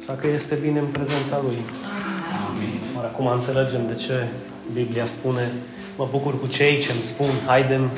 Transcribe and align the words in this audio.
Așa 0.00 0.12
că 0.12 0.26
este 0.26 0.54
bine 0.54 0.78
în 0.78 0.86
prezența 0.86 1.40
Lui. 1.42 1.56
Amin. 2.48 3.04
acum 3.04 3.26
înțelegem 3.26 3.86
de 3.86 3.94
ce 3.94 4.28
Biblia 4.72 5.04
spune 5.04 5.52
mă 5.96 6.08
bucur 6.10 6.40
cu 6.40 6.46
cei 6.46 6.78
ce 6.78 6.92
îmi 6.92 7.00
spun 7.00 7.26
haidem 7.46 7.90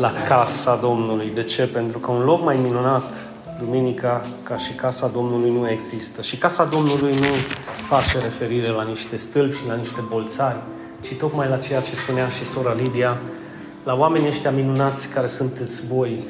la 0.00 0.12
casa 0.28 0.76
Domnului. 0.76 1.30
De 1.34 1.42
ce? 1.42 1.66
Pentru 1.66 1.98
că 1.98 2.10
un 2.10 2.24
loc 2.24 2.44
mai 2.44 2.56
minunat 2.56 3.12
duminica 3.58 4.26
ca 4.42 4.56
și 4.56 4.72
casa 4.72 5.08
Domnului 5.08 5.50
nu 5.50 5.68
există. 5.68 6.22
Și 6.22 6.36
casa 6.36 6.64
Domnului 6.64 7.14
nu 7.14 7.26
face 7.88 8.18
referire 8.18 8.68
la 8.68 8.82
niște 8.82 9.16
stâlpi 9.16 9.56
și 9.56 9.66
la 9.66 9.74
niște 9.74 10.04
bolțari, 10.08 10.62
ci 11.00 11.14
tocmai 11.14 11.48
la 11.48 11.56
ceea 11.56 11.80
ce 11.80 11.94
spunea 11.94 12.28
și 12.28 12.44
sora 12.44 12.72
Lidia, 12.72 13.20
la 13.84 13.94
oamenii 13.94 14.28
ăștia 14.28 14.50
minunați 14.50 15.08
care 15.08 15.26
sunteți 15.26 15.86
voi. 15.86 16.24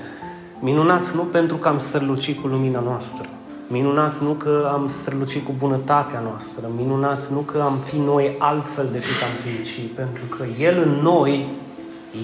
Minunați 0.60 1.16
nu 1.16 1.22
pentru 1.22 1.56
că 1.56 1.68
am 1.68 1.78
strălucit 1.78 2.40
cu 2.40 2.46
lumina 2.46 2.80
noastră, 2.80 3.28
Minunați 3.66 4.22
nu 4.22 4.30
că 4.30 4.70
am 4.72 4.88
strălucit 4.88 5.44
cu 5.44 5.52
bunătatea 5.58 6.20
noastră, 6.20 6.70
minunați 6.76 7.32
nu 7.32 7.38
că 7.38 7.60
am 7.60 7.78
fi 7.78 7.96
noi 7.96 8.34
altfel 8.38 8.88
decât 8.92 9.22
am 9.22 9.36
fi, 9.44 9.62
ci 9.62 9.80
pentru 9.94 10.24
că 10.24 10.44
El 10.58 10.82
în 10.82 10.90
noi, 11.02 11.48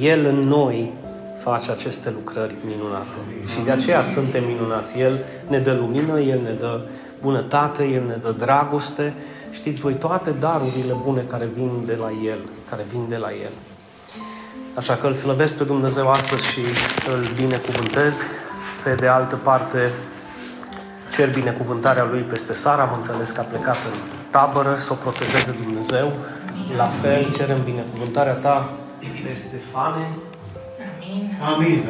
El 0.01 0.25
în 0.25 0.39
noi 0.39 0.93
face 1.43 1.71
aceste 1.71 2.11
lucrări 2.11 2.55
minunate. 2.65 3.19
Și 3.47 3.61
de 3.65 3.71
aceea 3.71 4.03
suntem 4.03 4.45
minunați. 4.45 4.99
El 4.99 5.25
ne 5.49 5.59
dă 5.59 5.73
lumină, 5.73 6.21
El 6.21 6.41
ne 6.43 6.53
dă 6.53 6.81
bunătate, 7.21 7.85
El 7.85 8.03
ne 8.07 8.17
dă 8.23 8.35
dragoste. 8.39 9.15
Știți 9.51 9.81
voi, 9.81 9.93
toate 9.93 10.31
darurile 10.31 10.97
bune 11.05 11.21
care 11.21 11.47
vin 11.55 11.71
de 11.87 11.97
la 12.01 12.11
El, 12.25 12.39
care 12.71 12.85
vin 12.91 13.05
de 13.09 13.17
la 13.17 13.29
El. 13.43 13.53
Așa 14.75 14.95
că 14.95 15.07
îl 15.07 15.13
slăvesc 15.13 15.57
pe 15.57 15.65
Dumnezeu 15.65 16.11
astăzi 16.11 16.47
și 16.47 16.61
îl 17.15 17.27
binecuvântez. 17.37 18.23
Pe 18.85 18.95
de 18.95 19.07
altă 19.07 19.37
parte, 19.37 19.93
cer 21.19 21.31
binecuvântarea 21.31 22.09
Lui 22.11 22.21
peste 22.21 22.53
Sara, 22.53 22.83
am 22.83 22.95
înțeles 22.95 23.31
că 23.31 23.41
a 23.41 23.43
plecat 23.43 23.77
în 23.93 23.99
tabără 24.31 24.75
să 24.77 24.93
o 24.93 24.95
protejeze 24.95 25.57
Dumnezeu. 25.63 26.13
La 26.77 26.87
fel 26.87 27.33
cerem 27.33 27.63
binecuvântarea 27.65 28.33
Ta 28.33 28.71
peste 29.25 29.61
Fane. 29.73 30.09
Amin. 30.95 31.39
Amin, 31.55 31.85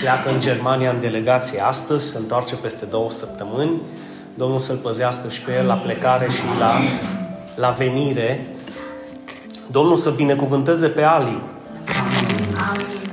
Pleacă 0.00 0.30
în 0.30 0.40
Germania 0.40 0.90
în 0.90 1.00
delegație 1.00 1.60
astăzi, 1.60 2.10
se 2.10 2.18
întoarce 2.18 2.54
peste 2.54 2.84
două 2.84 3.10
săptămâni. 3.10 3.80
Domnul 4.34 4.58
să-l 4.58 4.76
păzească 4.76 5.28
și 5.28 5.40
pe 5.40 5.52
el 5.56 5.66
la 5.66 5.76
plecare 5.76 6.28
și 6.28 6.42
la, 6.58 6.80
la 7.54 7.70
venire. 7.70 8.46
Domnul 9.66 9.96
să 9.96 10.10
binecuvânteze 10.10 10.88
pe 10.88 11.02
Ali. 11.02 11.42
Amin. 12.00 12.56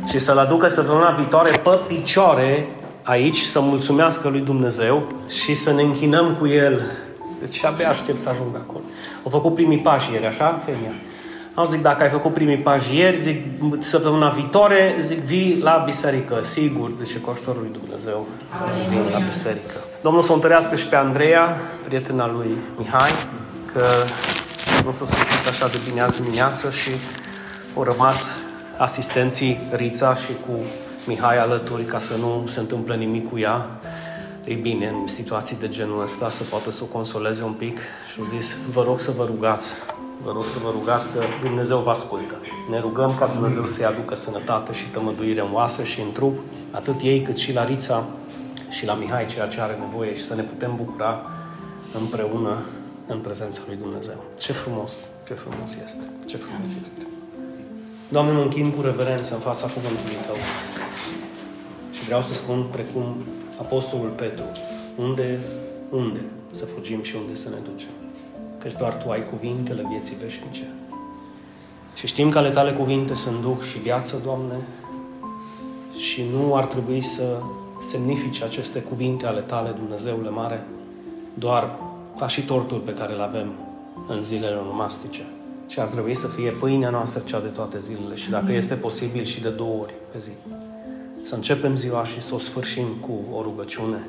Și 0.10 0.20
să-l 0.20 0.38
aducă 0.38 0.68
săptămâna 0.68 1.12
viitoare 1.12 1.50
pe 1.50 1.80
picioare 1.88 2.68
aici 3.08 3.38
să 3.38 3.60
mulțumească 3.60 4.30
lui 4.30 4.40
Dumnezeu 4.40 5.12
și 5.30 5.54
să 5.54 5.74
ne 5.74 5.82
închinăm 5.82 6.36
cu 6.40 6.48
El. 6.48 6.82
Zice, 7.34 7.58
și 7.58 7.66
abia 7.66 7.90
aștept 7.90 8.22
să 8.22 8.30
ajung 8.30 8.56
acolo. 8.56 8.84
Au 9.24 9.30
făcut 9.30 9.56
primii 9.56 9.80
pași 9.80 10.12
ieri, 10.12 10.26
așa, 10.26 10.62
femeia? 10.66 10.94
Am 11.54 11.66
zic, 11.66 11.82
dacă 11.82 12.04
ai 12.04 12.10
făcut 12.10 12.34
primii 12.34 12.58
pași 12.58 12.98
ieri, 12.98 13.18
zic, 13.18 13.42
săptămâna 13.80 14.30
viitoare, 14.30 14.96
zic, 15.00 15.18
vii 15.18 15.60
la 15.62 15.84
biserică. 15.86 16.40
Sigur, 16.44 16.92
zice 17.04 17.22
coștorul 17.22 17.62
lui 17.62 17.80
Dumnezeu, 17.82 18.28
Amin. 18.62 18.90
vin 18.90 19.12
la 19.14 19.20
biserică. 19.20 19.76
Domnul 20.02 20.22
să 20.22 20.32
o 20.32 20.36
întărească 20.36 20.76
și 20.76 20.88
pe 20.88 20.96
Andreea, 20.96 21.62
prietena 21.84 22.28
lui 22.28 22.58
Mihai, 22.78 23.12
că 23.74 23.86
nu 24.86 24.92
s-a 24.92 25.06
simțit 25.06 25.48
așa 25.50 25.68
de 25.68 25.78
bine 25.90 26.02
azi 26.02 26.22
dimineață 26.22 26.70
și 26.70 26.90
au 27.76 27.84
rămas 27.84 28.36
asistenții 28.78 29.60
Rița 29.72 30.16
și 30.16 30.32
cu 30.48 30.54
Mihai 31.08 31.38
alături 31.38 31.84
ca 31.84 32.00
să 32.00 32.16
nu 32.16 32.44
se 32.48 32.60
întâmple 32.60 32.96
nimic 32.96 33.30
cu 33.30 33.40
ea. 33.40 33.80
E 34.44 34.54
bine, 34.54 34.88
în 34.88 35.08
situații 35.08 35.58
de 35.60 35.68
genul 35.68 36.02
ăsta 36.02 36.30
să 36.30 36.44
poată 36.44 36.72
să 36.72 36.84
o 36.84 36.86
consoleze 36.86 37.44
un 37.44 37.52
pic 37.52 37.78
și 38.14 38.20
au 38.20 38.26
zis, 38.26 38.56
vă 38.72 38.84
rog 38.84 39.00
să 39.00 39.12
vă 39.12 39.26
rugați, 39.26 39.68
vă 40.24 40.32
rog 40.32 40.46
să 40.46 40.56
vă 40.64 40.70
rugați 40.72 41.12
că 41.12 41.20
Dumnezeu 41.44 41.80
vă 41.80 41.90
ascultă. 41.90 42.36
Ne 42.70 42.80
rugăm 42.80 43.16
ca 43.20 43.28
Dumnezeu 43.28 43.66
să-i 43.66 43.86
aducă 43.86 44.16
sănătate 44.16 44.74
și 44.74 44.86
tămăduire 44.86 45.42
în 45.42 45.54
oasă 45.54 45.84
și 45.84 46.02
în 46.02 46.12
trup, 46.12 46.38
atât 46.72 47.02
ei 47.02 47.22
cât 47.22 47.38
și 47.38 47.54
la 47.54 47.64
Rița 47.64 48.04
și 48.70 48.86
la 48.86 48.94
Mihai, 48.94 49.26
ceea 49.26 49.48
ce 49.48 49.62
are 49.62 49.78
nevoie 49.80 50.14
și 50.16 50.24
să 50.24 50.36
ne 50.36 50.42
putem 50.42 50.76
bucura 50.76 51.22
împreună 51.94 52.58
în 53.08 53.20
prezența 53.20 53.62
lui 53.68 53.78
Dumnezeu. 53.82 54.24
Ce 54.38 54.54
frumos, 54.54 55.10
ce 55.28 55.34
frumos 55.34 55.78
este, 55.86 56.12
ce 56.26 56.38
frumos 56.38 56.76
este. 56.84 57.08
Doamne, 58.10 58.32
mă 58.32 58.42
închin 58.42 58.72
cu 58.72 58.82
reverență 58.82 59.34
în 59.34 59.40
fața 59.40 59.68
cuvântului 59.68 60.16
Tău. 60.26 60.36
Și 62.08 62.14
vreau 62.14 62.26
să 62.26 62.34
spun, 62.34 62.66
precum 62.72 63.16
Apostolul 63.60 64.10
Petru, 64.10 64.46
unde, 64.96 65.40
unde 65.90 66.26
să 66.52 66.66
fugim 66.66 67.04
și 67.04 67.16
unde 67.16 67.36
să 67.36 67.50
ne 67.50 67.56
ducem. 67.72 67.90
Căci 68.58 68.74
doar 68.78 68.94
Tu 68.94 69.10
ai 69.10 69.26
cuvintele 69.26 69.86
vieții 69.90 70.16
veșnice. 70.16 70.74
Și 71.96 72.08
știm 72.08 72.30
că 72.30 72.38
ale 72.38 72.50
Tale 72.50 72.72
cuvinte 72.72 73.14
sunt 73.14 73.42
Duh 73.42 73.58
și 73.72 73.78
viață, 73.78 74.22
Doamne, 74.24 74.56
și 75.98 76.24
nu 76.32 76.56
ar 76.56 76.66
trebui 76.66 77.02
să 77.02 77.38
semnifice 77.80 78.44
aceste 78.44 78.80
cuvinte 78.80 79.26
ale 79.26 79.42
Tale, 79.42 79.70
Dumnezeule 79.70 80.30
Mare, 80.30 80.68
doar 81.34 81.76
ca 82.20 82.28
și 82.28 82.46
tortul 82.46 82.80
pe 82.80 82.94
care 82.94 83.14
îl 83.14 83.22
avem 83.22 83.52
în 84.08 84.22
zilele 84.22 84.56
nomastice, 84.66 85.26
ci 85.66 85.78
ar 85.78 85.88
trebui 85.88 86.14
să 86.14 86.28
fie 86.28 86.52
pâinea 86.52 86.90
noastră 86.90 87.22
cea 87.26 87.40
de 87.40 87.48
toate 87.48 87.80
zilele 87.80 88.16
și 88.16 88.30
dacă 88.30 88.52
este 88.52 88.76
posibil 88.76 89.24
și 89.24 89.42
de 89.42 89.50
două 89.50 89.82
ori 89.82 89.94
pe 90.12 90.20
zi. 90.20 90.32
Să 91.28 91.36
începem 91.36 91.76
ziua 91.76 92.06
și 92.06 92.22
să 92.22 92.36
o 92.36 92.40
sfârșim 92.40 92.86
cu 93.00 93.12
o 93.38 93.42
rugăciune, 93.42 94.08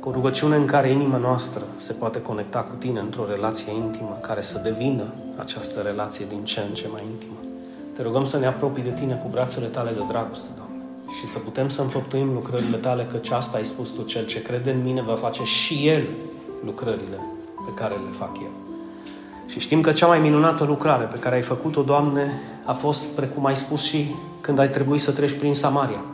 cu 0.00 0.08
o 0.08 0.12
rugăciune 0.12 0.56
în 0.56 0.66
care 0.66 0.88
inima 0.88 1.16
noastră 1.16 1.62
se 1.76 1.92
poate 1.92 2.20
conecta 2.20 2.58
cu 2.58 2.74
tine 2.78 3.00
într-o 3.00 3.26
relație 3.26 3.72
intimă, 3.74 4.18
care 4.20 4.40
să 4.40 4.60
devină 4.64 5.04
această 5.36 5.80
relație 5.80 6.26
din 6.28 6.44
ce 6.44 6.60
în 6.60 6.74
ce 6.74 6.88
mai 6.92 7.02
intimă. 7.10 7.36
Te 7.94 8.02
rugăm 8.02 8.24
să 8.24 8.38
ne 8.38 8.46
apropii 8.46 8.82
de 8.82 8.90
tine 8.90 9.14
cu 9.14 9.28
brațele 9.30 9.66
tale 9.66 9.90
de 9.90 10.00
dragoste, 10.08 10.48
Doamne, 10.56 10.84
și 11.20 11.26
să 11.26 11.38
putem 11.38 11.68
să 11.68 11.82
înfăptuim 11.82 12.32
lucrările 12.32 12.76
tale, 12.76 13.04
căci 13.04 13.30
asta 13.30 13.56
ai 13.56 13.64
spus 13.64 13.88
tu, 13.88 14.02
cel 14.02 14.26
ce 14.26 14.42
crede 14.42 14.70
în 14.70 14.82
mine 14.82 15.02
va 15.02 15.14
face 15.14 15.42
și 15.42 15.88
el 15.88 16.02
lucrările 16.64 17.18
pe 17.66 17.72
care 17.74 17.94
le 17.94 18.10
fac 18.18 18.38
eu. 18.38 18.52
Și 19.46 19.60
știm 19.60 19.80
că 19.80 19.92
cea 19.92 20.06
mai 20.06 20.18
minunată 20.18 20.64
lucrare 20.64 21.04
pe 21.04 21.18
care 21.18 21.34
ai 21.34 21.42
făcut-o, 21.42 21.82
Doamne, 21.82 22.30
a 22.64 22.72
fost, 22.72 23.06
precum 23.06 23.46
ai 23.46 23.56
spus 23.56 23.82
și 23.82 24.14
când 24.40 24.58
ai 24.58 24.70
trebuit 24.70 25.00
să 25.00 25.12
treci 25.12 25.38
prin 25.38 25.54
Samaria. 25.54 26.04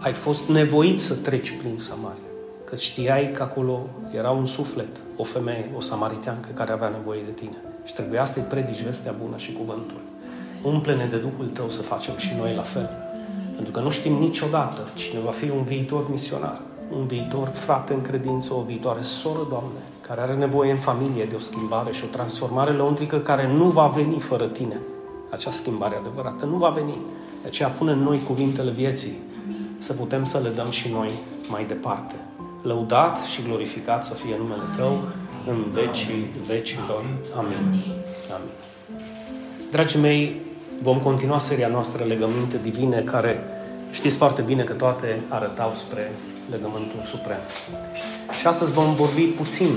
Ai 0.00 0.12
fost 0.12 0.48
nevoit 0.48 1.00
să 1.00 1.14
treci 1.14 1.56
prin 1.58 1.78
Samaria. 1.78 2.28
Că 2.64 2.76
știai 2.76 3.30
că 3.30 3.42
acolo 3.42 3.86
era 4.14 4.30
un 4.30 4.46
suflet, 4.46 5.00
o 5.16 5.24
femeie, 5.24 5.70
o 5.76 5.80
samariteancă 5.80 6.48
care 6.54 6.72
avea 6.72 6.88
nevoie 6.88 7.20
de 7.24 7.30
tine. 7.30 7.56
Și 7.84 7.94
trebuia 7.94 8.24
să-i 8.24 8.42
predici 8.42 8.82
vestea 8.82 9.14
bună 9.22 9.36
și 9.36 9.52
cuvântul. 9.52 10.00
Umple-ne 10.62 11.06
de 11.06 11.16
Duhul 11.16 11.48
Tău 11.48 11.68
să 11.68 11.82
facem 11.82 12.16
și 12.16 12.30
noi 12.38 12.54
la 12.54 12.62
fel. 12.62 12.90
Pentru 13.54 13.72
că 13.72 13.80
nu 13.80 13.90
știm 13.90 14.12
niciodată 14.12 14.80
cine 14.94 15.20
va 15.20 15.30
fi 15.30 15.50
un 15.50 15.62
viitor 15.62 16.10
misionar, 16.10 16.60
un 16.98 17.06
viitor 17.06 17.48
frate 17.48 17.92
în 17.92 18.00
credință, 18.00 18.54
o 18.54 18.62
viitoare 18.66 19.02
soră, 19.02 19.46
Doamne, 19.48 19.78
care 20.00 20.20
are 20.20 20.34
nevoie 20.34 20.70
în 20.70 20.76
familie 20.76 21.24
de 21.24 21.34
o 21.34 21.38
schimbare 21.38 21.92
și 21.92 22.04
o 22.04 22.10
transformare 22.10 22.72
lăuntrică 22.72 23.18
care 23.18 23.52
nu 23.52 23.64
va 23.64 23.86
veni 23.86 24.18
fără 24.18 24.46
tine. 24.46 24.80
Acea 25.30 25.50
schimbare 25.50 25.96
adevărată 25.96 26.44
nu 26.44 26.56
va 26.56 26.68
veni. 26.68 26.96
De 27.42 27.48
aceea 27.48 27.68
pune 27.68 27.92
în 27.92 28.02
noi 28.02 28.20
cuvintele 28.26 28.70
vieții 28.70 29.26
să 29.78 29.92
putem 29.92 30.24
să 30.24 30.38
le 30.38 30.48
dăm 30.48 30.70
și 30.70 30.88
noi 30.88 31.10
mai 31.48 31.64
departe. 31.64 32.14
Lăudat 32.62 33.20
și 33.20 33.42
glorificat 33.42 34.04
să 34.04 34.14
fie 34.14 34.36
numele 34.38 34.62
Tău 34.76 35.02
în 35.46 35.64
vecii 35.72 36.30
vecilor. 36.46 37.04
Amin. 37.36 37.82
Amin. 38.34 38.52
Dragii 39.70 40.00
mei, 40.00 40.42
vom 40.82 40.98
continua 40.98 41.38
seria 41.38 41.68
noastră 41.68 42.04
Legăminte 42.04 42.58
Divine, 42.62 43.00
care 43.00 43.44
știți 43.90 44.16
foarte 44.16 44.42
bine 44.42 44.62
că 44.62 44.72
toate 44.72 45.20
arătau 45.28 45.72
spre 45.76 46.12
legământul 46.50 47.02
suprem. 47.02 47.38
Și 48.38 48.46
astăzi 48.46 48.72
vom 48.72 48.94
vorbi 48.94 49.22
puțin, 49.22 49.68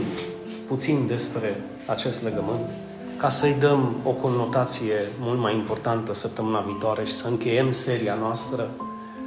puțin 0.68 1.08
despre 1.08 1.62
acest 1.86 2.24
legământ, 2.24 2.70
ca 3.18 3.30
să-i 3.30 3.56
dăm 3.60 3.96
o 4.04 4.12
conotație 4.12 4.96
mult 5.20 5.40
mai 5.40 5.56
importantă 5.56 6.14
săptămâna 6.14 6.60
viitoare 6.60 7.06
și 7.06 7.12
să 7.12 7.28
încheiem 7.28 7.72
seria 7.72 8.14
noastră. 8.14 8.70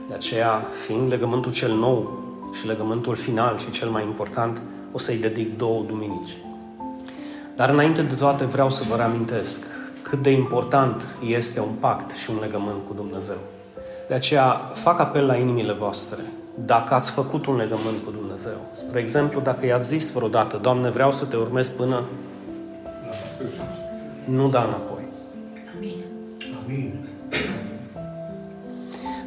De 0.09 0.15
aceea, 0.15 0.62
fiind 0.87 1.11
legământul 1.11 1.53
cel 1.53 1.73
nou 1.73 2.23
și 2.53 2.67
legământul 2.67 3.17
final 3.17 3.59
și 3.59 3.71
cel 3.71 3.89
mai 3.89 4.03
important, 4.03 4.61
o 4.93 4.99
să-i 4.99 5.17
dedic 5.17 5.56
două 5.56 5.83
duminici. 5.87 6.37
Dar 7.56 7.71
înainte 7.71 8.03
de 8.03 8.15
toate 8.15 8.45
vreau 8.45 8.71
să 8.71 8.85
vă 8.89 8.97
reamintesc 8.97 9.67
cât 10.03 10.23
de 10.23 10.31
important 10.31 11.06
este 11.27 11.61
un 11.61 11.75
pact 11.81 12.11
și 12.11 12.31
un 12.31 12.37
legământ 12.41 12.77
cu 12.89 12.95
Dumnezeu. 12.95 13.39
De 14.09 14.15
aceea 14.15 14.71
fac 14.75 15.01
apel 15.01 15.27
la 15.27 15.37
inimile 15.37 15.73
voastre, 15.73 16.23
dacă 16.55 16.95
ați 16.95 17.12
făcut 17.12 17.47
un 17.47 17.56
legământ 17.56 17.97
cu 18.05 18.11
Dumnezeu. 18.11 18.56
Spre 18.73 18.99
exemplu, 19.01 19.41
dacă 19.41 19.67
i-ați 19.67 19.89
zis 19.89 20.12
vreodată, 20.12 20.56
Doamne, 20.56 20.91
vreau 20.91 21.12
să 21.12 21.25
te 21.25 21.37
urmez 21.37 21.69
până 21.69 22.03
nu 24.25 24.49
da 24.49 24.62
înapoi. 24.62 25.03
Amin. 25.77 26.05
Amin. 26.65 27.04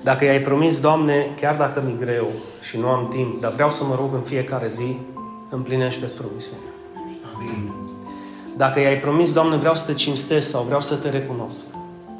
Dacă 0.07 0.25
i-ai 0.25 0.41
promis, 0.41 0.79
Doamne, 0.79 1.33
chiar 1.39 1.55
dacă 1.55 1.83
mi 1.85 1.97
greu 1.99 2.27
și 2.61 2.77
nu 2.77 2.87
am 2.87 3.07
timp, 3.07 3.41
dar 3.41 3.51
vreau 3.51 3.69
să 3.69 3.83
mă 3.83 3.95
rog 3.95 4.13
în 4.13 4.21
fiecare 4.21 4.67
zi, 4.67 4.97
împlinește-ți 5.49 6.15
promisiunea. 6.15 6.69
Amin. 7.35 7.73
Dacă 8.57 8.79
i-ai 8.79 8.97
promis, 8.97 9.31
Doamne, 9.31 9.55
vreau 9.55 9.75
să 9.75 9.85
te 9.85 9.93
cinstesc 9.93 10.49
sau 10.49 10.63
vreau 10.63 10.81
să 10.81 10.95
te 10.95 11.09
recunosc, 11.09 11.65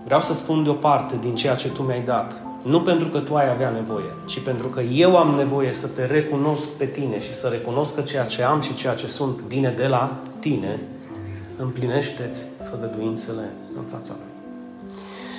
vreau 0.05 0.21
să 0.21 0.33
spun 0.33 0.63
deoparte 0.63 1.15
din 1.21 1.35
ceea 1.35 1.55
ce 1.55 1.69
Tu 1.69 1.81
mi-ai 1.81 2.01
dat, 2.01 2.41
nu 2.63 2.81
pentru 2.81 3.07
că 3.07 3.19
Tu 3.19 3.35
ai 3.35 3.49
avea 3.49 3.69
nevoie, 3.69 4.13
ci 4.25 4.39
pentru 4.39 4.67
că 4.67 4.81
eu 4.81 5.17
am 5.17 5.35
nevoie 5.35 5.73
să 5.73 5.87
te 5.87 6.05
recunosc 6.05 6.69
pe 6.69 6.85
Tine 6.85 7.19
și 7.19 7.33
să 7.33 7.47
recunosc 7.47 7.95
că 7.95 8.01
ceea 8.01 8.25
ce 8.25 8.43
am 8.43 8.61
și 8.61 8.73
ceea 8.73 8.93
ce 8.93 9.07
sunt 9.07 9.41
vine 9.41 9.69
de 9.69 9.87
la 9.87 10.21
Tine, 10.39 10.79
împlinește-ți 11.57 12.45
făgăduințele 12.69 13.53
în 13.77 13.83
fața 13.83 14.13
Lui. 14.17 14.35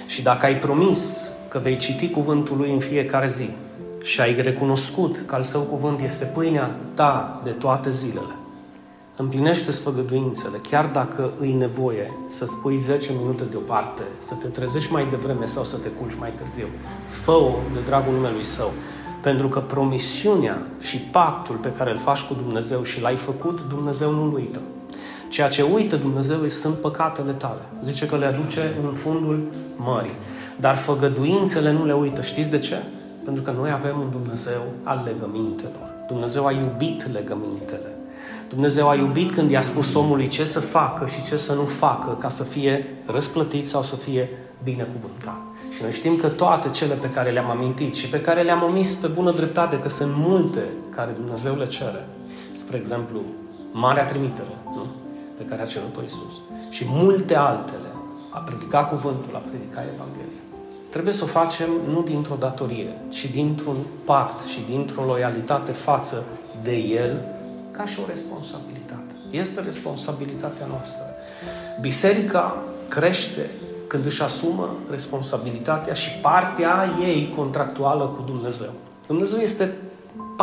Și 0.06 0.22
dacă 0.22 0.46
ai 0.46 0.58
promis 0.58 1.27
că 1.48 1.58
vei 1.58 1.76
citi 1.76 2.10
cuvântul 2.10 2.56
Lui 2.56 2.72
în 2.72 2.78
fiecare 2.78 3.28
zi 3.28 3.50
și 4.02 4.20
ai 4.20 4.40
recunoscut 4.40 5.22
că 5.26 5.34
al 5.34 5.42
Său 5.42 5.60
cuvânt 5.60 6.00
este 6.00 6.24
pâinea 6.24 6.76
ta 6.94 7.40
de 7.44 7.50
toate 7.50 7.90
zilele, 7.90 8.36
împlinește 9.16 9.70
sfăgăduințele, 9.70 10.58
chiar 10.70 10.86
dacă 10.86 11.32
îi 11.38 11.52
nevoie 11.52 12.12
să 12.26 12.46
spui 12.46 12.78
10 12.78 13.10
minute 13.18 13.44
deoparte, 13.44 14.02
să 14.18 14.34
te 14.34 14.46
trezești 14.46 14.92
mai 14.92 15.06
devreme 15.10 15.46
sau 15.46 15.64
să 15.64 15.76
te 15.76 15.88
culci 15.88 16.18
mai 16.18 16.32
târziu. 16.38 16.66
Fă-o 17.08 17.54
de 17.72 17.80
dragul 17.80 18.12
numelui 18.12 18.44
Său. 18.44 18.72
Pentru 19.22 19.48
că 19.48 19.60
promisiunea 19.60 20.62
și 20.80 20.98
pactul 20.98 21.56
pe 21.56 21.72
care 21.72 21.90
îl 21.90 21.98
faci 21.98 22.22
cu 22.22 22.34
Dumnezeu 22.34 22.82
și 22.82 23.00
l-ai 23.00 23.16
făcut, 23.16 23.60
Dumnezeu 23.68 24.10
nu-l 24.10 24.34
uită. 24.34 24.60
Ceea 25.28 25.48
ce 25.48 25.62
uită 25.62 25.96
Dumnezeu 25.96 26.48
sunt 26.48 26.74
păcatele 26.74 27.32
tale. 27.32 27.60
Zice 27.82 28.06
că 28.06 28.16
le 28.16 28.26
aduce 28.26 28.76
în 28.82 28.94
fundul 28.94 29.52
mării. 29.76 30.16
Dar 30.60 30.76
făgăduințele 30.76 31.72
nu 31.72 31.84
le 31.86 31.94
uită. 31.94 32.22
Știți 32.22 32.50
de 32.50 32.58
ce? 32.58 32.82
Pentru 33.24 33.42
că 33.42 33.50
noi 33.50 33.70
avem 33.70 34.00
un 34.00 34.10
Dumnezeu 34.10 34.62
al 34.82 35.02
legămintelor. 35.04 35.90
Dumnezeu 36.06 36.46
a 36.46 36.52
iubit 36.52 37.12
legămintele. 37.12 37.96
Dumnezeu 38.48 38.88
a 38.88 38.94
iubit 38.94 39.32
când 39.32 39.50
i-a 39.50 39.60
spus 39.60 39.94
omului 39.94 40.28
ce 40.28 40.44
să 40.44 40.60
facă 40.60 41.06
și 41.06 41.22
ce 41.22 41.36
să 41.36 41.54
nu 41.54 41.64
facă 41.64 42.16
ca 42.20 42.28
să 42.28 42.42
fie 42.42 42.86
răsplătit 43.06 43.66
sau 43.66 43.82
să 43.82 43.96
fie 43.96 44.28
binecuvântat. 44.62 45.40
Și 45.74 45.82
noi 45.82 45.92
știm 45.92 46.16
că 46.16 46.28
toate 46.28 46.68
cele 46.70 46.94
pe 46.94 47.08
care 47.08 47.30
le-am 47.30 47.50
amintit 47.50 47.94
și 47.94 48.08
pe 48.08 48.20
care 48.20 48.42
le-am 48.42 48.62
omis 48.62 48.94
pe 48.94 49.06
bună 49.06 49.30
dreptate, 49.30 49.78
că 49.78 49.88
sunt 49.88 50.12
multe 50.16 50.62
care 50.90 51.10
Dumnezeu 51.10 51.56
le 51.56 51.66
cere. 51.66 52.06
Spre 52.52 52.76
exemplu, 52.76 53.20
Marea 53.72 54.04
Trimitere, 54.04 54.56
nu? 54.64 54.86
pe 55.36 55.44
care 55.44 55.62
a 55.62 55.66
cerut-o 55.66 56.00
Iisus. 56.02 56.34
Și 56.70 56.84
multe 56.88 57.36
altele. 57.36 57.88
A 58.30 58.38
predica 58.38 58.84
cuvântul, 58.84 59.34
a 59.34 59.38
predica 59.38 59.80
Evanghelia. 59.94 60.47
Trebuie 60.98 61.18
să 61.18 61.24
o 61.24 61.40
facem 61.40 61.70
nu 61.88 62.02
dintr-o 62.02 62.36
datorie, 62.38 62.98
ci 63.08 63.30
dintr-un 63.30 63.76
pact 64.04 64.46
și 64.46 64.60
dintr-o 64.68 65.04
loialitate 65.04 65.72
față 65.72 66.24
de 66.62 66.76
El 66.76 67.24
ca 67.70 67.86
și 67.86 67.98
o 68.00 68.06
responsabilitate. 68.08 69.14
Este 69.30 69.60
responsabilitatea 69.60 70.66
noastră. 70.66 71.04
Biserica 71.80 72.62
crește 72.88 73.50
când 73.86 74.04
își 74.04 74.22
asumă 74.22 74.76
responsabilitatea 74.90 75.92
și 75.92 76.10
partea 76.10 76.96
ei 77.00 77.32
contractuală 77.36 78.04
cu 78.04 78.22
Dumnezeu. 78.22 78.72
Dumnezeu 79.06 79.38
este 79.38 79.74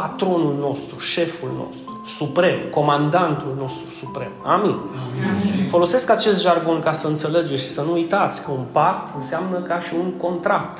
patronul 0.01 0.55
nostru, 0.59 0.99
șeful 0.99 1.49
nostru, 1.57 2.01
suprem, 2.05 2.57
comandantul 2.71 3.55
nostru 3.59 3.91
suprem. 3.91 4.31
Amin. 4.43 4.75
Amin. 4.75 5.67
Folosesc 5.67 6.09
acest 6.09 6.41
jargon 6.41 6.79
ca 6.79 6.91
să 6.91 7.07
înțelegeți 7.07 7.61
și 7.61 7.67
să 7.67 7.81
nu 7.81 7.91
uitați 7.93 8.43
că 8.43 8.51
un 8.51 8.65
pact 8.71 9.15
înseamnă 9.15 9.59
ca 9.59 9.79
și 9.79 9.93
un 9.99 10.11
contract. 10.11 10.77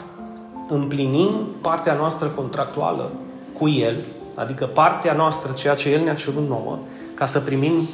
Împlinim 0.68 1.48
partea 1.62 1.94
noastră 1.94 2.28
contractuală 2.28 3.12
cu 3.58 3.70
El, 3.70 3.96
adică 4.34 4.66
partea 4.66 5.14
noastră, 5.14 5.52
ceea 5.52 5.76
ce 5.76 5.90
El 5.90 6.04
ne-a 6.04 6.14
cerut 6.14 6.48
nouă, 6.48 6.80
ca 7.14 7.26
să 7.26 7.40
primim 7.40 7.90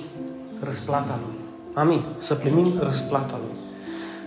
răsplata 0.63 1.19
Lui. 1.25 1.35
Amin. 1.73 2.01
Să 2.17 2.33
primim 2.33 2.79
răsplata 2.79 3.39
Lui. 3.47 3.57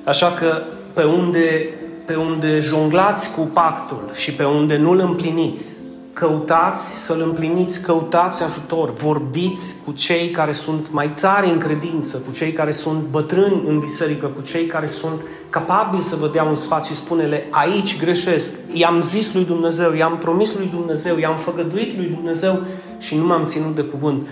Așa 0.07 0.33
că 0.33 0.63
pe 0.93 1.05
unde, 1.05 1.75
pe 2.07 2.17
unde 2.17 2.61
jonglați 2.61 3.33
cu 3.33 3.41
pactul 3.41 4.11
și 4.13 4.33
pe 4.33 4.45
unde 4.45 4.77
nu-l 4.77 4.99
împliniți, 4.99 5.73
căutați 6.15 7.05
să-L 7.05 7.21
împliniți, 7.21 7.81
căutați 7.81 8.43
ajutor, 8.43 8.93
vorbiți 8.93 9.77
cu 9.85 9.93
cei 9.93 10.29
care 10.29 10.53
sunt 10.53 10.87
mai 10.91 11.09
tari 11.09 11.51
în 11.51 11.59
credință, 11.59 12.17
cu 12.17 12.33
cei 12.33 12.53
care 12.53 12.71
sunt 12.71 13.01
bătrâni 13.11 13.63
în 13.67 13.79
biserică, 13.79 14.27
cu 14.27 14.41
cei 14.41 14.67
care 14.67 14.87
sunt 14.87 15.21
capabili 15.51 16.03
să 16.03 16.17
vă 16.17 16.29
dea 16.29 16.45
un 16.45 16.55
sfat 16.55 16.85
și 16.85 16.95
spune-le, 16.95 17.47
aici 17.51 17.99
greșesc, 17.99 18.53
i-am 18.73 19.01
zis 19.01 19.35
lui 19.35 19.45
Dumnezeu, 19.45 19.93
i-am 19.93 20.19
promis 20.19 20.55
lui 20.57 20.69
Dumnezeu, 20.71 21.19
i-am 21.19 21.37
făgăduit 21.37 21.97
lui 21.97 22.07
Dumnezeu 22.07 22.63
și 22.99 23.17
nu 23.17 23.25
m-am 23.25 23.45
ținut 23.45 23.75
de 23.75 23.83
cuvânt. 23.83 24.27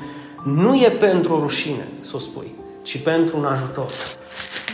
Nu 0.44 0.74
e 0.74 0.90
pentru 0.90 1.34
o 1.34 1.38
rușine 1.38 1.88
să 2.00 2.12
o 2.14 2.18
spui, 2.18 2.54
ci 2.82 2.98
pentru 2.98 3.38
un 3.38 3.44
ajutor. 3.44 3.90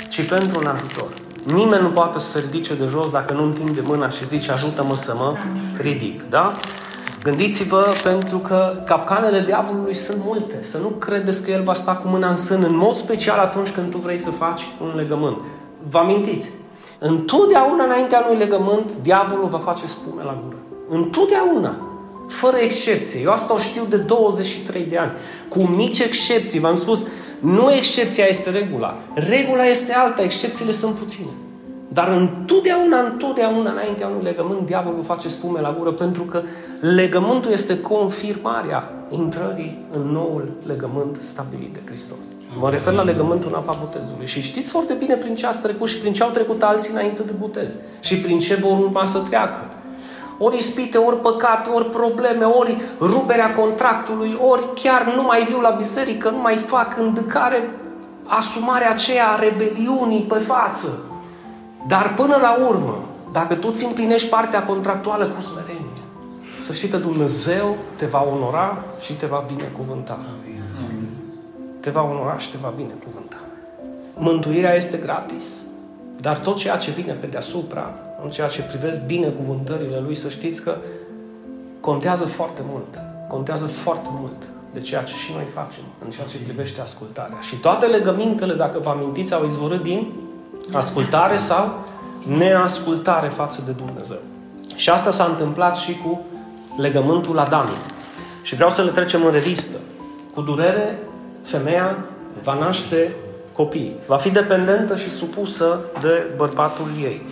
Ci 0.09 0.27
pentru 0.29 0.59
un 0.61 0.67
ajutor. 0.67 1.09
Nimeni 1.45 1.83
nu 1.83 1.91
poate 1.91 2.19
să 2.19 2.27
se 2.27 2.39
ridice 2.39 2.75
de 2.75 2.87
jos 2.91 3.11
dacă 3.11 3.33
nu 3.33 3.45
întinde 3.45 3.81
mâna 3.81 4.09
și 4.09 4.25
zice 4.25 4.53
ajută-mă 4.53 4.97
să 4.97 5.15
mă 5.17 5.37
ridic. 5.77 6.23
Da? 6.31 6.53
Gândiți-vă 7.23 7.87
pentru 8.03 8.39
că 8.39 8.83
capcanele 8.85 9.41
diavolului 9.41 9.95
sunt 9.95 10.19
multe. 10.25 10.59
Să 10.63 10.79
nu 10.79 10.89
credeți 10.89 11.45
că 11.45 11.51
el 11.51 11.63
va 11.63 11.75
sta 11.75 11.95
cu 11.95 12.09
mâna 12.09 12.29
în 12.29 12.37
sân, 12.37 12.63
în 12.63 12.77
mod 12.77 12.95
special 12.95 13.39
atunci 13.39 13.71
când 13.71 13.91
tu 13.91 13.99
vrei 13.99 14.19
să 14.19 14.31
faci 14.31 14.69
un 14.83 14.93
legământ. 14.97 15.37
Vă 15.91 15.99
amintiți? 15.99 16.49
Întotdeauna 16.99 17.85
înaintea 17.85 18.27
unui 18.29 18.39
legământ, 18.39 18.93
diavolul 19.03 19.49
va 19.49 19.59
face 19.59 19.87
spume 19.87 20.23
la 20.23 20.43
gură. 20.45 20.57
Întotdeauna. 20.89 21.77
Fără 22.29 22.57
excepție. 22.57 23.21
Eu 23.21 23.31
asta 23.31 23.55
o 23.55 23.59
știu 23.59 23.85
de 23.89 23.97
23 23.97 24.83
de 24.83 24.99
ani. 24.99 25.13
Cu 25.49 25.59
mici 25.63 25.99
excepții. 25.99 26.61
V-am 26.61 26.77
spus, 26.77 27.07
nu 27.41 27.73
excepția 27.73 28.25
este 28.25 28.51
regula. 28.51 28.99
Regula 29.15 29.67
este 29.67 29.93
alta, 29.93 30.23
excepțiile 30.23 30.73
sunt 30.73 30.95
puține. 30.95 31.31
Dar 31.89 32.09
întotdeauna, 32.09 32.99
întotdeauna, 33.01 33.71
înaintea 33.71 34.07
unui 34.07 34.23
legământ, 34.23 34.67
diavolul 34.67 35.03
face 35.03 35.29
spume 35.29 35.61
la 35.61 35.75
gură, 35.79 35.93
pentru 35.93 36.23
că 36.23 36.43
legământul 36.81 37.51
este 37.51 37.81
confirmarea 37.81 38.93
intrării 39.09 39.85
în 39.93 40.03
noul 40.03 40.53
legământ 40.67 41.17
stabilit 41.21 41.73
de 41.73 41.81
Hristos. 41.85 42.17
Mă 42.61 42.71
refer 42.71 42.93
la 42.93 43.03
legământul 43.03 43.51
în 43.53 43.57
apa 43.57 43.77
botezului. 43.81 44.27
Și 44.27 44.41
știți 44.41 44.71
foarte 44.71 44.95
bine 44.95 45.15
prin 45.15 45.35
ce 45.35 45.47
ați 45.47 45.61
trecut 45.61 45.89
și 45.89 45.99
prin 45.99 46.13
ce 46.13 46.23
au 46.23 46.31
trecut 46.31 46.63
alții 46.63 46.93
înainte 46.93 47.23
de 47.23 47.33
botez. 47.39 47.75
Și 48.01 48.19
prin 48.19 48.39
ce 48.39 48.55
vor 48.55 48.79
urma 48.79 49.05
să 49.05 49.19
treacă. 49.19 49.69
Ori 50.39 50.57
ispite, 50.57 50.99
ori 50.99 51.21
păcate, 51.21 51.71
ori 51.71 51.91
probleme, 51.91 52.45
ori 52.45 52.81
ruperea 53.01 53.55
contractului, 53.55 54.39
ori 54.51 54.63
chiar 54.75 55.15
nu 55.17 55.23
mai 55.23 55.45
viu 55.45 55.61
la 55.61 55.71
biserică, 55.71 56.31
nu 56.31 56.39
mai 56.39 56.57
fac 56.57 56.99
îndăcare, 56.99 57.71
asumarea 58.27 58.91
aceea 58.91 59.29
a 59.29 59.39
rebeliunii 59.39 60.27
pe 60.29 60.39
față. 60.39 60.99
Dar 61.89 62.15
până 62.15 62.37
la 62.41 62.57
urmă, 62.69 63.05
dacă 63.33 63.55
tu 63.55 63.69
îți 63.71 63.85
împlinești 63.85 64.29
partea 64.29 64.65
contractuală 64.65 65.27
cu 65.27 65.41
smerenie, 65.41 66.03
să 66.63 66.73
știi 66.73 66.89
că 66.89 66.97
Dumnezeu 66.97 67.77
te 67.97 68.07
va 68.07 68.29
onora 68.33 68.85
și 69.01 69.15
te 69.15 69.27
va 69.27 69.45
binecuvânta. 69.55 70.19
Te 71.81 71.91
va 71.91 72.03
onora 72.03 72.39
și 72.39 72.51
te 72.51 72.57
va 72.61 72.73
binecuvânta. 72.77 73.37
Mântuirea 74.15 74.75
este 74.75 74.97
gratis, 74.97 75.63
dar 76.21 76.39
tot 76.39 76.57
ceea 76.57 76.77
ce 76.77 76.91
vine 76.91 77.13
pe 77.13 77.27
deasupra, 77.27 77.95
în 78.25 78.31
ceea 78.31 78.49
ce 78.49 78.63
privesc 78.63 79.07
binecuvântările 79.07 80.01
Lui, 80.01 80.15
să 80.15 80.29
știți 80.29 80.63
că 80.63 80.77
contează 81.81 82.25
foarte 82.25 82.63
mult. 82.71 83.01
Contează 83.29 83.67
foarte 83.67 84.09
mult 84.13 84.37
de 84.73 84.81
ceea 84.81 85.03
ce 85.03 85.15
și 85.15 85.33
noi 85.35 85.45
facem 85.55 85.83
în 86.05 86.11
ceea 86.11 86.27
ce 86.27 86.37
privește 86.45 86.81
ascultarea. 86.81 87.41
Și 87.41 87.57
toate 87.57 87.87
legămintele, 87.87 88.55
dacă 88.55 88.79
vă 88.79 88.91
amintiți, 88.91 89.35
au 89.35 89.45
izvorât 89.47 89.83
din 89.83 90.13
Ascultare 90.73 91.37
sau 91.37 91.85
neascultare 92.39 93.29
față 93.29 93.63
de 93.67 93.71
Dumnezeu. 93.71 94.19
Și 94.77 94.91
asta 94.91 95.11
s-a 95.11 95.25
întâmplat 95.25 95.77
și 95.77 95.97
cu 96.05 96.21
legământul 96.77 97.39
Adam. 97.39 97.67
Și 98.43 98.55
vreau 98.55 98.71
să 98.71 98.83
le 98.83 98.91
trecem 98.91 99.25
în 99.25 99.33
revistă. 99.33 99.77
Cu 100.35 100.41
durere, 100.41 100.99
femeia 101.45 102.05
va 102.43 102.55
naște 102.55 103.15
copii. 103.53 103.97
Va 104.07 104.17
fi 104.17 104.31
dependentă 104.31 104.97
și 104.97 105.11
supusă 105.11 105.79
de 106.01 106.27
bărbatul 106.37 106.87
ei. 107.03 107.23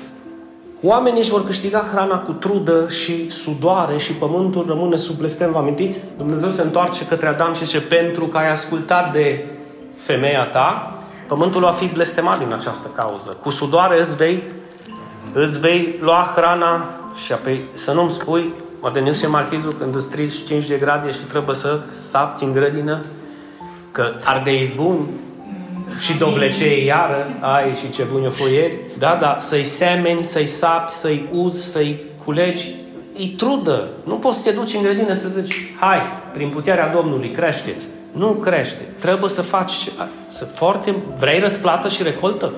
Oamenii 0.83 1.21
își 1.21 1.31
vor 1.31 1.45
câștiga 1.45 1.87
hrana 1.93 2.19
cu 2.19 2.33
trudă 2.33 2.89
și 2.89 3.31
sudoare 3.31 3.97
și 3.99 4.13
pământul 4.13 4.65
rămâne 4.69 4.97
sub 4.97 5.17
blestem. 5.17 5.53
Vă 5.53 5.59
amintiți? 5.59 6.01
Dumnezeu 6.17 6.51
se 6.51 6.63
întoarce 6.63 7.05
către 7.05 7.29
Adam 7.29 7.55
și 7.55 7.65
zice, 7.65 7.81
pentru 7.81 8.27
că 8.27 8.39
ai 8.39 8.51
ascultat 8.51 9.13
de 9.13 9.45
femeia 9.97 10.47
ta, 10.47 10.96
Pământul 11.27 11.61
va 11.61 11.73
fi 11.73 11.87
blestemat 11.87 12.39
din 12.39 12.53
această 12.53 12.89
cauză. 12.97 13.37
Cu 13.43 13.51
sudoare 13.51 14.03
îți 14.03 14.17
vei, 14.17 14.43
îți 15.33 15.61
vei 15.61 15.99
lua 16.01 16.33
hrana 16.37 17.01
și 17.25 17.33
apoi 17.33 17.65
să 17.75 17.93
nu-mi 17.93 18.11
spui, 18.11 18.53
mă 18.81 19.13
și 19.13 19.27
marchizul 19.27 19.75
când 19.79 19.95
îți 19.95 20.09
35 20.09 20.67
de 20.67 20.77
grade 20.77 21.11
și 21.11 21.19
trebuie 21.19 21.57
să 21.57 21.81
sapti 22.11 22.45
în 22.45 22.53
grădină, 22.53 23.01
că 23.93 24.13
ardei 24.25 24.73
buni 24.77 25.09
și 26.01 26.17
doblecei 26.17 26.85
iară, 26.85 27.27
ai 27.41 27.75
și 27.75 27.91
ce 27.91 28.03
bun 28.03 28.27
o 28.27 28.31
foieri. 28.31 28.77
Da, 28.99 29.17
da, 29.21 29.37
să-i 29.39 29.65
semeni, 29.65 30.25
să-i 30.25 30.47
sapi, 30.47 30.93
să-i 30.93 31.29
uzi, 31.33 31.71
să-i 31.71 32.01
culegi, 32.25 32.75
îi 33.19 33.35
trudă. 33.37 33.89
Nu 34.05 34.15
poți 34.15 34.43
să 34.43 34.51
te 34.51 34.57
duci 34.57 34.75
în 34.75 34.83
grădină 34.83 35.15
să 35.15 35.29
zici, 35.29 35.55
hai, 35.81 36.01
prin 36.33 36.49
puterea 36.49 36.89
Domnului, 36.89 37.31
creșteți 37.31 37.89
nu 38.17 38.27
crește. 38.27 38.83
Trebuie 38.99 39.31
să 39.31 39.43
faci 39.43 39.91
să 40.27 40.45
foarte... 40.45 40.97
Vrei 41.19 41.39
răsplată 41.39 41.89
și 41.89 42.03
recoltă? 42.03 42.53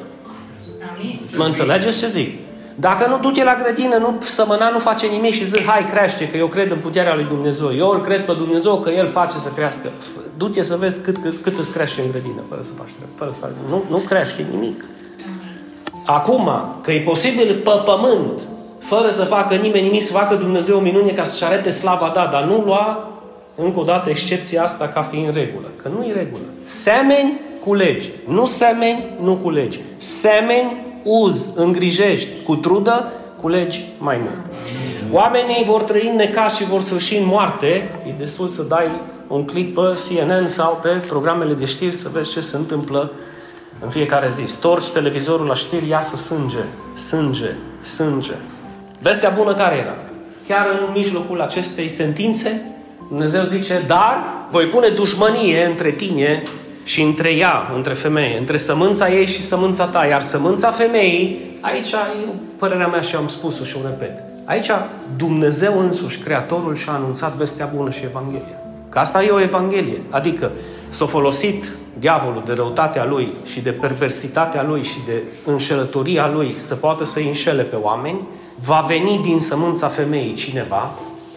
Amin. 0.95 1.21
Mă 1.37 1.45
înțelegeți 1.45 1.99
ce 1.99 2.07
zic? 2.07 2.39
Dacă 2.75 3.07
nu 3.09 3.19
duce 3.19 3.45
la 3.45 3.55
grădină, 3.55 3.97
nu 3.97 4.17
sămâna 4.19 4.69
nu 4.71 4.79
face 4.79 5.07
nimic 5.07 5.33
și 5.33 5.45
zic, 5.45 5.67
hai, 5.67 5.85
crește, 5.85 6.29
că 6.29 6.37
eu 6.37 6.47
cred 6.47 6.71
în 6.71 6.79
puterea 6.79 7.15
lui 7.15 7.25
Dumnezeu. 7.25 7.77
Eu 7.77 7.89
îl 7.89 8.01
cred 8.01 8.25
pe 8.25 8.33
Dumnezeu 8.33 8.79
că 8.79 8.91
El 8.91 9.09
face 9.09 9.39
să 9.39 9.49
crească. 9.55 9.91
Du-te 10.37 10.63
să 10.63 10.77
vezi 10.77 11.01
cât, 11.01 11.19
cât, 11.19 11.43
cât 11.43 11.59
îți 11.59 11.73
crește 11.73 12.01
în 12.01 12.11
grădină, 12.11 12.43
fără 12.49 12.61
să 12.61 12.73
faci 12.73 12.93
treabă. 12.97 13.13
Fără 13.17 13.31
să 13.31 13.39
faci... 13.39 13.51
Nu, 13.69 13.85
nu 13.91 13.97
crește 13.97 14.47
nimic. 14.51 14.85
Acum, 16.05 16.51
că 16.83 16.93
e 16.93 17.01
posibil 17.01 17.55
pe 17.65 17.71
pământ, 17.85 18.41
fără 18.79 19.09
să 19.09 19.25
facă 19.25 19.55
nimeni 19.55 19.85
nimic, 19.85 20.03
să 20.03 20.13
facă 20.13 20.35
Dumnezeu 20.35 20.77
o 20.77 20.81
minune 20.81 21.11
ca 21.11 21.25
să-și 21.25 21.45
arete 21.45 21.71
slava, 21.71 22.13
da, 22.15 22.29
dar 22.33 22.45
nu 22.45 22.63
lua 22.65 23.09
încă 23.63 23.81
o 23.81 23.83
dată 23.83 24.11
excepția 24.11 24.63
asta 24.63 24.89
ca 24.89 25.03
fiind 25.03 25.35
regulă. 25.35 25.71
Că 25.83 25.89
nu 25.89 26.05
e 26.05 26.13
regulă. 26.13 26.43
Semeni, 26.65 27.41
culegi. 27.65 28.11
Nu 28.29 28.45
semeni, 28.45 29.05
nu 29.21 29.37
culegi. 29.37 29.81
Semeni, 29.97 30.85
uz, 31.05 31.49
îngrijești 31.55 32.29
cu 32.45 32.57
trudă, 32.57 33.13
culegi 33.41 33.85
mai 33.99 34.17
mult. 34.17 34.53
Oamenii 35.11 35.65
vor 35.65 35.83
trăi 35.83 36.09
în 36.11 36.17
necas 36.17 36.57
și 36.57 36.65
vor 36.65 36.81
sfârși 36.81 37.17
în 37.17 37.27
moarte. 37.27 37.91
E 38.07 38.15
destul 38.19 38.49
să 38.49 38.63
dai 38.63 38.91
un 39.29 39.45
click 39.45 39.75
pe 39.75 40.01
CNN 40.09 40.49
sau 40.49 40.79
pe 40.83 40.89
programele 40.89 41.55
de 41.55 41.65
știri 41.65 41.97
să 41.97 42.09
vezi 42.13 42.33
ce 42.33 42.41
se 42.41 42.57
întâmplă 42.57 43.13
în 43.81 43.91
fiecare 43.91 44.31
zi. 44.31 44.53
Storci 44.53 44.89
televizorul 44.89 45.47
la 45.47 45.55
știri, 45.55 45.89
iasă 45.89 46.17
sânge, 46.17 46.65
sânge, 46.97 47.55
sânge. 47.85 48.35
Vestea 48.99 49.31
bună 49.31 49.55
care 49.55 49.77
era? 49.77 49.95
Chiar 50.49 50.67
în 50.67 50.93
mijlocul 50.95 51.41
acestei 51.41 51.89
sentințe, 51.89 52.78
Dumnezeu 53.09 53.43
zice, 53.43 53.85
dar 53.87 54.19
voi 54.51 54.67
pune 54.67 54.89
dușmănie 54.89 55.65
între 55.65 55.91
tine 55.91 56.43
și 56.85 57.03
între 57.03 57.31
ea, 57.31 57.71
între 57.75 57.95
femeie, 57.95 58.39
între 58.39 58.57
sămânța 58.57 59.13
ei 59.13 59.27
și 59.27 59.43
sămânța 59.43 59.87
ta. 59.87 60.07
Iar 60.07 60.21
sămânța 60.21 60.71
femeii, 60.71 61.59
aici 61.61 61.93
e 61.93 62.29
părerea 62.59 62.87
mea 62.87 63.01
și 63.01 63.17
am 63.17 63.29
spus-o 63.29 63.65
și 63.65 63.77
o 63.83 63.87
repet. 63.87 64.23
Aici 64.45 64.71
Dumnezeu 65.17 65.81
însuși, 65.81 66.19
Creatorul, 66.19 66.75
și-a 66.75 66.93
anunțat 66.93 67.35
vestea 67.35 67.71
bună 67.75 67.91
și 67.91 68.05
Evanghelia. 68.05 68.61
Că 68.89 68.99
asta 68.99 69.23
e 69.23 69.31
o 69.31 69.41
Evanghelie. 69.41 70.03
Adică 70.11 70.51
s-a 70.89 71.07
folosit 71.07 71.73
diavolul 71.99 72.43
de 72.47 72.53
răutatea 72.53 73.05
lui 73.05 73.33
și 73.45 73.61
de 73.61 73.71
perversitatea 73.71 74.63
lui 74.63 74.83
și 74.83 74.97
de 75.07 75.23
înșelătoria 75.45 76.31
lui 76.33 76.55
să 76.57 76.75
poată 76.75 77.05
să-i 77.05 77.27
înșele 77.27 77.63
pe 77.63 77.77
oameni, 77.77 78.21
va 78.65 78.85
veni 78.89 79.21
din 79.23 79.41
sămânța 79.41 79.89
femeii 79.89 80.35
cineva, 80.35 80.91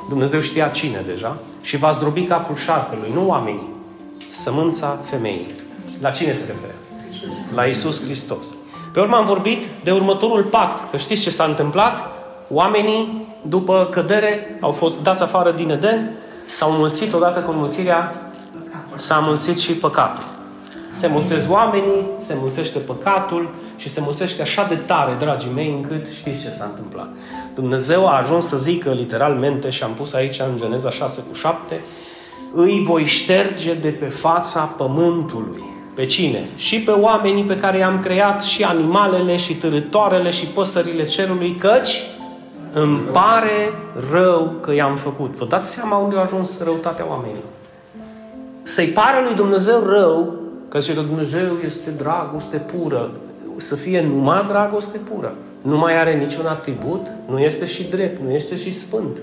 Dumnezeu 0.09 0.39
știa 0.39 0.67
cine 0.67 1.03
deja, 1.07 1.37
și 1.61 1.77
va 1.77 1.91
zdrobi 1.91 2.23
capul 2.23 2.55
șarpelui, 2.55 3.11
nu 3.13 3.27
oamenii, 3.27 3.69
sămânța 4.29 4.97
femeii. 5.03 5.47
La 6.01 6.09
cine 6.09 6.31
se 6.31 6.45
referă? 6.45 6.73
La 7.55 7.63
Isus 7.63 8.03
Hristos. 8.03 8.53
Pe 8.93 8.99
urmă 8.99 9.15
am 9.15 9.25
vorbit 9.25 9.65
de 9.83 9.91
următorul 9.91 10.43
pact, 10.43 10.91
că 10.91 10.97
știți 10.97 11.21
ce 11.21 11.29
s-a 11.29 11.43
întâmplat? 11.43 12.03
Oamenii, 12.49 13.27
după 13.41 13.87
cădere, 13.91 14.57
au 14.61 14.71
fost 14.71 15.03
dați 15.03 15.23
afară 15.23 15.51
din 15.51 15.69
Eden, 15.69 16.11
s-au 16.51 16.71
înmulțit 16.71 17.13
odată 17.13 17.39
cu 17.39 17.51
înmulțirea, 17.51 18.31
s-a 18.95 19.15
înmulțit 19.15 19.57
și 19.57 19.73
păcatul. 19.73 20.23
Se 20.89 21.07
mulțesc 21.07 21.51
oamenii, 21.51 22.05
se 22.17 22.35
mulțește 22.39 22.79
păcatul 22.79 23.49
și 23.81 23.89
se 23.89 24.01
mulțește 24.01 24.41
așa 24.41 24.65
de 24.69 24.75
tare, 24.75 25.15
dragii 25.19 25.51
mei, 25.55 25.69
încât 25.69 26.07
știți 26.07 26.41
ce 26.41 26.49
s-a 26.49 26.65
întâmplat. 26.65 27.09
Dumnezeu 27.55 28.07
a 28.07 28.17
ajuns 28.17 28.47
să 28.47 28.57
zică 28.57 28.91
literalmente, 28.91 29.69
și 29.69 29.83
am 29.83 29.93
pus 29.93 30.13
aici 30.13 30.39
în 30.39 30.57
Geneza 30.57 30.89
6 30.89 31.23
cu 31.29 31.35
7, 31.35 31.81
îi 32.51 32.83
voi 32.87 33.05
șterge 33.05 33.73
de 33.73 33.89
pe 33.89 34.05
fața 34.05 34.59
pământului. 34.59 35.63
Pe 35.95 36.05
cine? 36.05 36.49
Și 36.55 36.79
pe 36.79 36.91
oamenii 36.91 37.43
pe 37.43 37.57
care 37.57 37.77
i-am 37.77 37.99
creat, 37.99 38.41
și 38.41 38.63
animalele, 38.63 39.37
și 39.37 39.53
târătoarele, 39.53 40.31
și 40.31 40.45
păsările 40.45 41.05
cerului, 41.05 41.55
căci 41.55 42.01
îmi 42.71 42.99
pare 42.99 43.73
rău 44.11 44.55
că 44.61 44.73
i-am 44.73 44.95
făcut. 44.95 45.35
Vă 45.35 45.45
dați 45.45 45.73
seama 45.73 45.97
unde 45.97 46.15
a 46.15 46.19
ajuns 46.19 46.63
răutatea 46.63 47.05
oamenilor? 47.09 47.49
Să-i 48.61 48.87
pare 48.87 49.23
lui 49.23 49.35
Dumnezeu 49.35 49.83
rău 49.83 50.39
Că 50.71 50.79
zice 50.79 50.93
că 50.93 51.01
Dumnezeu 51.01 51.57
este 51.65 51.89
dragoste 51.89 52.57
pură. 52.57 53.11
Să 53.61 53.75
fie 53.75 54.01
numai 54.01 54.45
dragoste 54.47 54.97
pură. 54.97 55.35
Nu 55.61 55.77
mai 55.77 55.99
are 55.99 56.13
niciun 56.13 56.45
atribut, 56.45 57.07
nu 57.29 57.39
este 57.39 57.65
și 57.65 57.83
drept, 57.83 58.21
nu 58.21 58.31
este 58.31 58.55
și 58.55 58.71
sfânt. 58.71 59.21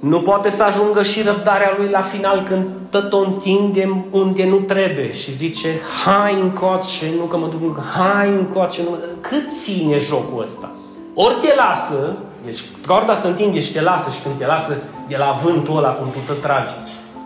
Nu 0.00 0.20
poate 0.20 0.48
să 0.48 0.62
ajungă 0.62 1.02
și 1.02 1.22
răbdarea 1.22 1.74
lui 1.78 1.88
la 1.88 2.00
final 2.00 2.42
când 2.48 2.66
tot 2.90 3.12
o 3.12 3.18
întinde 3.18 4.04
unde 4.10 4.46
nu 4.48 4.56
trebuie 4.56 5.12
și 5.12 5.32
zice 5.32 5.68
hai 6.04 6.40
încoace, 6.40 7.06
nu 7.18 7.24
că 7.24 7.36
mă 7.36 7.46
duc, 7.46 7.80
hai 7.96 8.28
încoace, 8.28 8.82
nu 8.82 8.98
cât 9.20 9.44
ține 9.60 9.98
jocul 9.98 10.42
ăsta? 10.42 10.70
Ori 11.14 11.34
te 11.40 11.54
lasă, 11.56 12.16
deci 12.44 12.64
corda 12.86 13.14
se 13.14 13.26
întinde 13.26 13.60
și 13.60 13.72
te 13.72 13.80
lasă 13.80 14.10
și 14.10 14.22
când 14.22 14.38
te 14.38 14.46
lasă 14.46 14.76
de 15.08 15.16
la 15.16 15.40
vântul 15.44 15.76
ăla 15.76 15.90
cum 15.90 16.10
tu 16.10 16.32
te 16.32 16.40
tragi 16.40 16.72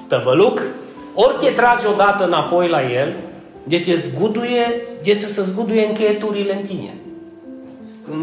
tăvăluc, 0.08 0.60
ori 1.14 1.36
te 1.40 1.50
tragi 1.50 1.86
odată 1.86 2.24
înapoi 2.24 2.68
la 2.68 2.82
el 2.92 3.16
de 3.64 3.78
te 3.78 3.94
zguduie, 3.94 4.82
de 5.02 5.18
să 5.18 5.26
se 5.26 5.42
zguduie 5.42 5.86
încheieturile 5.86 6.56
în 6.56 6.62
tine. 6.62 6.94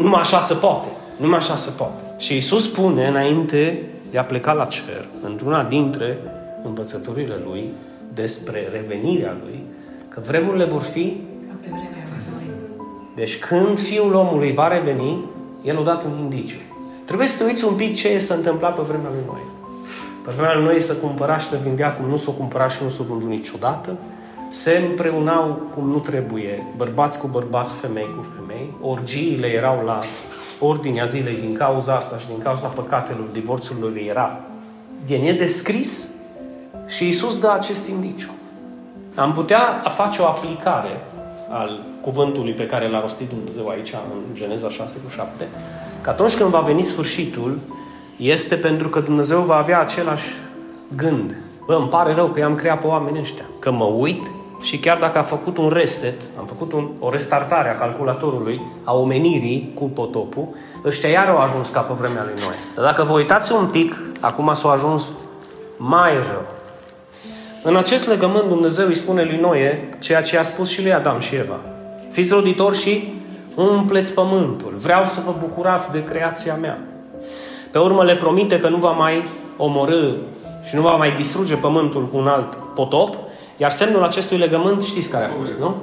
Numai 0.00 0.20
așa 0.20 0.40
se 0.40 0.54
poate. 0.54 0.88
Numai 1.16 1.38
așa 1.38 1.56
se 1.56 1.70
poate. 1.76 2.02
Și 2.16 2.36
Isus 2.36 2.64
spune 2.64 3.06
înainte 3.06 3.88
de 4.10 4.18
a 4.18 4.24
pleca 4.24 4.52
la 4.52 4.64
cer, 4.64 5.08
într-una 5.24 5.64
dintre 5.64 6.18
învățăturile 6.64 7.40
Lui, 7.44 7.68
despre 8.14 8.68
revenirea 8.72 9.36
Lui, 9.44 9.62
că 10.08 10.22
vremurile 10.26 10.64
vor 10.64 10.82
fi 10.82 11.20
deci 13.18 13.38
când 13.38 13.80
Fiul 13.80 14.14
omului 14.14 14.52
va 14.52 14.68
reveni, 14.68 15.24
El 15.64 15.78
a 15.78 15.82
dat 15.82 16.04
un 16.04 16.18
indiciu. 16.18 16.58
Trebuie 17.04 17.28
să 17.28 17.36
te 17.38 17.44
uiți 17.44 17.64
un 17.64 17.74
pic 17.74 17.94
ce 17.94 18.18
s-a 18.18 18.34
întâmplat 18.34 18.74
pe 18.74 18.82
vremea 18.82 19.10
lui 19.10 19.22
Noi. 19.26 19.42
Pe 20.24 20.30
vremea 20.36 20.54
lui 20.54 20.64
Noi 20.64 20.80
să 20.80 20.94
cumpăra 20.94 21.38
și 21.38 21.46
să 21.46 21.58
vindea 21.62 21.94
cum 21.94 22.08
nu 22.08 22.16
s-o 22.16 22.30
cumpăra 22.30 22.68
și 22.68 22.82
nu 22.82 22.88
s-o 22.88 23.02
vândut 23.02 23.28
niciodată 23.28 23.96
se 24.48 24.84
împreunau 24.88 25.68
cum 25.74 25.88
nu 25.88 25.98
trebuie, 25.98 26.66
bărbați 26.76 27.18
cu 27.18 27.26
bărbați, 27.26 27.74
femei 27.74 28.14
cu 28.16 28.26
femei, 28.36 28.74
orgiile 28.80 29.46
erau 29.46 29.82
la 29.84 29.98
ordinea 30.60 31.04
zilei 31.04 31.36
din 31.36 31.54
cauza 31.54 31.94
asta 31.94 32.18
și 32.18 32.26
din 32.26 32.38
cauza 32.42 32.66
păcatelor, 32.66 33.26
divorțului 33.32 34.06
era 34.08 34.40
de 35.06 35.16
nedescris 35.16 36.08
și 36.86 37.04
Iisus 37.04 37.38
dă 37.38 37.50
acest 37.50 37.88
indiciu. 37.88 38.30
Am 39.14 39.32
putea 39.32 39.82
face 39.88 40.22
o 40.22 40.24
aplicare 40.24 41.00
al 41.50 41.80
cuvântului 42.00 42.52
pe 42.52 42.66
care 42.66 42.88
l-a 42.88 43.00
rostit 43.00 43.28
Dumnezeu 43.28 43.68
aici 43.68 43.92
în 43.92 44.34
Geneza 44.34 44.68
6 44.68 44.98
cu 45.04 45.10
7, 45.10 45.48
că 46.00 46.10
atunci 46.10 46.36
când 46.36 46.50
va 46.50 46.60
veni 46.60 46.82
sfârșitul, 46.82 47.58
este 48.16 48.54
pentru 48.54 48.88
că 48.88 49.00
Dumnezeu 49.00 49.40
va 49.40 49.56
avea 49.56 49.80
același 49.80 50.26
gând. 50.96 51.36
Bă, 51.66 51.74
îmi 51.74 51.88
pare 51.88 52.14
rău 52.14 52.28
că 52.28 52.38
i-am 52.38 52.54
creat 52.54 52.80
pe 52.80 52.86
oamenii 52.86 53.20
ăștia. 53.20 53.44
Că 53.58 53.70
mă 53.70 53.84
uit 53.84 54.30
și 54.60 54.78
chiar 54.78 54.98
dacă 54.98 55.18
a 55.18 55.22
făcut 55.22 55.58
un 55.58 55.68
reset, 55.68 56.22
am 56.38 56.46
făcut 56.46 56.72
un, 56.72 56.88
o 56.98 57.10
restartare 57.10 57.68
a 57.68 57.78
calculatorului, 57.78 58.62
a 58.84 58.94
omenirii 58.94 59.72
cu 59.74 59.84
potopul, 59.84 60.48
ăștia 60.84 61.08
iar 61.08 61.28
au 61.28 61.38
ajuns 61.38 61.68
ca 61.68 61.80
pe 61.80 61.92
vremea 61.98 62.24
lui 62.24 62.42
Noe. 62.42 62.54
Dar 62.74 62.84
dacă 62.84 63.02
vă 63.02 63.12
uitați 63.12 63.52
un 63.52 63.66
pic, 63.66 64.00
acum 64.20 64.54
s-au 64.54 64.70
ajuns 64.70 65.10
mai 65.76 66.12
rău. 66.12 66.44
În 67.62 67.76
acest 67.76 68.06
legământ 68.08 68.48
Dumnezeu 68.48 68.86
îi 68.86 68.94
spune 68.94 69.22
lui 69.22 69.38
Noe 69.40 69.88
ceea 69.98 70.22
ce 70.22 70.38
a 70.38 70.42
spus 70.42 70.68
și 70.68 70.82
lui 70.82 70.92
Adam 70.92 71.20
și 71.20 71.34
Eva. 71.34 71.60
Fiți 72.10 72.32
roditori 72.32 72.76
și 72.76 73.12
umpleți 73.54 74.12
pământul. 74.12 74.74
Vreau 74.78 75.04
să 75.04 75.20
vă 75.24 75.34
bucurați 75.38 75.92
de 75.92 76.04
creația 76.04 76.54
mea. 76.54 76.78
Pe 77.70 77.78
urmă 77.78 78.04
le 78.04 78.16
promite 78.16 78.60
că 78.60 78.68
nu 78.68 78.76
va 78.76 78.90
mai 78.90 79.24
omorâ 79.56 80.12
și 80.64 80.74
nu 80.74 80.82
va 80.82 80.96
mai 80.96 81.10
distruge 81.10 81.54
pământul 81.54 82.08
cu 82.08 82.16
un 82.16 82.26
alt 82.26 82.54
potop, 82.74 83.18
iar 83.58 83.70
semnul 83.70 84.02
acestui 84.02 84.36
legământ 84.36 84.82
știți 84.82 85.10
care 85.10 85.24
a 85.24 85.38
fost, 85.40 85.58
nu? 85.58 85.76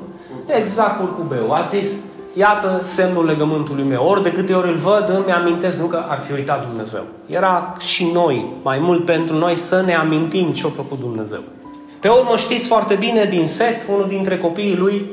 Exact 0.46 1.00
curcubeu. 1.00 1.51
A 1.51 1.62
zis, 1.62 1.91
iată 2.34 2.82
semnul 2.86 3.25
legământului 3.25 3.84
meu. 3.84 4.05
Ori 4.05 4.24
de 4.24 4.32
câte 4.32 4.53
ori 4.53 4.67
îl 4.67 4.75
văd, 4.75 5.10
îmi 5.10 5.32
amintesc, 5.32 5.79
nu 5.79 5.86
că 5.86 6.05
ar 6.08 6.20
fi 6.20 6.32
uitat 6.32 6.67
Dumnezeu. 6.67 7.03
Era 7.25 7.74
și 7.79 8.12
noi, 8.13 8.46
mai 8.63 8.79
mult 8.79 9.05
pentru 9.05 9.36
noi, 9.36 9.55
să 9.55 9.82
ne 9.86 9.96
amintim 9.96 10.51
ce 10.51 10.65
a 10.65 10.70
făcut 10.70 11.00
Dumnezeu. 11.00 11.39
Pe 12.00 12.08
urmă 12.08 12.38
știți 12.38 12.67
foarte 12.67 12.96
bine, 12.96 13.25
din 13.25 13.48
Set, 13.48 13.82
unul 13.94 14.08
dintre 14.08 14.38
copiii 14.38 14.75
lui, 14.75 15.12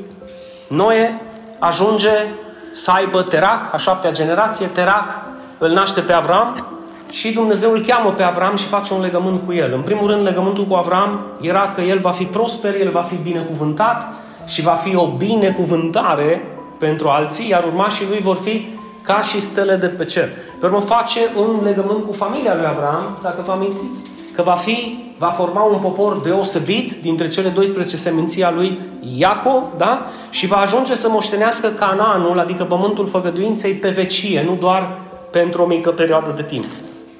Noe, 0.67 1.21
ajunge 1.59 2.11
să 2.75 2.91
aibă 2.91 3.21
Terach, 3.21 3.73
a 3.73 3.77
șaptea 3.77 4.11
generație, 4.11 4.65
Terach 4.65 5.07
îl 5.57 5.69
naște 5.69 6.01
pe 6.01 6.13
Avram 6.13 6.67
și 7.13 7.33
Dumnezeu 7.33 7.71
îl 7.71 7.81
cheamă 7.81 8.11
pe 8.11 8.23
Avram 8.23 8.55
și 8.55 8.65
face 8.65 8.93
un 8.93 9.01
legământ 9.01 9.41
cu 9.45 9.53
el. 9.53 9.73
În 9.73 9.81
primul 9.81 10.07
rând, 10.07 10.23
legământul 10.23 10.65
cu 10.65 10.73
Avram 10.73 11.25
era 11.41 11.67
că 11.75 11.81
el 11.81 11.99
va 11.99 12.11
fi 12.11 12.23
prosper, 12.23 12.75
el 12.79 12.91
va 12.91 13.01
fi 13.01 13.15
binecuvântat 13.23 14.07
și 14.45 14.61
va 14.61 14.71
fi 14.71 14.95
o 14.95 15.07
binecuvântare 15.07 16.41
pentru 16.79 17.07
alții, 17.07 17.49
iar 17.49 17.63
urmașii 17.63 18.05
lui 18.09 18.19
vor 18.19 18.35
fi 18.35 18.67
ca 19.01 19.21
și 19.21 19.39
stele 19.39 19.75
de 19.75 19.87
pe 19.87 20.05
cer. 20.05 20.29
Pe 20.59 20.65
urmă 20.65 20.79
face 20.79 21.19
un 21.37 21.59
legământ 21.63 22.05
cu 22.05 22.13
familia 22.13 22.55
lui 22.55 22.65
Avram, 22.65 23.17
dacă 23.21 23.43
vă 23.45 23.51
amintiți, 23.51 23.99
că 24.35 24.41
va 24.41 24.51
fi, 24.51 24.97
va 25.17 25.29
forma 25.29 25.61
un 25.61 25.79
popor 25.79 26.17
deosebit 26.17 27.01
dintre 27.01 27.27
cele 27.27 27.49
12 27.49 27.97
seminții 27.97 28.43
a 28.43 28.51
lui 28.51 28.79
Iacov, 29.17 29.63
da? 29.77 30.05
Și 30.29 30.47
va 30.47 30.57
ajunge 30.57 30.95
să 30.95 31.09
moștenească 31.09 31.67
Canaanul, 31.67 32.39
adică 32.39 32.63
pământul 32.63 33.07
făgăduinței, 33.07 33.73
pe 33.73 33.89
vecie, 33.89 34.43
nu 34.45 34.57
doar 34.59 34.97
pentru 35.31 35.61
o 35.61 35.65
mică 35.65 35.91
perioadă 35.91 36.33
de 36.35 36.43
timp. 36.43 36.65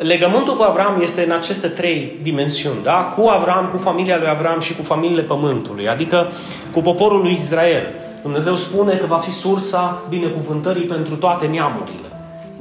Legământul 0.04 0.56
cu 0.56 0.64
Avram 0.64 1.00
este 1.02 1.24
în 1.24 1.32
aceste 1.32 1.68
trei 1.68 2.20
dimensiuni, 2.22 2.84
da? 2.84 2.94
Cu 2.94 3.28
Avram, 3.28 3.70
cu 3.72 3.78
familia 3.78 4.18
lui 4.18 4.28
Avram 4.28 4.60
și 4.60 4.76
cu 4.76 4.84
familiile 4.84 5.22
pământului, 5.22 5.90
adică 5.90 6.32
cu 6.72 6.82
poporul 6.82 7.22
lui 7.22 7.32
Israel. 7.32 7.84
Dumnezeu 8.22 8.56
spune 8.56 8.96
că 8.96 9.06
va 9.06 9.18
fi 9.18 9.32
sursa 9.32 10.02
binecuvântării 10.10 10.84
pentru 10.84 11.16
toate 11.16 11.46
neamurile. 11.46 12.08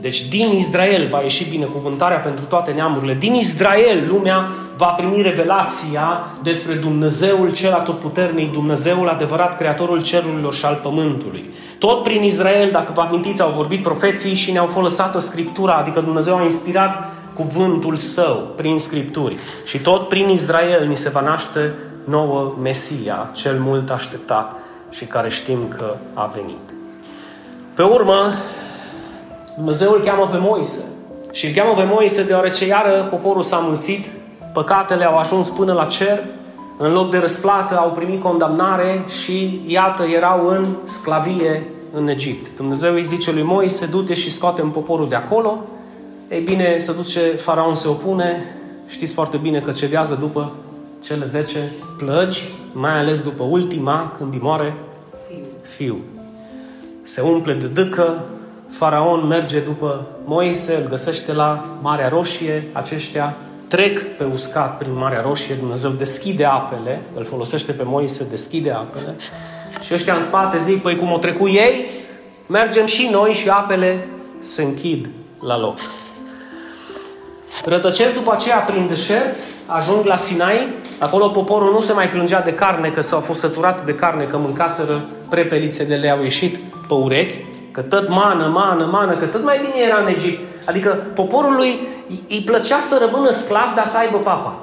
Deci 0.00 0.28
din 0.28 0.56
Israel 0.58 1.08
va 1.10 1.20
ieși 1.20 1.48
binecuvântarea 1.50 2.18
pentru 2.18 2.44
toate 2.44 2.70
neamurile. 2.70 3.14
Din 3.14 3.34
Israel 3.34 4.06
lumea 4.08 4.48
va 4.76 4.86
primi 4.86 5.22
revelația 5.22 6.26
despre 6.42 6.74
Dumnezeul 6.74 7.52
cel 7.52 7.72
atotputernic, 7.72 8.52
Dumnezeul 8.52 9.08
adevărat, 9.08 9.56
Creatorul 9.56 10.02
cerurilor 10.02 10.54
și 10.54 10.64
al 10.64 10.80
pământului. 10.82 11.50
Tot 11.78 12.02
prin 12.02 12.22
Israel, 12.22 12.70
dacă 12.72 12.92
vă 12.94 13.00
amintiți, 13.00 13.42
au 13.42 13.52
vorbit 13.56 13.82
profeții 13.82 14.34
și 14.34 14.52
ne-au 14.52 14.66
folosit 14.66 15.10
Scriptura, 15.16 15.74
adică 15.74 16.00
Dumnezeu 16.00 16.36
a 16.36 16.42
inspirat 16.42 17.11
cuvântul 17.34 17.96
său 17.96 18.52
prin 18.56 18.78
Scripturi. 18.78 19.36
Și 19.64 19.78
tot 19.78 20.08
prin 20.08 20.28
Israel 20.28 20.86
ni 20.86 20.96
se 20.96 21.08
va 21.08 21.20
naște 21.20 21.74
nouă 22.04 22.54
Mesia, 22.62 23.30
cel 23.32 23.58
mult 23.60 23.90
așteptat 23.90 24.52
și 24.90 25.04
care 25.04 25.28
știm 25.28 25.68
că 25.68 25.96
a 26.14 26.32
venit. 26.34 26.58
Pe 27.74 27.82
urmă, 27.82 28.14
Dumnezeu 29.56 29.92
îl 29.92 30.00
cheamă 30.00 30.28
pe 30.30 30.36
Moise. 30.40 30.84
Și 31.32 31.46
îl 31.46 31.52
cheamă 31.54 31.74
pe 31.74 31.84
Moise 31.84 32.24
deoarece 32.24 32.66
iară 32.66 33.06
poporul 33.10 33.42
s-a 33.42 33.58
mulțit, 33.58 34.10
păcatele 34.52 35.04
au 35.04 35.16
ajuns 35.16 35.48
până 35.48 35.72
la 35.72 35.84
cer, 35.84 36.24
în 36.78 36.92
loc 36.92 37.10
de 37.10 37.18
răsplată 37.18 37.78
au 37.78 37.90
primit 37.90 38.22
condamnare 38.22 39.04
și 39.22 39.60
iată 39.66 40.02
erau 40.02 40.48
în 40.48 40.66
sclavie 40.84 41.66
în 41.92 42.08
Egipt. 42.08 42.56
Dumnezeu 42.56 42.94
îi 42.94 43.02
zice 43.02 43.32
lui 43.32 43.42
Moise, 43.42 43.86
du-te 43.86 44.14
și 44.14 44.30
scoate 44.30 44.62
poporul 44.62 45.08
de 45.08 45.14
acolo. 45.14 45.64
Ei 46.32 46.40
bine, 46.40 46.78
să 46.78 46.92
duce, 46.92 47.20
faraon 47.20 47.74
se 47.74 47.88
opune, 47.88 48.44
știți 48.86 49.14
foarte 49.14 49.36
bine 49.36 49.60
că 49.60 49.72
cedează 49.72 50.14
după 50.20 50.52
cele 51.04 51.24
10 51.24 51.72
plăgi, 51.96 52.48
mai 52.72 52.98
ales 52.98 53.20
după 53.20 53.42
ultima, 53.42 54.14
când 54.18 54.32
îi 54.32 54.38
moare 54.42 54.74
fiul. 55.62 56.02
Se 57.02 57.20
umple 57.20 57.52
de 57.52 57.66
dâcă, 57.66 58.24
Faraon 58.68 59.26
merge 59.26 59.60
după 59.60 60.06
Moise, 60.24 60.74
îl 60.74 60.88
găsește 60.88 61.32
la 61.32 61.78
Marea 61.80 62.08
Roșie, 62.08 62.64
aceștia 62.72 63.36
trec 63.68 64.16
pe 64.16 64.24
uscat 64.24 64.78
prin 64.78 64.94
Marea 64.96 65.20
Roșie, 65.20 65.54
Dumnezeu 65.54 65.90
deschide 65.90 66.44
apele, 66.44 67.02
îl 67.14 67.24
folosește 67.24 67.72
pe 67.72 67.82
Moise, 67.82 68.26
deschide 68.30 68.70
apele 68.70 69.16
și 69.80 69.94
ăștia 69.94 70.14
în 70.14 70.20
spate 70.20 70.58
zic, 70.62 70.82
păi 70.82 70.96
cum 70.96 71.12
o 71.12 71.18
trecut 71.18 71.48
ei, 71.48 71.86
mergem 72.46 72.86
și 72.86 73.08
noi 73.10 73.32
și 73.32 73.48
apele 73.48 74.08
se 74.38 74.62
închid 74.62 75.10
la 75.40 75.58
loc. 75.58 75.78
Rătăcesc 77.64 78.14
după 78.14 78.32
aceea 78.32 78.56
prin 78.56 78.86
deșert, 78.88 79.36
ajung 79.66 80.04
la 80.04 80.16
Sinai, 80.16 80.68
acolo 80.98 81.28
poporul 81.28 81.72
nu 81.72 81.80
se 81.80 81.92
mai 81.92 82.08
plângea 82.08 82.40
de 82.40 82.54
carne, 82.54 82.88
că 82.88 83.00
s-au 83.00 83.20
fost 83.20 83.40
săturat 83.40 83.84
de 83.84 83.94
carne, 83.94 84.24
că 84.24 84.36
mâncaseră 84.36 85.04
prepelițe 85.28 85.84
de 85.84 85.94
le 85.94 86.10
au 86.10 86.22
ieșit 86.22 86.56
pe 86.88 86.94
urechi, 86.94 87.44
că 87.70 87.80
tot 87.80 88.08
mană, 88.08 88.46
mană, 88.46 88.84
mană, 88.84 89.12
că 89.12 89.24
tot 89.24 89.44
mai 89.44 89.58
bine 89.58 89.84
era 89.86 90.00
în 90.00 90.06
Egipt. 90.06 90.40
Adică 90.66 90.88
poporului 91.14 91.80
îi 92.28 92.42
plăcea 92.46 92.80
să 92.80 93.06
rămână 93.10 93.30
sclav, 93.30 93.72
dar 93.74 93.86
să 93.86 93.96
aibă 93.96 94.16
papa. 94.16 94.56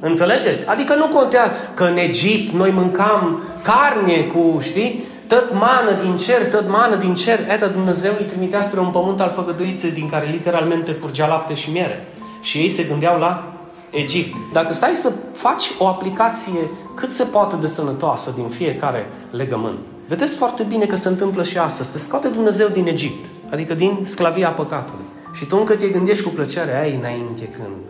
Înțelegeți? 0.00 0.68
Adică 0.68 0.94
nu 0.94 1.06
contează 1.06 1.52
că 1.74 1.84
în 1.84 1.96
Egipt 1.96 2.54
noi 2.54 2.70
mâncam 2.70 3.42
carne 3.62 4.20
cu, 4.32 4.58
știi, 4.62 5.04
tot 5.34 5.52
mană 5.52 5.92
din 6.02 6.16
cer, 6.16 6.48
tot 6.48 6.68
mană 6.68 6.96
din 6.96 7.14
cer. 7.14 7.38
Eta 7.50 7.66
Dumnezeu 7.66 8.12
îi 8.18 8.24
trimitea 8.24 8.62
spre 8.62 8.80
un 8.80 8.90
pământ 8.90 9.20
al 9.20 9.32
făgăduiței 9.34 9.90
din 9.90 10.08
care 10.08 10.26
literalmente 10.30 10.92
curgea 10.92 11.26
lapte 11.26 11.54
și 11.54 11.70
miere. 11.70 12.08
Și 12.40 12.58
ei 12.58 12.68
se 12.68 12.82
gândeau 12.82 13.18
la 13.18 13.52
Egipt. 13.90 14.36
Dacă 14.52 14.72
stai 14.72 14.94
să 14.94 15.12
faci 15.32 15.72
o 15.78 15.86
aplicație 15.86 16.70
cât 16.94 17.10
se 17.10 17.24
poate 17.24 17.56
de 17.56 17.66
sănătoasă 17.66 18.32
din 18.34 18.48
fiecare 18.48 19.06
legământ, 19.30 19.78
vedeți 20.08 20.34
foarte 20.34 20.62
bine 20.62 20.86
că 20.86 20.96
se 20.96 21.08
întâmplă 21.08 21.42
și 21.42 21.58
astăzi. 21.58 21.90
Te 21.90 21.98
scoate 21.98 22.28
Dumnezeu 22.28 22.68
din 22.68 22.86
Egipt, 22.86 23.24
adică 23.50 23.74
din 23.74 23.98
sclavia 24.02 24.50
păcatului. 24.50 25.04
Și 25.32 25.44
tu 25.44 25.56
încă 25.56 25.74
te 25.74 25.88
gândești 25.88 26.24
cu 26.24 26.30
plăcere, 26.30 26.80
ai 26.80 26.94
înainte 26.94 27.44
când. 27.44 27.82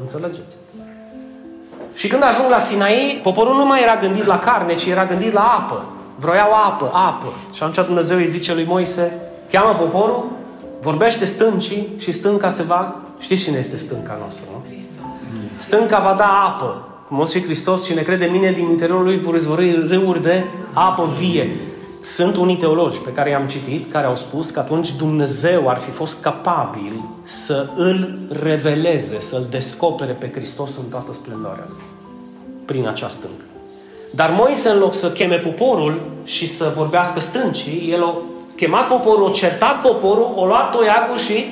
Înțelegeți? 0.00 0.56
Și 1.94 2.08
când 2.08 2.22
ajung 2.22 2.50
la 2.50 2.58
Sinai, 2.58 3.20
poporul 3.22 3.56
nu 3.56 3.66
mai 3.66 3.82
era 3.82 3.96
gândit 3.96 4.24
la 4.24 4.38
carne, 4.38 4.74
ci 4.74 4.86
era 4.86 5.04
gândit 5.04 5.32
la 5.32 5.40
apă. 5.40 5.84
Vroiau 6.22 6.52
apă, 6.66 6.90
apă. 6.92 7.26
Și 7.52 7.62
atunci 7.62 7.86
Dumnezeu 7.86 8.16
îi 8.16 8.26
zice 8.26 8.54
lui 8.54 8.64
Moise, 8.64 9.12
cheamă 9.50 9.78
poporul, 9.78 10.30
vorbește 10.80 11.24
stâncii 11.24 11.88
și 11.98 12.12
stânca 12.12 12.48
se 12.48 12.62
va... 12.62 12.96
Știți 13.18 13.42
cine 13.42 13.58
este 13.58 13.76
stânca 13.76 14.16
noastră, 14.20 14.44
nu? 14.52 14.64
Stânca 15.56 15.98
va 15.98 16.14
da 16.18 16.44
apă. 16.46 16.86
Cum 17.08 17.18
o 17.18 17.24
și 17.24 17.42
Hristos, 17.42 17.84
cine 17.84 18.02
crede 18.02 18.24
în 18.24 18.32
mine, 18.32 18.52
din 18.52 18.68
interiorul 18.68 19.04
lui 19.04 19.20
vor 19.20 19.34
izvorâi 19.34 19.86
râuri 19.88 20.22
de 20.22 20.44
apă 20.72 21.10
vie. 21.18 21.56
Sunt 22.00 22.36
unii 22.36 22.56
teologi 22.56 22.98
pe 22.98 23.12
care 23.12 23.30
i-am 23.30 23.46
citit, 23.46 23.90
care 23.90 24.06
au 24.06 24.14
spus 24.14 24.50
că 24.50 24.60
atunci 24.60 24.96
Dumnezeu 24.96 25.68
ar 25.68 25.76
fi 25.76 25.90
fost 25.90 26.22
capabil 26.22 27.04
să 27.22 27.68
îl 27.76 28.18
reveleze, 28.28 29.20
să 29.20 29.36
îl 29.36 29.46
descopere 29.50 30.12
pe 30.12 30.30
Hristos 30.34 30.76
în 30.76 30.84
toată 30.90 31.12
splendoarea 31.12 31.64
lui. 31.68 31.82
Prin 32.64 32.88
această 32.88 33.18
stâncă. 33.18 33.51
Dar 34.14 34.34
Moise, 34.38 34.68
în 34.68 34.78
loc 34.78 34.94
să 34.94 35.10
cheme 35.10 35.36
poporul 35.36 36.00
și 36.24 36.46
să 36.46 36.72
vorbească 36.76 37.20
stâncii, 37.20 37.88
el 37.92 38.04
a 38.04 38.14
chemat 38.56 38.86
poporul, 38.86 39.28
a 39.28 39.30
certat 39.30 39.80
poporul, 39.80 40.32
o 40.36 40.44
luat 40.44 40.70
toiagul 40.70 41.18
și 41.18 41.46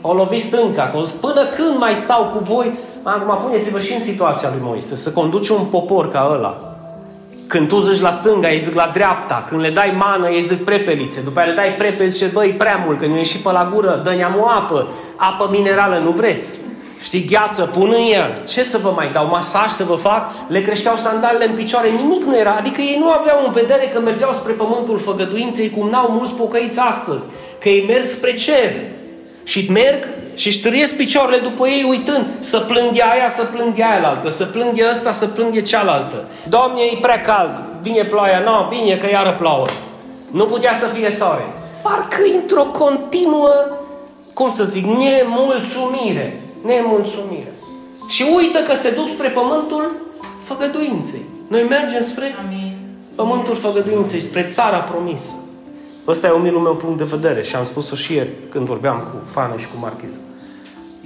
o 0.00 0.12
lovit 0.12 0.42
stânca. 0.42 0.90
Că 0.92 1.00
până 1.20 1.44
când 1.44 1.78
mai 1.78 1.94
stau 1.94 2.24
cu 2.24 2.38
voi? 2.38 2.78
Acum 3.02 3.44
puneți-vă 3.44 3.78
și 3.78 3.92
în 3.92 3.98
situația 3.98 4.48
lui 4.48 4.60
Moise, 4.62 4.96
să 4.96 5.10
conduci 5.10 5.48
un 5.48 5.64
popor 5.64 6.10
ca 6.10 6.28
ăla. 6.32 6.74
Când 7.46 7.68
tu 7.68 7.80
zici 7.80 8.00
la 8.00 8.10
stânga, 8.10 8.50
ei 8.52 8.58
zic 8.58 8.74
la 8.74 8.90
dreapta. 8.92 9.44
Când 9.48 9.60
le 9.60 9.70
dai 9.70 9.94
mană, 9.98 10.28
ei 10.28 10.42
zic 10.42 10.64
prepelițe. 10.64 11.20
După 11.20 11.38
aia 11.38 11.48
le 11.48 11.54
dai 11.54 11.74
prepelițe, 11.78 12.16
zice, 12.16 12.30
băi, 12.32 12.50
prea 12.50 12.82
mult, 12.86 12.98
că 12.98 13.06
nu 13.06 13.16
e 13.16 13.22
și 13.22 13.38
pe 13.38 13.52
la 13.52 13.70
gură, 13.72 14.00
dă 14.04 14.10
o 14.40 14.48
apă, 14.48 14.88
apă 15.16 15.48
minerală, 15.50 16.00
nu 16.04 16.10
vreți. 16.10 16.54
Știi, 17.02 17.24
gheață, 17.24 17.62
pun 17.62 17.94
în 17.96 18.12
el. 18.12 18.42
Ce 18.46 18.62
să 18.62 18.78
vă 18.78 18.92
mai 18.96 19.10
dau? 19.12 19.26
Masaj 19.26 19.68
să 19.68 19.84
vă 19.84 19.94
fac? 19.94 20.32
Le 20.48 20.60
creșteau 20.60 20.96
sandalele 20.96 21.46
în 21.48 21.54
picioare, 21.54 21.88
nimic 21.88 22.22
nu 22.22 22.38
era. 22.38 22.54
Adică 22.54 22.80
ei 22.80 22.96
nu 22.98 23.10
aveau 23.10 23.44
în 23.46 23.52
vedere 23.52 23.88
că 23.92 24.00
mergeau 24.00 24.32
spre 24.32 24.52
pământul 24.52 24.98
făgăduinței, 24.98 25.70
cum 25.70 25.88
n-au 25.88 26.10
mulți 26.10 26.34
pocăiți 26.34 26.78
astăzi. 26.78 27.28
Că 27.60 27.68
ei 27.68 27.84
merg 27.86 28.04
spre 28.04 28.34
cer. 28.34 28.72
Și 29.44 29.66
merg 29.70 30.08
și 30.34 30.46
își 30.46 30.60
târiesc 30.60 30.96
picioarele 30.96 31.38
după 31.38 31.68
ei 31.68 31.86
uitând 31.88 32.26
să 32.40 32.58
plânghe 32.58 33.02
aia, 33.12 33.30
să 33.30 33.44
plânghe 33.44 33.84
aia 33.84 34.08
altă, 34.08 34.30
să 34.30 34.44
plânghe 34.44 34.88
ăsta, 34.90 35.10
să 35.10 35.26
plânghe 35.26 35.62
cealaltă. 35.62 36.24
Doamne, 36.48 36.80
e 36.82 36.98
prea 37.00 37.20
cald, 37.20 37.64
vine 37.82 38.04
ploaia, 38.04 38.38
nu, 38.38 38.50
no, 38.50 38.68
bine 38.68 38.96
că 38.96 39.06
iară 39.10 39.32
plouă. 39.38 39.66
Nu 40.30 40.44
putea 40.44 40.74
să 40.74 40.86
fie 40.86 41.10
soare. 41.10 41.44
Parcă 41.82 42.18
într-o 42.34 42.62
continuă, 42.62 43.66
cum 44.34 44.48
să 44.48 44.64
zic, 44.64 44.84
nemulțumire 44.84 46.49
nemulțumire. 46.64 47.52
Și 48.08 48.24
uită 48.36 48.58
că 48.58 48.74
se 48.74 48.90
duc 48.90 49.08
spre 49.08 49.28
pământul 49.28 49.90
făgăduinței. 50.42 51.24
Noi 51.48 51.66
mergem 51.68 52.02
spre 52.02 52.34
Amin. 52.46 52.76
pământul 53.14 53.56
făgăduinței, 53.56 54.20
spre 54.20 54.42
țara 54.42 54.78
promisă. 54.78 55.34
Ăsta 56.06 56.26
e 56.26 56.30
umilul 56.30 56.60
meu 56.60 56.76
punct 56.76 56.98
de 56.98 57.04
vedere 57.04 57.42
și 57.42 57.56
am 57.56 57.64
spus-o 57.64 57.94
și 57.94 58.14
ieri 58.14 58.30
când 58.48 58.66
vorbeam 58.66 58.98
cu 58.98 59.30
Fane 59.30 59.58
și 59.58 59.66
cu 59.66 59.76
Marchizu. 59.80 60.18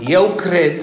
Eu 0.06 0.32
cred 0.36 0.82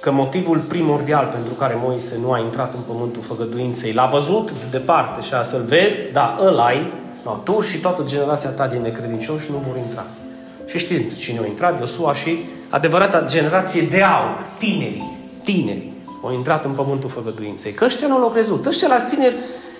că 0.00 0.12
motivul 0.12 0.58
primordial 0.58 1.28
pentru 1.32 1.54
care 1.54 1.78
Moise 1.82 2.18
nu 2.20 2.32
a 2.32 2.38
intrat 2.38 2.74
în 2.74 2.80
pământul 2.80 3.22
făgăduinței, 3.22 3.92
l-a 3.92 4.06
văzut 4.06 4.50
de 4.50 4.66
departe 4.70 5.20
și 5.20 5.34
a 5.34 5.42
să-l 5.42 5.64
vezi, 5.68 6.02
da, 6.12 6.38
ăla 6.42 6.64
ai, 6.64 6.92
no, 7.24 7.32
tu 7.44 7.60
și 7.60 7.78
toată 7.78 8.02
generația 8.02 8.50
ta 8.50 8.66
din 8.66 8.82
necredincioși 8.82 9.50
nu 9.50 9.62
vor 9.66 9.76
intra. 9.76 10.06
Și 10.66 10.78
știți 10.78 11.16
cine 11.16 11.40
a 11.42 11.46
intrat? 11.46 11.78
Iosua 11.80 12.14
și 12.14 12.38
adevărata 12.76 13.24
generație 13.26 13.82
de 13.82 14.02
aur, 14.02 14.46
tinerii, 14.58 15.18
tinerii, 15.44 15.92
au 16.22 16.32
intrat 16.32 16.64
în 16.64 16.70
pământul 16.70 17.10
făgăduinței. 17.10 17.72
Că 17.72 17.84
ăștia 17.84 18.06
nu 18.06 18.18
l-au 18.18 18.28
crezut. 18.28 18.66
Ăștia 18.66 18.88
la 18.88 19.00
tineri, 19.00 19.36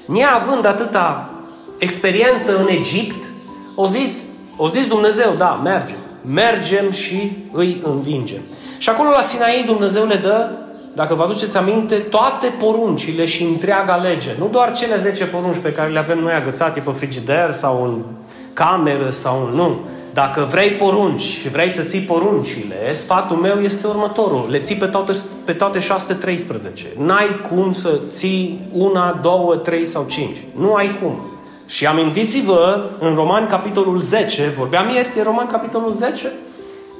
neavând 0.06 0.66
atâta 0.66 1.30
experiență 1.78 2.58
în 2.58 2.66
Egipt, 2.68 3.24
au 3.76 3.86
zis, 3.86 4.26
au 4.58 4.68
zis 4.68 4.86
Dumnezeu, 4.86 5.34
da, 5.38 5.60
mergem. 5.64 5.96
Mergem 6.20 6.90
și 6.90 7.36
îi 7.52 7.80
învingem. 7.84 8.40
Și 8.78 8.88
acolo 8.88 9.10
la 9.10 9.20
Sinaii 9.20 9.64
Dumnezeu 9.64 10.06
le 10.06 10.16
dă, 10.16 10.50
dacă 10.94 11.14
vă 11.14 11.22
aduceți 11.22 11.56
aminte, 11.56 11.94
toate 11.94 12.46
poruncile 12.58 13.24
și 13.24 13.42
întreaga 13.42 13.96
lege. 13.96 14.34
Nu 14.38 14.48
doar 14.48 14.72
cele 14.72 14.96
10 14.96 15.24
porunci 15.24 15.56
pe 15.62 15.72
care 15.72 15.90
le 15.90 15.98
avem 15.98 16.18
noi 16.18 16.32
agățate 16.32 16.80
pe 16.80 16.90
frigider 16.90 17.52
sau 17.52 17.84
în 17.84 18.02
cameră 18.52 19.10
sau 19.10 19.46
în... 19.46 19.54
Nu 19.54 19.78
dacă 20.16 20.46
vrei 20.50 20.70
porunci 20.70 21.20
și 21.20 21.48
vrei 21.48 21.72
să 21.72 21.82
ții 21.82 22.00
poruncile, 22.00 22.92
sfatul 22.92 23.36
meu 23.36 23.60
este 23.60 23.86
următorul. 23.86 24.46
Le 24.50 24.58
ții 24.58 24.76
pe 24.76 24.86
toate, 24.86 25.12
pe 25.44 25.52
toate 25.52 25.80
613. 25.80 26.86
N-ai 26.98 27.40
cum 27.50 27.72
să 27.72 28.00
ții 28.08 28.68
una, 28.72 29.18
două, 29.22 29.56
trei 29.56 29.84
sau 29.84 30.04
cinci. 30.08 30.36
Nu 30.58 30.74
ai 30.74 30.98
cum. 31.02 31.20
Și 31.66 31.86
amintiți-vă, 31.86 32.90
în 32.98 33.14
Roman 33.14 33.46
capitolul 33.46 33.98
10, 33.98 34.52
vorbeam 34.56 34.88
ieri 34.88 35.14
de 35.14 35.22
Roman 35.22 35.46
capitolul 35.46 35.92
10, 35.92 36.32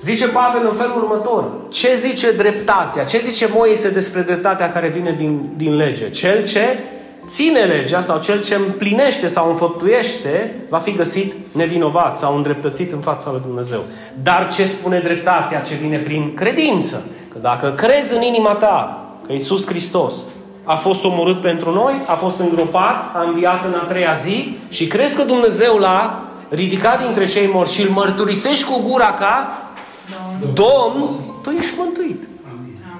zice 0.02 0.29
Pavel 0.29 0.66
în 0.70 0.76
felul 0.76 0.96
următor. 0.96 1.44
Ce 1.68 1.94
zice 1.94 2.33
dreptatea? 2.33 3.05
Ce 3.05 3.20
zice 3.24 3.48
Moise 3.55 3.90
despre 3.90 4.20
dreptatea 4.20 4.72
care 4.72 4.88
vine 4.88 5.14
din, 5.18 5.48
din 5.57 5.76
lege? 5.76 6.11
Cel 6.11 6.44
ce 6.44 6.79
ține 7.26 7.60
legea 7.60 8.00
sau 8.00 8.18
cel 8.18 8.40
ce 8.40 8.54
împlinește 8.54 9.26
sau 9.26 9.50
înfăptuiește 9.50 10.54
va 10.68 10.78
fi 10.78 10.92
găsit 10.92 11.34
nevinovat 11.52 12.18
sau 12.18 12.36
îndreptățit 12.36 12.92
în 12.92 13.00
fața 13.00 13.30
lui 13.30 13.40
Dumnezeu. 13.44 13.80
Dar 14.22 14.52
ce 14.52 14.64
spune 14.64 14.98
dreptatea 14.98 15.60
ce 15.60 15.74
vine 15.74 15.96
prin 15.96 16.34
credință? 16.34 17.04
Că 17.32 17.38
dacă 17.38 17.72
crezi 17.72 18.14
în 18.14 18.22
inima 18.22 18.54
ta 18.54 19.00
că 19.26 19.32
Iisus 19.32 19.66
Hristos 19.66 20.14
a 20.64 20.74
fost 20.74 21.04
omorât 21.04 21.40
pentru 21.40 21.70
noi, 21.72 21.94
a 22.06 22.14
fost 22.14 22.38
îngropat, 22.38 23.14
a 23.14 23.22
înviat 23.22 23.64
în 23.64 23.74
a 23.82 23.84
treia 23.84 24.12
zi 24.12 24.56
și 24.68 24.86
crezi 24.86 25.16
că 25.16 25.22
Dumnezeu 25.22 25.76
l-a 25.76 26.28
ridicat 26.48 27.02
dintre 27.02 27.26
cei 27.26 27.50
morți 27.52 27.74
și 27.74 27.82
îl 27.82 27.88
mărturisești 27.88 28.64
cu 28.64 28.80
gura 28.88 29.12
ca 29.12 29.60
Domn, 30.52 31.20
tu 31.42 31.50
ești 31.50 31.74
mântuit. 31.78 32.22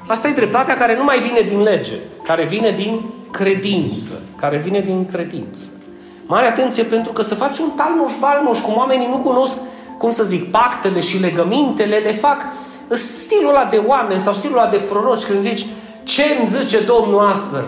Asta 0.06 0.28
e 0.28 0.32
dreptatea 0.32 0.76
care 0.76 0.96
nu 0.96 1.04
mai 1.04 1.18
vine 1.18 1.40
din 1.48 1.62
lege, 1.62 1.94
care 2.24 2.44
vine 2.44 2.70
din 2.70 3.00
credință, 3.37 4.12
care 4.37 4.57
vine 4.57 4.81
din 4.81 5.05
credință. 5.05 5.64
Mare 6.27 6.46
atenție 6.46 6.83
pentru 6.83 7.12
că 7.12 7.22
să 7.22 7.35
faci 7.35 7.59
un 7.59 7.70
talmoș-balmoș 7.77 8.59
cum 8.59 8.75
oamenii 8.77 9.09
nu 9.09 9.16
cunosc, 9.16 9.59
cum 9.99 10.11
să 10.11 10.25
zic, 10.25 10.51
pactele 10.51 11.01
și 11.01 11.18
legămintele, 11.18 11.96
le 11.96 12.12
fac 12.12 12.38
stilul 12.88 13.49
ăla 13.49 13.64
de 13.64 13.83
oameni 13.87 14.20
sau 14.20 14.33
stilul 14.33 14.59
ăla 14.59 14.68
de 14.68 14.77
proroci 14.77 15.25
când 15.25 15.40
zici 15.40 15.66
ce 16.03 16.22
îmi 16.38 16.49
zice 16.49 16.79
Domnul 16.81 17.29
astăzi? 17.29 17.66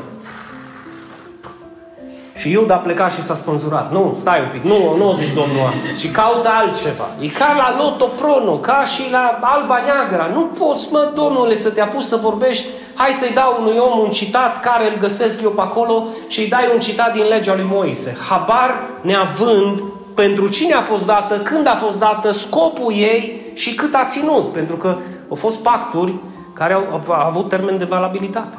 Și 2.38 2.50
Iuda 2.50 2.74
a 2.74 2.78
plecat 2.78 3.12
și 3.12 3.22
s-a 3.22 3.34
spânzurat. 3.34 3.92
Nu, 3.92 4.12
stai 4.14 4.40
un 4.40 4.48
pic, 4.52 4.62
nu, 4.62 4.96
nu 4.96 5.08
o 5.08 5.12
zici 5.12 5.34
Domnul 5.34 5.68
astăzi. 5.70 6.00
Și 6.00 6.08
caută 6.08 6.48
altceva. 6.52 7.04
E 7.20 7.26
ca 7.26 7.54
la 7.56 7.84
Loto 7.84 8.04
Prono, 8.04 8.56
ca 8.58 8.84
și 8.84 9.02
la 9.10 9.38
Alba 9.42 9.78
Neagra. 9.84 10.30
Nu 10.34 10.44
poți, 10.44 10.88
mă, 10.90 11.12
Domnule, 11.14 11.54
să 11.54 11.70
te 11.70 11.80
apuci 11.80 12.02
să 12.02 12.16
vorbești. 12.16 12.66
Hai 12.94 13.10
să-i 13.10 13.34
dau 13.34 13.56
unui 13.60 13.76
om 13.76 13.98
un 13.98 14.10
citat 14.10 14.60
care 14.60 14.92
îl 14.92 14.98
găsesc 14.98 15.42
eu 15.42 15.50
pe 15.50 15.60
acolo 15.60 16.06
și 16.28 16.40
îi 16.40 16.48
dai 16.48 16.70
un 16.72 16.80
citat 16.80 17.12
din 17.12 17.24
legea 17.28 17.54
lui 17.54 17.66
Moise. 17.70 18.16
Habar 18.28 18.82
neavând 19.00 19.82
pentru 20.14 20.48
cine 20.48 20.74
a 20.74 20.80
fost 20.80 21.06
dată, 21.06 21.38
când 21.38 21.66
a 21.66 21.74
fost 21.74 21.98
dată, 21.98 22.30
scopul 22.30 22.92
ei 22.92 23.40
și 23.54 23.74
cât 23.74 23.94
a 23.94 24.04
ținut. 24.04 24.52
Pentru 24.52 24.76
că 24.76 24.96
au 25.28 25.36
fost 25.36 25.56
pacturi 25.56 26.14
care 26.52 26.72
au, 26.72 27.02
au 27.08 27.26
avut 27.26 27.48
termen 27.48 27.78
de 27.78 27.84
valabilitate. 27.84 28.58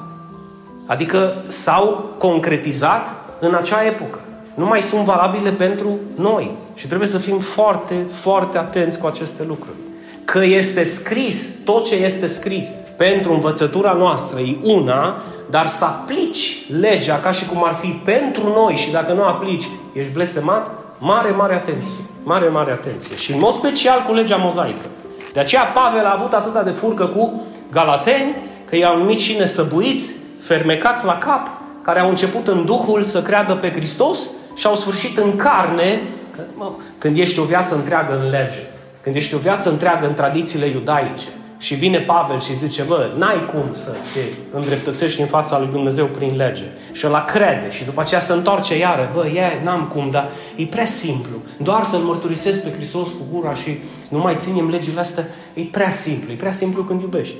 Adică 0.86 1.44
s-au 1.48 2.10
concretizat 2.18 3.19
în 3.40 3.56
acea 3.56 3.86
epocă. 3.86 4.20
Nu 4.54 4.66
mai 4.66 4.82
sunt 4.82 5.04
valabile 5.04 5.52
pentru 5.52 6.00
noi. 6.16 6.56
Și 6.74 6.88
trebuie 6.88 7.08
să 7.08 7.18
fim 7.18 7.40
foarte, 7.40 8.06
foarte 8.12 8.58
atenți 8.58 9.00
cu 9.00 9.08
aceste 9.08 9.44
lucruri. 9.48 9.78
Că 10.26 10.44
este 10.44 10.84
scris, 10.84 11.50
tot 11.64 11.86
ce 11.86 11.96
este 11.96 12.28
scris 12.28 12.76
pentru 12.98 13.34
învățătura 13.34 13.94
noastră 13.94 14.40
e 14.40 14.58
una, 14.64 15.22
dar 15.50 15.68
să 15.68 15.86
aplici 15.86 16.72
legea 16.80 17.20
ca 17.20 17.32
și 17.32 17.46
cum 17.46 17.64
ar 17.64 17.78
fi 17.82 17.88
pentru 17.88 18.48
noi 18.48 18.76
și 18.76 18.92
dacă 18.92 19.14
nu 19.14 19.24
aplici, 19.24 19.70
ești 19.94 20.12
blestemat, 20.12 20.72
mare, 20.98 21.30
mare 21.30 21.54
atenție. 21.54 22.00
Mare, 22.24 22.48
mare 22.48 22.72
atenție. 22.72 23.16
Și 23.16 23.32
în 23.32 23.40
mod 23.40 23.54
special 23.54 24.04
cu 24.08 24.14
legea 24.14 24.36
mozaică. 24.36 24.86
De 25.34 25.40
aceea 25.40 25.64
Pavel 25.64 26.06
a 26.06 26.16
avut 26.18 26.34
atâta 26.34 26.64
de 26.64 26.70
furcă 26.70 27.06
cu 27.06 27.42
galateni, 27.72 28.36
că 28.66 28.76
i-au 28.76 28.98
numit 28.98 29.20
și 29.20 29.38
nesăbuiți, 29.38 30.14
fermecați 30.40 31.06
la 31.06 31.18
cap, 31.18 31.59
care 31.90 32.02
au 32.02 32.10
început 32.10 32.48
în 32.48 32.66
Duhul 32.66 33.04
să 33.04 33.22
creadă 33.22 33.56
pe 33.56 33.72
Hristos 33.72 34.30
și 34.56 34.68
au 34.68 34.76
sfârșit 34.76 35.18
în 35.18 35.36
carne, 35.36 36.02
că, 36.36 36.42
mă, 36.56 36.72
când 36.98 37.18
ești 37.20 37.40
o 37.40 37.44
viață 37.44 37.76
întreagă 37.76 38.20
în 38.24 38.30
lege, 38.30 38.60
când 39.02 39.16
ești 39.16 39.36
o 39.36 39.38
viață 39.38 39.70
întreagă 39.70 40.08
în 40.08 40.14
tradițiile 40.14 40.66
iudaice, 40.66 41.28
și 41.58 41.76
vine 41.76 42.00
Pavel 42.00 42.40
și 42.40 42.58
zice, 42.58 42.84
bă, 42.84 43.10
n-ai 43.18 43.46
cum 43.46 43.74
să 43.74 43.96
te 44.14 44.20
îndreptățești 44.58 45.22
în 45.22 45.28
fața 45.28 45.60
lui 45.60 45.68
Dumnezeu 45.68 46.06
prin 46.06 46.36
lege. 46.36 46.64
Și 46.92 47.08
ăla 47.08 47.26
crede 47.26 47.70
și 47.70 47.84
după 47.84 48.02
aceea 48.02 48.20
se 48.20 48.34
întoarce 48.34 48.78
iară, 48.78 49.12
bă, 49.14 49.28
e, 49.28 49.64
n-am 49.64 49.88
cum, 49.94 50.12
dar 50.12 50.30
e 50.56 50.66
prea 50.66 50.86
simplu. 50.86 51.38
Doar 51.58 51.84
să-L 51.84 52.00
mărturisesc 52.00 52.60
pe 52.60 52.72
Hristos 52.72 53.08
cu 53.08 53.26
gura 53.32 53.54
și 53.54 53.80
nu 54.10 54.20
mai 54.20 54.36
ținem 54.36 54.70
legile 54.70 55.00
astea, 55.00 55.28
e 55.54 55.62
prea 55.62 55.92
simplu. 55.92 56.32
E 56.32 56.36
prea 56.36 56.52
simplu 56.52 56.84
când 56.84 57.02
iubești. 57.02 57.36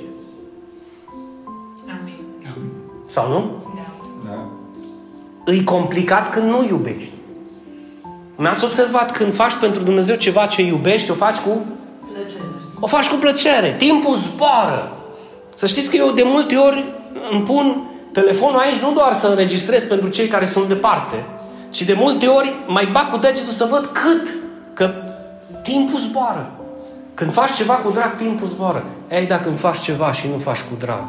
Amin. 2.00 2.18
Sau 3.06 3.28
nu? 3.28 3.69
Îi 5.50 5.64
complicat 5.64 6.30
când 6.30 6.50
nu 6.50 6.66
iubești. 6.68 7.12
N-ați 8.36 8.64
observat 8.64 9.10
când 9.10 9.34
faci 9.34 9.54
pentru 9.54 9.82
Dumnezeu 9.82 10.16
ceva 10.16 10.46
ce 10.46 10.62
iubești, 10.62 11.10
o 11.10 11.14
faci 11.14 11.36
cu? 11.36 11.64
Plăcere. 12.12 12.44
O 12.80 12.86
faci 12.86 13.08
cu 13.08 13.16
plăcere. 13.16 13.74
Timpul 13.78 14.14
zboară. 14.14 14.92
Să 15.54 15.66
știți 15.66 15.90
că 15.90 15.96
eu 15.96 16.10
de 16.10 16.22
multe 16.24 16.56
ori 16.56 16.94
îmi 17.30 17.42
pun 17.42 17.90
telefonul 18.12 18.58
aici 18.58 18.80
nu 18.80 18.92
doar 18.92 19.12
să 19.12 19.26
înregistrez 19.26 19.84
pentru 19.84 20.08
cei 20.08 20.26
care 20.26 20.44
sunt 20.44 20.68
departe, 20.68 21.24
ci 21.70 21.82
de 21.82 21.92
multe 21.92 22.26
ori 22.26 22.54
mai 22.66 22.88
bag 22.92 23.10
cu 23.10 23.16
degetul 23.16 23.52
să 23.52 23.66
văd 23.70 23.90
cât. 23.92 24.34
Că 24.74 24.90
timpul 25.62 25.98
zboară. 25.98 26.50
Când 27.14 27.32
faci 27.32 27.52
ceva 27.52 27.74
cu 27.74 27.90
drag, 27.90 28.14
timpul 28.14 28.48
zboară. 28.48 28.84
Ei, 29.10 29.26
dacă 29.26 29.48
îmi 29.48 29.56
faci 29.56 29.78
ceva 29.78 30.12
și 30.12 30.28
nu 30.32 30.38
faci 30.38 30.60
cu 30.60 30.74
drag, 30.78 31.04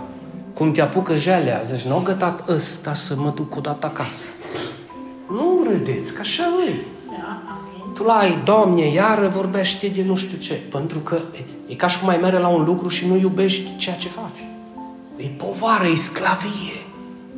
cum 0.54 0.72
te 0.72 0.82
apucă 0.82 1.16
jalea, 1.16 1.62
zici, 1.66 1.82
nu 1.82 1.94
au 1.94 2.02
gătat 2.02 2.50
ăsta 2.50 2.94
să 2.94 3.16
mă 3.18 3.32
duc 3.36 3.56
o 3.56 3.60
dată 3.60 3.86
acasă. 3.86 4.26
Nu 5.30 5.68
râdeți, 5.72 6.14
că 6.14 6.20
așa 6.22 6.44
e. 6.68 6.74
Tu 7.94 8.04
la 8.04 8.14
ai, 8.14 8.42
Doamne, 8.44 8.88
iară 8.88 9.28
vorbește 9.28 9.88
de 9.88 10.04
nu 10.04 10.16
știu 10.16 10.38
ce. 10.38 10.54
Pentru 10.54 11.00
că 11.00 11.20
e, 11.36 11.72
e 11.72 11.76
ca 11.76 11.88
și 11.88 12.00
cum 12.00 12.08
mai 12.08 12.18
mere 12.18 12.38
la 12.38 12.48
un 12.48 12.64
lucru 12.64 12.88
și 12.88 13.08
nu 13.08 13.16
iubești 13.16 13.76
ceea 13.78 13.96
ce 13.96 14.08
faci. 14.08 14.46
E 15.16 15.28
povară, 15.38 15.86
e 15.86 15.96
sclavie. 15.96 16.82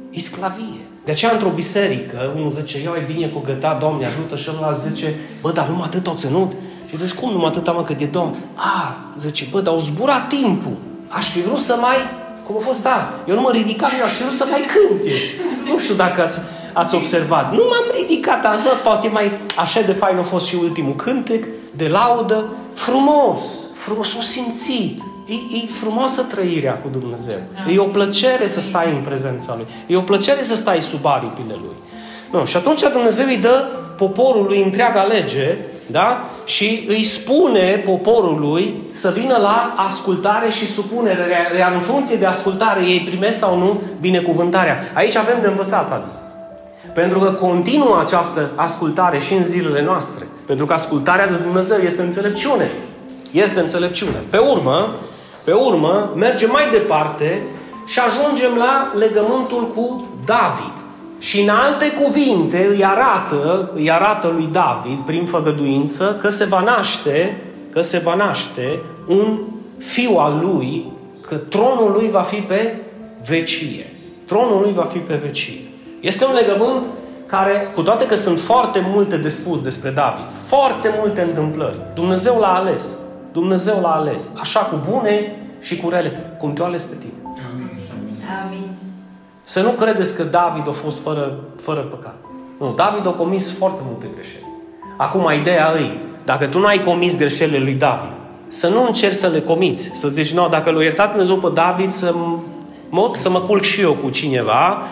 E 0.10 0.20
sclavie. 0.20 0.82
De 1.06 1.12
aceea, 1.12 1.32
într-o 1.32 1.50
biserică, 1.50 2.34
unul 2.36 2.52
zice, 2.52 2.78
eu 2.84 2.94
e 2.94 3.14
bine 3.14 3.28
cu 3.28 3.40
găta, 3.40 3.78
Doamne, 3.80 4.06
ajută, 4.06 4.36
și 4.36 4.50
ălalt 4.58 4.80
zice, 4.80 5.16
bă, 5.42 5.52
dar 5.52 5.68
numai 5.68 5.86
atât 5.86 6.08
au 6.08 6.16
ținut. 6.16 6.52
Și 6.90 6.98
zici, 6.98 7.14
cum 7.14 7.32
numai 7.32 7.48
atât, 7.48 7.74
mă, 7.74 7.84
că 7.84 7.94
de 7.94 8.06
Domn? 8.06 8.36
A, 8.56 8.98
zice, 9.18 9.48
bă, 9.52 9.62
dar 9.62 9.74
au 9.74 9.80
zburat 9.80 10.28
timpul. 10.28 10.78
Aș 11.08 11.30
fi 11.30 11.42
vrut 11.42 11.60
să 11.60 11.78
mai 11.82 11.96
cum 12.46 12.56
a 12.56 12.60
fost 12.60 12.86
azi. 12.86 13.08
Eu 13.28 13.36
nu 13.36 13.42
mă 13.42 13.52
ridicam, 13.52 13.92
eu 14.00 14.06
aș 14.06 14.14
fi 14.14 14.36
să 14.36 14.46
mai 14.50 14.66
cânte. 14.74 15.12
Nu 15.70 15.78
știu 15.78 15.96
dacă 15.96 16.22
ați, 16.22 16.40
ați 16.74 16.96
observat. 16.96 17.52
Nu 17.52 17.64
m-am 17.70 17.86
ridicat 18.00 18.46
azi, 18.46 18.64
mă, 18.64 18.70
poate 18.84 19.08
mai 19.08 19.32
așa 19.58 19.82
de 19.82 19.92
fain 19.92 20.18
a 20.18 20.24
fost 20.24 20.46
și 20.46 20.56
ultimul 20.56 20.96
cântec, 20.96 21.46
de 21.76 21.88
laudă. 21.88 22.46
Frumos, 22.74 23.42
frumos, 23.74 24.16
o 24.18 24.22
simțit. 24.22 25.02
E, 25.28 25.34
e 25.34 25.68
frumoasă 25.72 26.22
trăirea 26.22 26.78
cu 26.78 26.88
Dumnezeu. 26.92 27.40
E 27.68 27.80
o 27.80 27.84
plăcere 27.84 28.48
să 28.48 28.62
stai 28.62 28.92
în 28.92 29.02
prezența 29.02 29.54
Lui. 29.56 29.66
E 29.88 29.98
o 29.98 30.02
plăcere 30.02 30.44
să 30.44 30.56
stai 30.56 30.82
sub 30.82 31.06
aripile 31.06 31.56
Lui. 31.62 31.76
Nu. 32.32 32.46
Și 32.46 32.58
atunci 32.58 32.82
Dumnezeu 32.92 33.26
îi 33.26 33.38
dă 33.38 33.68
poporului 33.98 34.64
întreaga 34.64 35.02
lege 35.04 35.58
da? 35.86 36.26
și 36.46 36.86
îi 36.88 37.04
spune 37.04 37.82
poporului 37.86 38.82
să 38.92 39.14
vină 39.18 39.38
la 39.38 39.74
ascultare 39.78 40.50
și 40.50 40.68
supunere. 40.68 41.24
Iar 41.60 41.72
în 41.74 41.80
funcție 41.80 42.16
de 42.16 42.26
ascultare 42.26 42.84
ei 42.84 43.00
primesc 43.00 43.38
sau 43.38 43.58
nu 43.58 43.82
binecuvântarea. 44.00 44.92
Aici 44.94 45.16
avem 45.16 45.38
de 45.42 45.48
învățat, 45.48 45.92
Adi. 45.92 46.22
Pentru 46.94 47.20
că 47.20 47.32
continuă 47.32 48.00
această 48.00 48.50
ascultare 48.56 49.20
și 49.20 49.34
în 49.34 49.46
zilele 49.46 49.84
noastre. 49.84 50.28
Pentru 50.46 50.66
că 50.66 50.74
ascultarea 50.74 51.28
de 51.28 51.36
Dumnezeu 51.36 51.78
este 51.78 52.02
înțelepciune. 52.02 52.72
Este 53.32 53.60
înțelepciune. 53.60 54.18
Pe 54.30 54.38
urmă, 54.38 54.96
pe 55.44 55.52
urmă, 55.52 56.14
mergem 56.16 56.50
mai 56.52 56.70
departe 56.72 57.42
și 57.86 58.00
ajungem 58.00 58.56
la 58.58 58.92
legământul 58.98 59.68
cu 59.68 60.08
David. 60.26 60.83
Și 61.24 61.42
în 61.42 61.50
alte 61.50 61.92
cuvinte 61.92 62.68
îi 62.70 62.86
arată, 62.86 63.72
îi 63.74 63.92
arată 63.92 64.28
lui 64.28 64.50
David, 64.52 65.00
prin 65.00 65.26
făgăduință, 65.26 66.18
că 66.22 66.30
se 66.30 66.46
va 66.46 66.62
naște, 66.62 67.42
că 67.72 67.82
se 67.82 67.98
va 67.98 68.16
naște 68.16 68.82
un 69.08 69.40
fiu 69.78 70.18
al 70.18 70.40
lui, 70.42 70.92
că 71.22 71.36
tronul 71.36 71.92
lui 71.92 72.10
va 72.10 72.22
fi 72.22 72.42
pe 72.42 72.76
vecie. 73.28 73.86
Tronul 74.26 74.62
lui 74.62 74.74
va 74.74 74.84
fi 74.84 74.98
pe 74.98 75.16
vecie. 75.16 75.62
Este 76.00 76.26
un 76.26 76.34
legământ 76.34 76.84
care, 77.26 77.72
cu 77.74 77.82
toate 77.82 78.06
că 78.06 78.16
sunt 78.16 78.40
foarte 78.40 78.86
multe 78.94 79.18
de 79.18 79.30
spus 79.30 79.62
despre 79.62 79.90
David, 79.90 80.26
foarte 80.46 80.94
multe 81.00 81.22
întâmplări, 81.22 81.82
Dumnezeu 81.94 82.40
l-a 82.40 82.54
ales. 82.54 82.86
Dumnezeu 83.32 83.80
l-a 83.82 83.96
ales. 83.96 84.32
Așa 84.40 84.60
cu 84.60 84.80
bune 84.90 85.36
și 85.62 85.78
cu 85.78 85.90
rele. 85.90 86.36
Cum 86.40 86.54
te-a 86.54 86.66
ales 86.66 86.84
pe 86.84 86.96
tine. 86.96 87.13
Să 89.44 89.62
nu 89.62 89.70
credeți 89.70 90.16
că 90.16 90.24
David 90.24 90.68
a 90.68 90.72
fost 90.72 91.02
fără, 91.02 91.34
fără 91.62 91.80
păcat. 91.80 92.16
Nu, 92.60 92.74
David 92.76 93.08
a 93.08 93.12
comis 93.12 93.52
foarte 93.52 93.82
multe 93.86 94.06
greșeli. 94.14 94.48
Acum, 94.98 95.30
ideea 95.40 95.72
ei, 95.80 96.00
dacă 96.26 96.46
tu 96.46 96.60
nu 96.60 96.66
ai 96.66 96.84
comis 96.84 97.18
greșelile 97.18 97.60
lui 97.60 97.74
David, 97.74 98.12
să 98.48 98.68
nu 98.68 98.86
încerci 98.86 99.16
să 99.16 99.28
le 99.28 99.42
comiți. 99.42 99.92
Să 99.94 100.08
zici, 100.08 100.34
nu, 100.34 100.50
dacă 100.50 100.72
l-a 100.72 100.84
iertat 100.84 101.10
Dumnezeu 101.10 101.36
pe 101.36 101.50
David, 101.54 101.90
să 101.90 102.14
mod 102.90 103.16
să 103.16 103.30
mă 103.30 103.40
culc 103.40 103.64
și 103.64 103.82
eu 103.82 103.94
cu 103.94 104.10
cineva, 104.10 104.84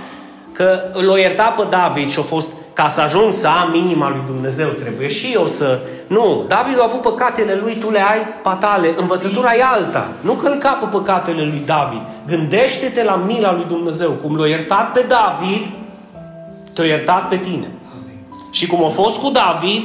că 0.51 0.79
l-a 0.93 1.19
iertat 1.19 1.55
pe 1.55 1.63
David 1.69 2.09
și 2.09 2.19
a 2.19 2.21
fost 2.21 2.51
ca 2.73 2.87
să 2.87 3.01
ajung 3.01 3.33
să 3.33 3.47
am 3.47 3.73
inima 3.75 4.09
lui 4.09 4.21
Dumnezeu, 4.25 4.67
trebuie 4.67 5.07
și 5.07 5.31
eu 5.33 5.47
să... 5.47 5.79
Nu, 6.11 6.45
David 6.47 6.79
a 6.79 6.83
avut 6.83 7.01
păcatele 7.01 7.55
lui, 7.55 7.77
tu 7.77 7.91
le 7.91 7.99
ai 7.99 8.27
patale. 8.41 8.93
Învățătura 8.97 9.55
e 9.55 9.63
alta. 9.63 10.11
Nu 10.21 10.33
călca 10.33 10.71
pe 10.71 10.85
păcatele 10.85 11.43
lui 11.43 11.63
David. 11.65 12.01
Gândește-te 12.27 13.03
la 13.03 13.15
mila 13.15 13.53
lui 13.53 13.65
Dumnezeu. 13.65 14.11
Cum 14.11 14.35
l-a 14.35 14.47
iertat 14.47 14.91
pe 14.91 15.05
David, 15.07 15.67
te-a 16.73 16.85
iertat 16.85 17.27
pe 17.27 17.37
tine. 17.37 17.71
Și 18.51 18.67
cum 18.67 18.83
a 18.83 18.89
fost 18.89 19.17
cu 19.17 19.29
David, 19.29 19.83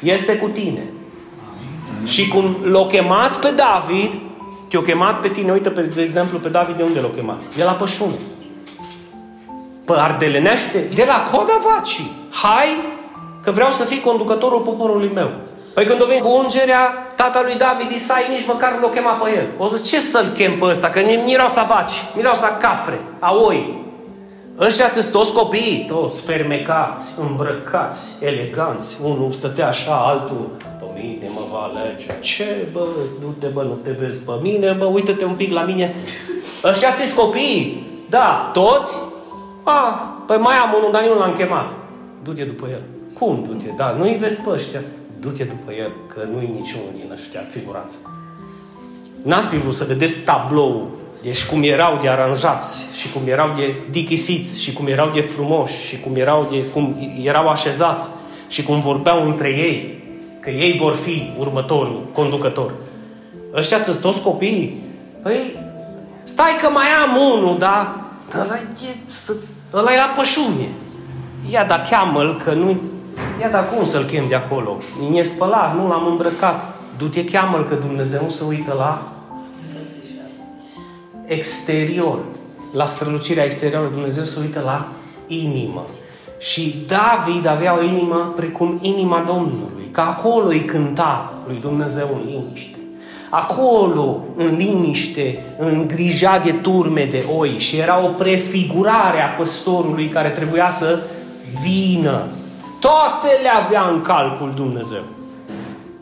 este 0.00 0.36
cu 0.36 0.48
tine. 0.48 0.82
Și 2.04 2.28
cum 2.28 2.56
l-a 2.64 2.86
chemat 2.86 3.36
pe 3.36 3.50
David, 3.50 4.12
te-a 4.68 4.80
chemat 4.80 5.20
pe 5.20 5.28
tine. 5.28 5.52
Uite, 5.52 5.70
pe, 5.70 5.80
de 5.80 6.02
exemplu, 6.02 6.38
pe 6.38 6.48
David 6.48 6.76
de 6.76 6.82
unde 6.82 7.00
l-a 7.00 7.10
chemat? 7.16 7.40
De 7.56 7.64
la 7.64 7.72
Pășune. 7.72 8.18
Pe 9.84 9.92
Ardelenește, 9.96 10.88
de 10.94 11.04
la 11.06 11.22
Codavaci. 11.30 12.00
Hai, 12.32 12.68
că 13.42 13.50
vreau 13.50 13.70
să 13.70 13.84
fii 13.84 14.00
conducătorul 14.00 14.60
poporului 14.60 15.10
meu. 15.14 15.30
Păi 15.80 15.88
când 15.88 16.02
o 16.02 16.06
veni 16.06 16.20
cu 16.20 16.36
ungerea, 16.42 17.12
tata 17.16 17.42
lui 17.42 17.54
David 17.54 17.90
Isai 17.90 18.26
nici 18.30 18.46
măcar 18.46 18.72
nu 18.72 18.80
l-o 18.80 18.88
chema 18.88 19.12
pe 19.12 19.30
el. 19.36 19.46
O 19.58 19.68
să 19.68 19.78
ce 19.78 20.00
să-l 20.00 20.26
chem 20.34 20.58
pe 20.58 20.64
ăsta? 20.64 20.88
Că 20.88 21.00
mirau 21.24 21.48
să 21.48 21.64
vaci, 21.68 21.92
mirau 22.16 22.34
să 22.34 22.46
capre, 22.60 23.00
a 23.18 23.34
oi. 23.34 23.84
Ăștia 24.58 24.88
ți 24.88 25.10
toți 25.10 25.32
copiii, 25.32 25.84
toți 25.88 26.20
fermecați, 26.20 27.10
îmbrăcați, 27.20 28.00
eleganți. 28.20 28.98
Unul 29.02 29.32
stătea 29.32 29.68
așa, 29.68 29.94
altul, 29.94 30.50
pe 30.58 30.84
mine 30.94 31.28
mă 31.34 31.40
va 31.52 31.58
alege. 31.58 32.18
Ce, 32.20 32.68
bă, 32.72 32.86
nu 33.20 33.34
te 33.38 33.46
bă, 33.46 33.62
nu 33.62 33.78
te 33.82 33.90
vezi 33.90 34.18
pe 34.18 34.32
mine, 34.42 34.72
bă, 34.72 34.84
uită-te 34.84 35.24
un 35.24 35.34
pic 35.34 35.52
la 35.52 35.62
mine. 35.62 35.94
Ăștia 36.64 36.92
ți 36.92 37.14
copiii. 37.14 37.86
Da, 38.08 38.50
toți? 38.52 38.96
A, 39.62 39.80
păi 40.26 40.36
mai 40.36 40.54
am 40.54 40.74
unul, 40.78 40.92
dar 40.92 41.04
nu 41.04 41.18
l-am 41.18 41.32
chemat. 41.32 41.70
Du-te 42.22 42.44
după 42.44 42.66
el. 42.70 42.82
Cum 43.18 43.44
du-te? 43.48 43.72
Da, 43.76 43.94
nu-i 43.98 44.16
vezi 44.20 44.40
pe 44.40 44.50
ăștia. 44.50 44.80
Du-te 45.20 45.44
după 45.44 45.72
el, 45.72 45.92
că 46.06 46.28
nu-i 46.32 46.50
niciunul 46.60 46.92
din 46.94 47.10
ăștia 47.12 47.40
figurați. 47.50 47.98
N-ați 49.22 49.48
fi 49.48 49.56
vrut 49.58 49.74
să 49.74 49.84
vedeți 49.84 50.18
tablou 50.18 51.00
deci 51.22 51.46
cum 51.46 51.62
erau 51.62 51.98
de 52.00 52.08
aranjați 52.08 52.86
și 52.94 53.12
cum 53.12 53.22
erau 53.26 53.54
de 53.56 53.74
dichisiți 53.90 54.62
și 54.62 54.72
cum 54.72 54.86
erau 54.86 55.10
de 55.10 55.20
frumoși 55.20 55.86
și 55.86 56.00
cum 56.00 56.14
erau, 56.14 56.46
de, 56.50 56.64
cum 56.64 56.96
erau 57.24 57.48
așezați 57.48 58.08
și 58.48 58.62
cum 58.62 58.80
vorbeau 58.80 59.28
între 59.28 59.48
ei, 59.48 60.02
că 60.40 60.50
ei 60.50 60.78
vor 60.78 60.94
fi 60.94 61.32
următorul 61.38 62.06
conducător. 62.12 62.72
Ăștia 63.54 63.80
ți 63.80 64.00
toți 64.00 64.20
copiii? 64.20 64.84
Păi, 65.22 65.40
stai 66.22 66.56
că 66.60 66.68
mai 66.68 66.86
am 66.86 67.16
unul, 67.32 67.58
dar 67.58 68.00
ăla 68.40 68.56
e, 68.56 68.96
ăla 69.72 69.92
e 69.92 69.96
la 69.96 70.12
pășune. 70.16 70.68
Ia 71.50 71.64
da 71.64 71.80
cheamă-l 71.80 72.40
că 72.44 72.52
nu... 72.52 72.80
Ia 73.40 73.48
da 73.48 73.60
cum 73.60 73.84
să-l 73.84 74.04
chem 74.04 74.24
de 74.28 74.34
acolo? 74.34 74.76
E 75.14 75.22
spălat, 75.22 75.76
nu 75.76 75.88
l-am 75.88 76.06
îmbrăcat. 76.06 76.74
Du-te, 76.98 77.24
cheamă-l 77.24 77.64
că 77.64 77.74
Dumnezeu 77.74 78.22
nu 78.22 78.28
se 78.28 78.44
uită 78.48 78.74
la 78.78 79.12
exterior, 81.24 82.18
la 82.72 82.86
strălucirea 82.86 83.44
exterioară, 83.44 83.88
Dumnezeu 83.92 84.24
se 84.24 84.38
uită 84.40 84.60
la 84.64 84.88
inimă. 85.26 85.86
Și 86.38 86.84
David 86.86 87.46
avea 87.46 87.78
o 87.78 87.82
inimă 87.82 88.32
precum 88.36 88.78
inima 88.80 89.24
Domnului, 89.26 89.88
că 89.90 90.00
acolo 90.00 90.48
îi 90.48 90.60
cânta 90.60 91.32
lui 91.46 91.56
Dumnezeu 91.60 92.08
în 92.12 92.20
liniște. 92.26 92.78
Acolo, 93.30 94.24
în 94.34 94.56
liniște, 94.56 95.54
în 95.56 95.86
grija 95.86 96.38
de 96.38 96.52
turme 96.52 97.04
de 97.04 97.24
oi 97.36 97.58
și 97.58 97.76
era 97.76 98.04
o 98.04 98.08
prefigurare 98.08 99.22
a 99.22 99.28
păstorului 99.28 100.06
care 100.06 100.28
trebuia 100.28 100.70
să 100.70 100.98
vină. 101.62 102.22
Toate 102.80 103.38
le 103.42 103.48
avea 103.48 103.88
în 103.92 104.00
calcul 104.00 104.52
Dumnezeu. 104.54 105.02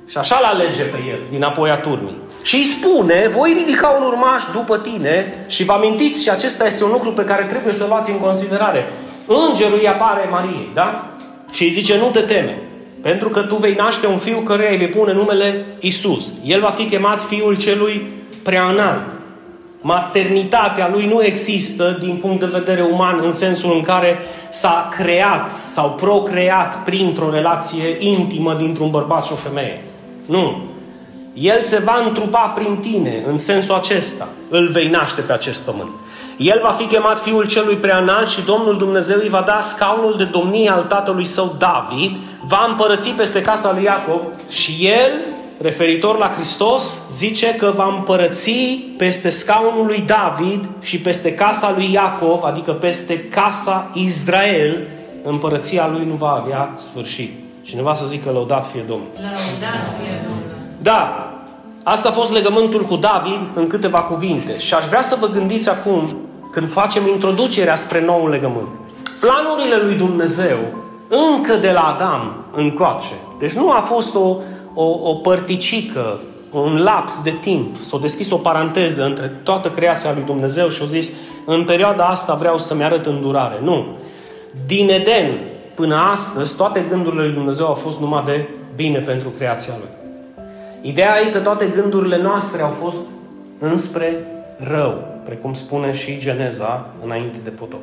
Și 0.06 0.16
așa 0.18 0.40
l 0.40 0.44
alege 0.44 0.82
pe 0.82 0.98
el, 1.08 1.18
din 1.30 1.42
apoi 1.42 1.70
a 1.70 1.76
turmii. 1.76 2.16
Și 2.42 2.56
îi 2.56 2.64
spune, 2.64 3.30
voi 3.32 3.52
ridica 3.58 3.88
un 3.88 4.02
urmaș 4.02 4.42
după 4.52 4.78
tine 4.78 5.44
și 5.48 5.64
vă 5.64 5.72
amintiți 5.72 6.22
și 6.22 6.30
acesta 6.30 6.66
este 6.66 6.84
un 6.84 6.90
lucru 6.90 7.12
pe 7.12 7.24
care 7.24 7.42
trebuie 7.42 7.72
să-l 7.72 7.88
luați 7.88 8.10
în 8.10 8.18
considerare. 8.18 8.86
Îngerul 9.26 9.78
îi 9.80 9.88
apare 9.88 10.28
Mariei, 10.30 10.70
da? 10.74 11.04
Și 11.52 11.62
îi 11.62 11.70
zice, 11.70 11.96
nu 11.96 12.10
te 12.12 12.20
teme, 12.20 12.62
pentru 13.02 13.28
că 13.28 13.40
tu 13.40 13.56
vei 13.56 13.74
naște 13.74 14.06
un 14.06 14.18
fiu 14.18 14.38
căruia 14.38 14.70
îi 14.70 14.76
vei 14.76 14.88
pune 14.88 15.12
numele 15.12 15.66
Isus. 15.80 16.32
El 16.44 16.60
va 16.60 16.70
fi 16.70 16.84
chemat 16.84 17.20
fiul 17.20 17.56
celui 17.56 18.06
prea 18.42 18.68
înalt. 18.68 19.17
Maternitatea 19.80 20.90
lui 20.92 21.06
nu 21.06 21.22
există 21.22 21.96
din 22.00 22.16
punct 22.16 22.40
de 22.40 22.46
vedere 22.46 22.82
uman 22.82 23.20
în 23.22 23.32
sensul 23.32 23.72
în 23.72 23.82
care 23.82 24.18
s-a 24.48 24.88
creat 24.90 25.50
sau 25.50 25.90
procreat 25.90 26.84
printr-o 26.84 27.30
relație 27.30 27.96
intimă 27.98 28.54
dintr-un 28.54 28.90
bărbat 28.90 29.24
și 29.24 29.32
o 29.32 29.36
femeie. 29.36 29.84
Nu. 30.26 30.62
El 31.32 31.60
se 31.60 31.82
va 31.84 32.02
întrupa 32.06 32.52
prin 32.54 32.76
tine, 32.76 33.22
în 33.26 33.36
sensul 33.36 33.74
acesta. 33.74 34.28
Îl 34.48 34.68
vei 34.68 34.88
naște 34.88 35.20
pe 35.20 35.32
acest 35.32 35.60
pământ. 35.60 35.90
El 36.36 36.60
va 36.62 36.70
fi 36.70 36.84
chemat 36.84 37.22
Fiul 37.22 37.46
Celui 37.46 37.76
Preanalt 37.76 38.28
și 38.28 38.44
Domnul 38.44 38.76
Dumnezeu 38.76 39.18
îi 39.18 39.28
va 39.28 39.42
da 39.46 39.60
scaunul 39.62 40.14
de 40.16 40.24
domnie 40.24 40.70
al 40.70 40.82
tatălui 40.82 41.24
său 41.24 41.56
David, 41.58 42.16
va 42.46 42.66
împărăți 42.68 43.10
peste 43.10 43.40
casa 43.40 43.72
lui 43.72 43.82
Iacov 43.82 44.20
și 44.48 44.76
el, 44.80 45.10
referitor 45.58 46.18
la 46.18 46.30
Hristos, 46.30 46.98
zice 47.12 47.54
că 47.54 47.72
va 47.76 47.94
împărăți 47.96 48.52
peste 48.96 49.30
scaunul 49.30 49.86
lui 49.86 50.04
David 50.06 50.68
și 50.80 51.00
peste 51.00 51.34
casa 51.34 51.72
lui 51.76 51.92
Iacov, 51.92 52.42
adică 52.42 52.72
peste 52.72 53.18
casa 53.20 53.90
Israel, 53.94 54.86
împărăția 55.24 55.88
lui 55.92 56.06
nu 56.06 56.14
va 56.14 56.42
avea 56.44 56.74
sfârșit. 56.76 57.30
Cineva 57.62 57.94
să 57.94 58.06
zică 58.06 58.30
lăudat 58.30 58.70
fie 58.70 58.80
Domnul. 58.86 59.08
Lăudat 59.14 59.98
fie 60.00 60.20
Domnul. 60.22 60.56
Da, 60.82 61.32
asta 61.82 62.08
a 62.08 62.12
fost 62.12 62.32
legământul 62.32 62.84
cu 62.84 62.96
David 62.96 63.40
în 63.54 63.66
câteva 63.66 64.00
cuvinte. 64.00 64.58
Și 64.58 64.74
aș 64.74 64.84
vrea 64.84 65.02
să 65.02 65.16
vă 65.20 65.26
gândiți 65.26 65.68
acum, 65.68 66.16
când 66.52 66.70
facem 66.70 67.06
introducerea 67.06 67.74
spre 67.74 68.04
noul 68.04 68.30
legământ. 68.30 68.68
Planurile 69.20 69.76
lui 69.76 69.94
Dumnezeu, 69.94 70.58
încă 71.34 71.54
de 71.54 71.70
la 71.70 71.80
Adam 71.80 72.44
încoace, 72.52 73.14
deci 73.38 73.52
nu 73.52 73.70
a 73.70 73.80
fost 73.80 74.14
o, 74.14 74.36
o, 74.80 75.08
o 75.10 75.14
părticică, 75.14 76.20
un 76.52 76.82
laps 76.82 77.22
de 77.22 77.30
timp, 77.40 77.76
s-a 77.76 77.98
deschis 77.98 78.30
o 78.30 78.36
paranteză 78.36 79.04
între 79.04 79.26
toată 79.42 79.70
creația 79.70 80.12
lui 80.12 80.22
Dumnezeu 80.26 80.68
și 80.68 80.82
a 80.82 80.86
zis, 80.86 81.12
în 81.46 81.64
perioada 81.64 82.04
asta 82.04 82.34
vreau 82.34 82.58
să-mi 82.58 82.84
arăt 82.84 83.06
îndurare. 83.06 83.58
Nu. 83.62 83.86
Din 84.66 84.88
Eden 84.88 85.38
până 85.74 85.94
astăzi, 85.94 86.56
toate 86.56 86.84
gândurile 86.88 87.22
lui 87.22 87.34
Dumnezeu 87.34 87.66
au 87.66 87.74
fost 87.74 87.98
numai 87.98 88.22
de 88.24 88.48
bine 88.76 88.98
pentru 88.98 89.28
creația 89.28 89.74
lui. 89.78 89.88
Ideea 90.80 91.20
e 91.26 91.30
că 91.30 91.38
toate 91.38 91.66
gândurile 91.66 92.22
noastre 92.22 92.62
au 92.62 92.70
fost 92.70 93.06
înspre 93.58 94.16
rău, 94.56 95.04
precum 95.24 95.54
spune 95.54 95.92
și 95.92 96.18
Geneza 96.18 96.86
înainte 97.04 97.38
de 97.44 97.50
potop. 97.50 97.80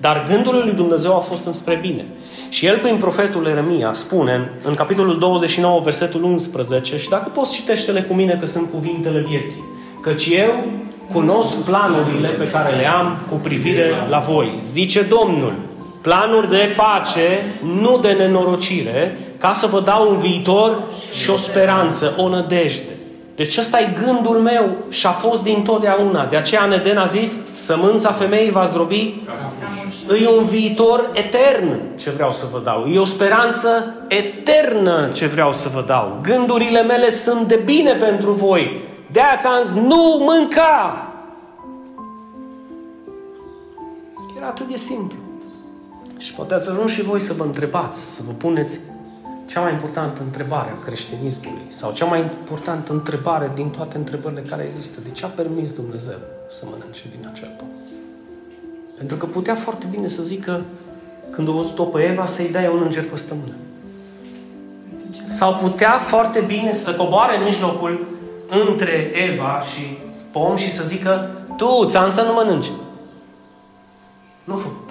Dar 0.00 0.24
gândurile 0.28 0.64
lui 0.64 0.72
Dumnezeu 0.72 1.12
au 1.12 1.20
fost 1.20 1.46
înspre 1.46 1.78
bine. 1.80 2.06
Și 2.48 2.66
el, 2.66 2.78
prin 2.78 2.96
profetul 2.96 3.46
Eremia, 3.46 3.92
spune 3.92 4.50
în 4.64 4.74
capitolul 4.74 5.18
29, 5.18 5.80
versetul 5.80 6.22
11, 6.24 6.98
și 6.98 7.08
dacă 7.08 7.28
poți 7.34 7.52
citește-le 7.52 8.00
cu 8.00 8.14
mine 8.14 8.36
că 8.40 8.46
sunt 8.46 8.70
cuvintele 8.70 9.24
vieții, 9.28 9.64
căci 10.02 10.26
eu 10.26 10.64
cunosc 11.12 11.64
planurile 11.64 12.28
pe 12.28 12.48
care 12.50 12.76
le 12.76 12.86
am 12.86 13.18
cu 13.30 13.34
privire 13.34 14.06
la 14.08 14.18
voi. 14.18 14.60
Zice 14.64 15.02
Domnul, 15.02 15.54
planuri 16.00 16.50
de 16.50 16.74
pace, 16.76 17.58
nu 17.62 17.98
de 17.98 18.12
nenorocire, 18.12 19.18
ca 19.38 19.52
să 19.52 19.66
vă 19.66 19.80
dau 19.80 20.10
un 20.10 20.18
viitor 20.18 20.82
și 21.12 21.30
o 21.30 21.36
speranță, 21.36 22.14
o 22.16 22.28
nădejde. 22.28 22.99
Deci 23.40 23.56
ăsta 23.56 23.80
e 23.80 23.96
gândul 24.04 24.38
meu 24.38 24.76
și 24.88 25.06
a 25.06 25.10
fost 25.10 25.42
din 25.42 25.62
totdeauna. 25.62 26.26
De 26.26 26.36
aceea 26.36 26.64
Neden 26.64 26.96
a 26.96 27.04
zis, 27.04 27.38
sămânța 27.52 28.12
femeii 28.12 28.50
va 28.50 28.64
zdrobi. 28.64 29.22
E 30.22 30.28
un 30.38 30.44
viitor 30.44 31.10
etern 31.14 31.96
ce 31.96 32.10
vreau 32.10 32.32
să 32.32 32.46
vă 32.52 32.60
dau. 32.64 32.86
E 32.86 32.98
o 32.98 33.04
speranță 33.04 33.94
eternă 34.08 35.08
ce 35.12 35.26
vreau 35.26 35.52
să 35.52 35.68
vă 35.68 35.84
dau. 35.86 36.18
Gândurile 36.22 36.82
mele 36.82 37.10
sunt 37.10 37.48
de 37.48 37.60
bine 37.64 37.92
pentru 37.92 38.32
voi. 38.32 38.80
De 39.10 39.20
aia 39.20 39.36
ți-am 39.36 39.62
zis, 39.64 39.74
nu 39.74 40.18
mânca! 40.20 41.08
Era 44.36 44.46
atât 44.46 44.68
de 44.68 44.76
simplu. 44.76 45.18
Și 46.18 46.32
poate 46.32 46.58
să 46.58 46.70
ajung 46.70 46.88
și 46.88 47.02
voi 47.02 47.20
să 47.20 47.32
vă 47.32 47.42
întrebați, 47.44 47.98
să 48.14 48.20
vă 48.26 48.32
puneți 48.32 48.80
cea 49.50 49.60
mai 49.60 49.72
importantă 49.72 50.22
întrebare 50.22 50.70
a 50.70 50.84
creștinismului 50.84 51.66
sau 51.68 51.92
cea 51.92 52.04
mai 52.04 52.20
importantă 52.20 52.92
întrebare 52.92 53.50
din 53.54 53.70
toate 53.70 53.96
întrebările 53.96 54.40
care 54.40 54.62
există. 54.64 55.00
De 55.00 55.10
ce 55.10 55.24
a 55.24 55.28
permis 55.28 55.72
Dumnezeu 55.72 56.18
să 56.50 56.62
mănânce 56.64 57.02
din 57.10 57.28
acel 57.32 57.50
pământ? 57.56 57.76
Pentru 58.96 59.16
că 59.16 59.26
putea 59.26 59.54
foarte 59.54 59.86
bine 59.90 60.08
să 60.08 60.22
zică 60.22 60.64
când 61.30 61.48
a 61.48 61.50
văzut-o 61.50 61.84
pe 61.84 62.02
Eva 62.02 62.26
să-i 62.26 62.48
dea 62.50 62.70
un 62.70 62.82
înger 62.82 63.08
pe 63.08 63.16
stămână. 63.16 63.54
sau 65.26 65.54
putea 65.54 65.98
foarte 65.98 66.40
bine 66.40 66.74
să 66.74 66.94
coboare 66.94 67.36
în 67.36 67.44
mijlocul 67.44 68.06
între 68.68 69.10
Eva 69.14 69.62
și 69.74 69.98
pom 70.30 70.56
și 70.56 70.70
să 70.70 70.84
zică 70.84 71.30
tu, 71.56 71.84
ți-am 71.86 72.08
să 72.08 72.22
nu 72.22 72.32
mănânci. 72.32 72.70
Nu 74.44 74.56
făcut. 74.56 74.89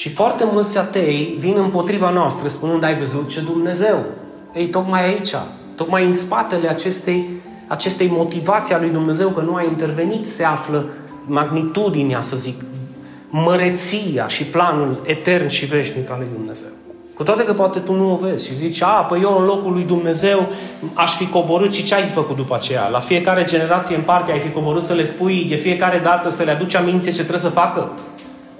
Și 0.00 0.08
foarte 0.08 0.44
mulți 0.52 0.78
atei 0.78 1.36
vin 1.38 1.56
împotriva 1.56 2.10
noastră 2.10 2.48
spunând, 2.48 2.84
ai 2.84 2.94
văzut 2.94 3.28
ce 3.28 3.40
Dumnezeu? 3.40 4.04
Ei, 4.54 4.66
tocmai 4.66 5.04
aici, 5.04 5.34
tocmai 5.76 6.04
în 6.04 6.12
spatele 6.12 6.68
acestei, 6.68 7.28
acestei 7.66 8.08
motivații 8.08 8.74
a 8.74 8.78
lui 8.78 8.90
Dumnezeu 8.90 9.28
că 9.28 9.40
nu 9.40 9.54
a 9.54 9.62
intervenit 9.62 10.26
se 10.26 10.44
află 10.44 10.86
magnitudinea, 11.26 12.20
să 12.20 12.36
zic, 12.36 12.60
măreția 13.30 14.28
și 14.28 14.44
planul 14.44 15.00
etern 15.04 15.48
și 15.48 15.64
veșnic 15.64 16.10
al 16.10 16.16
lui 16.18 16.28
Dumnezeu. 16.32 16.70
Cu 17.14 17.22
toate 17.22 17.44
că 17.44 17.52
poate 17.52 17.78
tu 17.78 17.92
nu 17.92 18.12
o 18.12 18.16
vezi 18.16 18.46
și 18.46 18.54
zici, 18.54 18.82
a, 18.82 18.86
păi 18.86 19.20
eu 19.22 19.38
în 19.38 19.44
locul 19.44 19.72
lui 19.72 19.82
Dumnezeu 19.82 20.48
aș 20.94 21.16
fi 21.16 21.26
coborât 21.26 21.72
și 21.72 21.84
ce 21.84 21.94
ai 21.94 22.02
fi 22.02 22.12
făcut 22.12 22.36
după 22.36 22.54
aceea? 22.54 22.88
La 22.88 23.00
fiecare 23.00 23.44
generație 23.44 23.96
în 23.96 24.02
parte 24.02 24.32
ai 24.32 24.38
fi 24.38 24.50
coborât 24.50 24.82
să 24.82 24.92
le 24.92 25.04
spui 25.04 25.46
de 25.48 25.54
fiecare 25.54 25.98
dată 25.98 26.28
să 26.28 26.42
le 26.42 26.50
aduci 26.50 26.74
aminte 26.74 27.10
ce 27.10 27.16
trebuie 27.16 27.38
să 27.38 27.48
facă? 27.48 27.90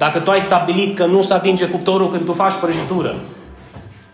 Dacă 0.04 0.18
tu 0.18 0.30
ai 0.30 0.40
stabilit 0.40 0.96
că 0.96 1.06
nu 1.06 1.22
se 1.22 1.34
atinge 1.34 1.66
cuptorul 1.66 2.10
când 2.10 2.24
tu 2.24 2.32
faci 2.32 2.52
prăjitură, 2.60 3.14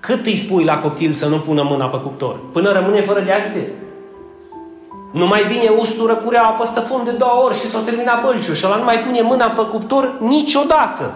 cât 0.00 0.26
îi 0.26 0.36
spui 0.36 0.64
la 0.64 0.78
copil 0.78 1.12
să 1.12 1.26
nu 1.26 1.38
pună 1.38 1.62
mâna 1.62 1.86
pe 1.86 1.96
cuptor? 1.96 2.38
Până 2.52 2.72
rămâne 2.72 3.00
fără 3.00 3.20
de 3.20 3.32
acte? 3.32 3.72
Nu 5.12 5.26
mai 5.26 5.44
bine 5.48 5.68
ustură 5.78 6.14
cureaua 6.14 6.50
pe 6.50 6.66
stăfun 6.66 7.04
de 7.04 7.10
două 7.10 7.42
ori 7.44 7.58
și 7.58 7.68
s-o 7.68 7.78
termina 7.78 8.20
bălciu 8.24 8.52
și 8.52 8.66
ăla 8.66 8.76
nu 8.76 8.84
mai 8.84 8.98
pune 8.98 9.20
mâna 9.20 9.46
pe 9.46 9.62
cuptor 9.62 10.16
niciodată. 10.20 11.14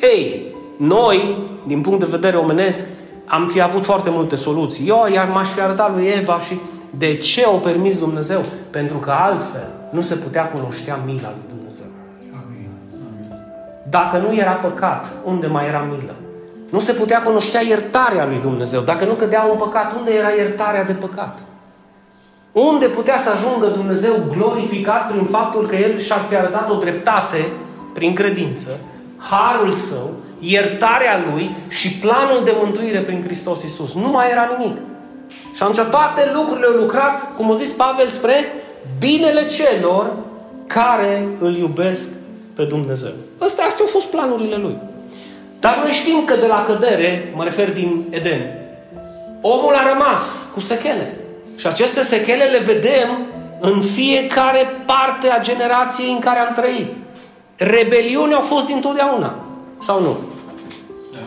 Ei, 0.00 0.54
noi, 0.76 1.36
din 1.66 1.80
punct 1.80 1.98
de 1.98 2.06
vedere 2.10 2.36
omenesc, 2.36 2.86
am 3.26 3.46
fi 3.46 3.60
avut 3.60 3.84
foarte 3.84 4.10
multe 4.10 4.36
soluții. 4.36 4.88
Eu 4.88 5.08
iar 5.12 5.28
m-aș 5.28 5.48
fi 5.48 5.60
arătat 5.60 5.94
lui 5.94 6.06
Eva 6.06 6.38
și 6.38 6.60
de 6.90 7.16
ce 7.16 7.44
o 7.46 7.56
permis 7.56 7.98
Dumnezeu? 7.98 8.44
Pentru 8.70 8.96
că 8.96 9.10
altfel 9.10 9.68
nu 9.90 10.00
se 10.00 10.14
putea 10.14 10.48
cunoștea 10.48 11.00
mila 11.06 11.28
lui 11.28 11.56
Dumnezeu. 11.56 11.91
Dacă 13.98 14.16
nu 14.16 14.34
era 14.34 14.52
păcat, 14.52 15.06
unde 15.24 15.46
mai 15.46 15.66
era 15.66 15.88
milă? 15.90 16.14
Nu 16.70 16.78
se 16.78 16.92
putea 16.92 17.22
cunoștea 17.22 17.62
iertarea 17.62 18.26
lui 18.26 18.38
Dumnezeu. 18.40 18.80
Dacă 18.80 19.04
nu 19.04 19.12
cădea 19.12 19.42
un 19.42 19.56
păcat, 19.58 19.96
unde 19.96 20.12
era 20.12 20.28
iertarea 20.28 20.84
de 20.84 20.92
păcat? 20.92 21.38
Unde 22.52 22.86
putea 22.86 23.18
să 23.18 23.30
ajungă 23.30 23.66
Dumnezeu 23.66 24.14
glorificat 24.36 25.10
prin 25.10 25.24
faptul 25.24 25.66
că 25.66 25.76
El 25.76 25.98
și-ar 25.98 26.20
fi 26.28 26.36
arătat 26.36 26.70
o 26.70 26.74
dreptate 26.74 27.46
prin 27.94 28.14
credință, 28.14 28.68
harul 29.16 29.72
Său, 29.72 30.10
iertarea 30.38 31.24
Lui 31.30 31.56
și 31.68 31.90
planul 31.90 32.44
de 32.44 32.56
mântuire 32.60 33.00
prin 33.00 33.22
Hristos 33.22 33.62
Iisus. 33.62 33.94
Nu 33.94 34.08
mai 34.08 34.30
era 34.30 34.56
nimic. 34.58 34.76
Și 35.54 35.62
atunci 35.62 35.90
toate 35.90 36.30
lucrurile 36.34 36.66
au 36.66 36.72
lucrat, 36.72 37.36
cum 37.36 37.50
a 37.50 37.54
zis 37.54 37.72
Pavel, 37.72 38.06
spre 38.06 38.34
binele 38.98 39.44
celor 39.44 40.12
care 40.66 41.28
îl 41.38 41.56
iubesc 41.56 42.10
pe 42.54 42.64
Dumnezeu. 42.64 43.12
Astea, 43.44 43.64
astea 43.64 43.84
au 43.84 43.90
fost 43.90 44.06
planurile 44.06 44.56
Lui. 44.56 44.80
Dar 45.60 45.78
noi 45.82 45.90
știm 45.90 46.24
că 46.24 46.36
de 46.36 46.46
la 46.46 46.64
cădere, 46.66 47.32
mă 47.36 47.44
refer 47.44 47.72
din 47.72 48.04
Eden, 48.10 48.40
omul 49.40 49.74
a 49.74 49.92
rămas 49.92 50.48
cu 50.52 50.60
sechele. 50.60 51.16
Și 51.56 51.66
aceste 51.66 52.02
sechele 52.02 52.44
le 52.44 52.58
vedem 52.58 53.26
în 53.60 53.80
fiecare 53.80 54.66
parte 54.86 55.28
a 55.28 55.40
generației 55.40 56.12
în 56.12 56.18
care 56.18 56.38
am 56.38 56.54
trăit. 56.54 56.96
Rebeliunea 57.56 58.36
au 58.36 58.42
fost 58.42 58.66
dintotdeauna. 58.66 59.34
Sau 59.80 60.00
nu? 60.00 60.16
Da. 61.12 61.18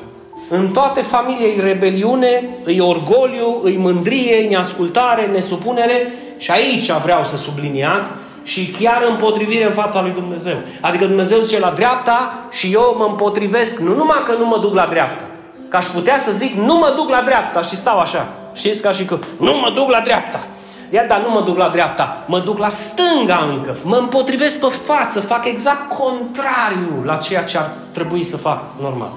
În 0.57 0.71
toate 0.71 1.01
familiei 1.01 1.59
rebeliune, 1.59 2.43
îi 2.63 2.79
orgoliu, 2.79 3.59
îi 3.63 3.77
mândrie, 3.77 4.37
îi 4.37 4.47
neascultare, 4.47 5.25
nesupunere 5.25 6.13
și 6.37 6.51
aici 6.51 6.91
vreau 6.91 7.23
să 7.23 7.37
subliniați 7.37 8.11
și 8.45 8.75
chiar 8.79 9.05
împotrivire 9.09 9.65
în 9.65 9.71
fața 9.71 10.01
lui 10.01 10.11
Dumnezeu. 10.11 10.57
Adică 10.81 11.05
Dumnezeu 11.05 11.39
zice 11.39 11.59
la 11.59 11.69
dreapta 11.69 12.33
și 12.51 12.71
eu 12.73 12.95
mă 12.97 13.05
împotrivesc, 13.09 13.77
nu 13.77 13.95
numai 13.95 14.23
că 14.25 14.35
nu 14.39 14.45
mă 14.45 14.57
duc 14.57 14.73
la 14.73 14.85
dreapta, 14.85 15.25
că 15.69 15.77
aș 15.77 15.85
putea 15.85 16.17
să 16.17 16.31
zic 16.31 16.55
nu 16.55 16.75
mă 16.75 16.93
duc 16.95 17.09
la 17.09 17.21
dreapta 17.21 17.61
și 17.61 17.75
stau 17.75 17.99
așa. 17.99 18.27
Știți 18.53 18.81
ca 18.81 18.91
și 18.91 19.05
că 19.05 19.19
nu 19.39 19.53
mă 19.53 19.71
duc 19.75 19.89
la 19.89 19.99
dreapta. 19.99 20.47
Iar 20.89 21.05
dar 21.05 21.21
nu 21.21 21.31
mă 21.31 21.41
duc 21.41 21.57
la 21.57 21.69
dreapta, 21.69 22.23
mă 22.27 22.39
duc 22.39 22.57
la 22.57 22.69
stânga 22.69 23.47
încă, 23.49 23.77
mă 23.83 23.95
împotrivesc 23.95 24.59
pe 24.59 24.67
față, 24.85 25.19
fac 25.19 25.45
exact 25.45 25.93
contrariu 25.93 27.03
la 27.03 27.15
ceea 27.15 27.43
ce 27.43 27.57
ar 27.57 27.71
trebui 27.91 28.23
să 28.23 28.37
fac 28.37 28.63
normal. 28.81 29.11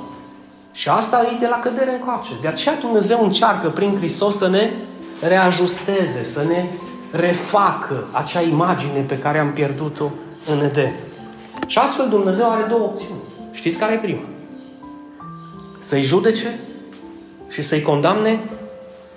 Și 0.72 0.88
asta 0.88 1.26
e 1.32 1.36
de 1.38 1.46
la 1.50 1.58
cădere 1.58 1.92
încoace. 1.92 2.30
De 2.40 2.48
aceea 2.48 2.74
Dumnezeu 2.74 3.18
încearcă 3.22 3.68
prin 3.68 3.96
Hristos 3.96 4.36
să 4.36 4.48
ne 4.48 4.70
reajusteze, 5.20 6.22
să 6.22 6.44
ne 6.48 6.68
refacă 7.10 8.06
acea 8.12 8.40
imagine 8.40 9.00
pe 9.00 9.18
care 9.18 9.38
am 9.38 9.52
pierdut-o 9.52 10.10
în 10.46 10.60
Eden. 10.60 10.94
Și 11.66 11.78
astfel 11.78 12.08
Dumnezeu 12.08 12.50
are 12.50 12.62
două 12.68 12.82
opțiuni. 12.82 13.20
Știți 13.52 13.78
care 13.78 13.92
e 13.92 13.96
prima? 13.96 14.22
Să-i 15.78 16.02
judece 16.02 16.58
și 17.48 17.62
să-i 17.62 17.82
condamne 17.82 18.38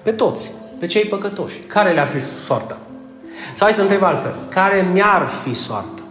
pe 0.04 0.12
toți, 0.12 0.52
pe 0.80 0.86
cei 0.86 1.06
păcătoși. 1.06 1.58
Care 1.58 1.92
le-ar 1.92 2.08
fi 2.08 2.20
soarta? 2.20 2.78
Sau 3.54 3.68
hai 3.68 3.74
să 3.74 3.82
întreb 3.82 4.04
altfel. 4.04 4.36
Care 4.50 4.90
mi-ar 4.94 5.26
fi 5.26 5.54
soarta? 5.54 6.02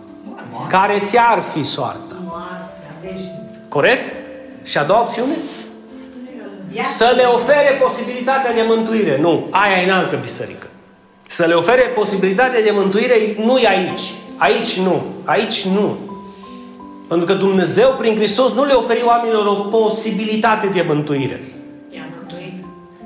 Care 0.69 0.99
ți-ar 0.99 1.41
fi 1.55 1.63
soarta? 1.63 2.15
Corect? 3.69 4.15
Și 4.63 4.79
a 4.79 4.85
doua 4.85 5.01
opțiune? 5.01 5.35
Să 6.85 7.13
le 7.17 7.23
ofere 7.23 7.79
posibilitatea 7.83 8.53
de 8.53 8.65
mântuire. 8.67 9.21
Nu, 9.21 9.47
aia 9.51 9.81
e 9.81 9.85
în 9.85 9.91
altă 9.91 10.17
biserică. 10.17 10.67
Să 11.31 11.45
le 11.47 11.55
ofere 11.55 11.83
posibilitatea 11.83 12.63
de 12.63 12.71
mântuire 12.73 13.35
nu 13.45 13.59
e 13.59 13.69
aici. 13.69 14.03
Aici 14.37 14.79
nu. 14.79 15.03
Aici 15.25 15.65
nu. 15.65 15.99
Pentru 17.09 17.27
că 17.27 17.35
Dumnezeu, 17.35 17.95
prin 17.99 18.15
Hristos, 18.15 18.53
nu 18.53 18.65
le 18.65 18.73
oferi 18.73 19.03
oamenilor 19.05 19.47
o 19.47 19.55
posibilitate 19.55 20.67
de 20.67 20.85
mântuire. 20.89 21.41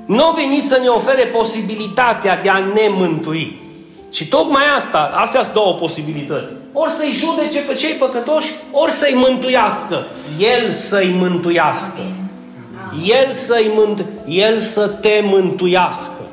Nu 0.05 0.23
a 0.23 0.33
venit 0.35 0.63
să 0.63 0.79
ne 0.81 0.87
ofere 0.87 1.23
posibilitatea 1.23 2.37
de 2.41 2.49
a 2.49 2.59
ne 2.59 2.87
mântui. 2.97 3.59
Și 4.11 4.27
tocmai 4.27 4.63
asta, 4.75 5.11
astea 5.15 5.41
sunt 5.41 5.53
două 5.53 5.73
posibilități. 5.73 6.53
Ori 6.73 6.91
să-i 6.91 7.11
judece 7.11 7.59
pe 7.59 7.73
cei 7.73 7.93
păcătoși, 7.93 8.51
ori 8.71 8.91
să-i 8.91 9.13
mântuiască. 9.15 10.05
El 10.39 10.71
să-i 10.71 11.15
mântuiască. 11.19 11.99
El, 13.05 13.31
să-i 13.31 13.71
mânt- 13.75 14.05
El 14.25 14.57
să 14.57 14.87
te 14.87 15.21
mântuiască. 15.23 16.24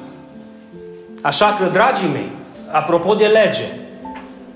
Așa 1.22 1.56
că, 1.60 1.64
dragii 1.72 2.08
mei, 2.12 2.30
apropo 2.72 3.14
de 3.14 3.26
lege, 3.26 3.70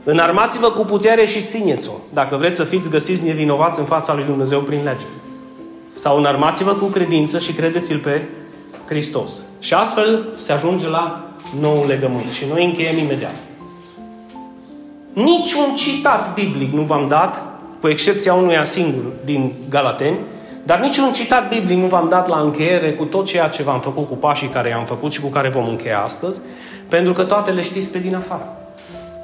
înarmați-vă 0.04 0.70
cu 0.70 0.84
putere 0.84 1.26
și 1.26 1.42
țineți-o, 1.42 1.92
dacă 2.12 2.36
vreți 2.36 2.56
să 2.56 2.64
fiți 2.64 2.90
găsiți 2.90 3.24
nevinovați 3.24 3.78
în 3.78 3.84
fața 3.84 4.14
lui 4.14 4.24
Dumnezeu 4.24 4.60
prin 4.60 4.82
lege. 4.84 5.06
Sau 5.92 6.18
înarmați-vă 6.18 6.72
cu 6.72 6.84
credință 6.84 7.38
și 7.38 7.52
credeți-L 7.52 7.98
pe 7.98 8.22
Hristos. 8.86 9.32
Și 9.58 9.74
astfel 9.74 10.28
se 10.36 10.52
ajunge 10.52 10.88
la 10.88 11.30
nou 11.60 11.84
legământ. 11.86 12.30
Și 12.32 12.44
noi 12.52 12.64
încheiem 12.64 12.98
imediat. 12.98 13.34
Niciun 15.12 15.74
citat 15.74 16.34
biblic 16.34 16.72
nu 16.72 16.82
v-am 16.82 17.08
dat, 17.08 17.42
cu 17.80 17.88
excepția 17.88 18.34
unuia 18.34 18.64
singur 18.64 19.02
din 19.24 19.52
Galateni, 19.68 20.18
dar 20.66 20.80
niciun 20.80 21.12
citat 21.12 21.48
biblic 21.48 21.78
nu 21.78 21.86
v-am 21.86 22.08
dat 22.08 22.28
la 22.28 22.40
încheiere 22.40 22.92
cu 22.92 23.04
tot 23.04 23.26
ceea 23.26 23.48
ce 23.48 23.62
v-am 23.62 23.80
făcut, 23.80 24.08
cu 24.08 24.14
pașii 24.14 24.48
care 24.48 24.68
i-am 24.68 24.84
făcut 24.84 25.12
și 25.12 25.20
cu 25.20 25.28
care 25.28 25.48
vom 25.48 25.68
încheia 25.68 26.00
astăzi, 26.00 26.40
pentru 26.88 27.12
că 27.12 27.24
toate 27.24 27.50
le 27.50 27.62
știți 27.62 27.90
pe 27.90 27.98
din 27.98 28.14
afară. 28.14 28.56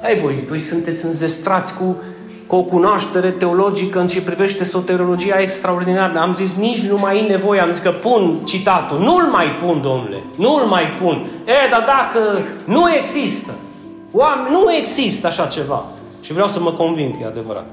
Hai 0.01 0.19
voi, 0.19 0.43
voi 0.47 0.59
sunteți 0.59 1.05
înzestrați 1.05 1.73
cu, 1.73 1.97
cu 2.47 2.55
o 2.55 2.63
cunoaștere 2.63 3.29
teologică 3.29 3.99
în 3.99 4.07
ce 4.07 4.21
privește 4.21 4.63
soteriologia 4.63 5.39
extraordinară. 5.39 6.19
Am 6.19 6.33
zis, 6.33 6.55
nici 6.55 6.87
nu 6.87 6.97
mai 6.97 7.17
e 7.17 7.27
nevoie, 7.27 7.59
am 7.59 7.71
zis 7.71 7.81
că 7.81 7.89
pun 7.89 8.39
citatul. 8.43 8.99
Nu-l 8.99 9.23
mai 9.31 9.45
pun, 9.45 9.81
domnule, 9.81 10.23
nu-l 10.37 10.65
mai 10.65 10.85
pun. 11.01 11.27
E, 11.45 11.69
dar 11.69 11.83
dacă 11.85 12.19
nu 12.65 12.93
există, 12.97 13.51
oameni, 14.11 14.55
nu 14.55 14.73
există 14.73 15.27
așa 15.27 15.45
ceva. 15.45 15.85
Și 16.21 16.33
vreau 16.33 16.47
să 16.47 16.59
mă 16.59 16.71
convin 16.71 17.11
că 17.11 17.17
e 17.21 17.25
adevărat. 17.25 17.65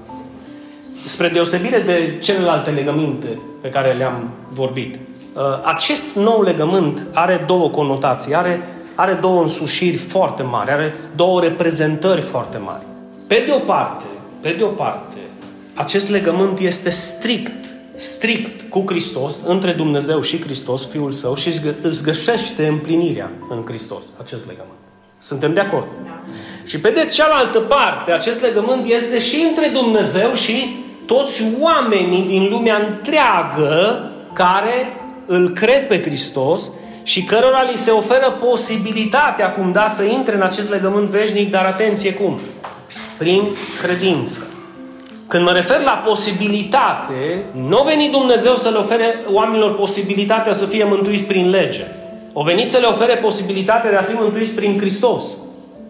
Spre 1.04 1.28
deosebire 1.28 1.78
de 1.78 2.18
celelalte 2.20 2.70
legăminte 2.70 3.38
pe 3.60 3.68
care 3.68 3.92
le-am 3.92 4.30
vorbit, 4.48 4.94
uh, 4.94 5.42
acest 5.64 6.14
nou 6.14 6.42
legământ 6.42 7.06
are 7.14 7.44
două 7.46 7.68
conotații, 7.68 8.34
are, 8.34 8.68
are 8.94 9.12
două 9.12 9.40
însușiri 9.42 9.96
foarte 9.96 10.42
mari, 10.42 10.70
are 10.70 10.94
două 11.14 11.40
reprezentări 11.40 12.20
foarte 12.20 12.58
mari. 12.58 12.84
Pe 13.26 13.42
de 13.46 13.52
o 13.52 13.58
parte, 13.58 14.04
pe 14.40 14.54
de 14.58 14.62
o 14.62 14.68
parte, 14.68 15.16
acest 15.74 16.10
legământ 16.10 16.58
este 16.58 16.90
strict, 16.90 17.64
strict 17.94 18.70
cu 18.70 18.84
Hristos, 18.86 19.42
între 19.46 19.72
Dumnezeu 19.72 20.20
și 20.20 20.40
Hristos, 20.40 20.90
Fiul 20.90 21.12
Său, 21.12 21.34
și 21.34 21.60
îți 21.80 22.02
găsește 22.02 22.66
împlinirea 22.66 23.30
în 23.48 23.62
Hristos, 23.66 24.04
acest 24.22 24.46
legământ. 24.46 24.78
Suntem 25.18 25.54
de 25.54 25.60
acord? 25.60 25.86
Da. 26.04 26.20
Și 26.64 26.80
pe 26.80 26.90
de 26.90 27.06
cealaltă 27.06 27.60
parte, 27.60 28.12
acest 28.12 28.40
legământ 28.40 28.86
este 28.86 29.18
și 29.18 29.44
între 29.48 29.68
Dumnezeu 29.68 30.32
și 30.32 30.84
toți 31.06 31.44
oamenii 31.60 32.22
din 32.22 32.48
lumea 32.50 32.76
întreagă 32.88 34.04
care 34.32 34.96
îl 35.26 35.48
cred 35.48 35.86
pe 35.86 36.02
Hristos 36.02 36.70
și 37.02 37.24
cărora 37.24 37.62
li 37.62 37.76
se 37.76 37.90
oferă 37.90 38.30
posibilitatea, 38.30 39.52
cum 39.52 39.72
da, 39.72 39.86
să 39.88 40.02
intre 40.02 40.34
în 40.34 40.42
acest 40.42 40.70
legământ 40.70 41.08
veșnic, 41.08 41.50
dar 41.50 41.64
atenție 41.64 42.14
cum? 42.14 42.38
Prin 43.18 43.42
credință. 43.82 44.46
Când 45.28 45.44
mă 45.44 45.52
refer 45.52 45.80
la 45.80 46.02
posibilitate, 46.06 47.44
nu 47.52 47.78
a 47.78 47.82
venit 47.82 48.10
Dumnezeu 48.10 48.54
să 48.56 48.68
le 48.68 48.78
ofere 48.78 49.24
oamenilor 49.32 49.74
posibilitatea 49.74 50.52
să 50.52 50.66
fie 50.66 50.84
mântuiți 50.84 51.24
prin 51.24 51.50
lege. 51.50 51.86
O 52.32 52.42
venit 52.42 52.70
să 52.70 52.78
le 52.78 52.86
ofere 52.86 53.14
posibilitatea 53.14 53.90
de 53.90 53.96
a 53.96 54.02
fi 54.02 54.12
mântuiți 54.14 54.54
prin 54.54 54.78
Hristos. 54.78 55.24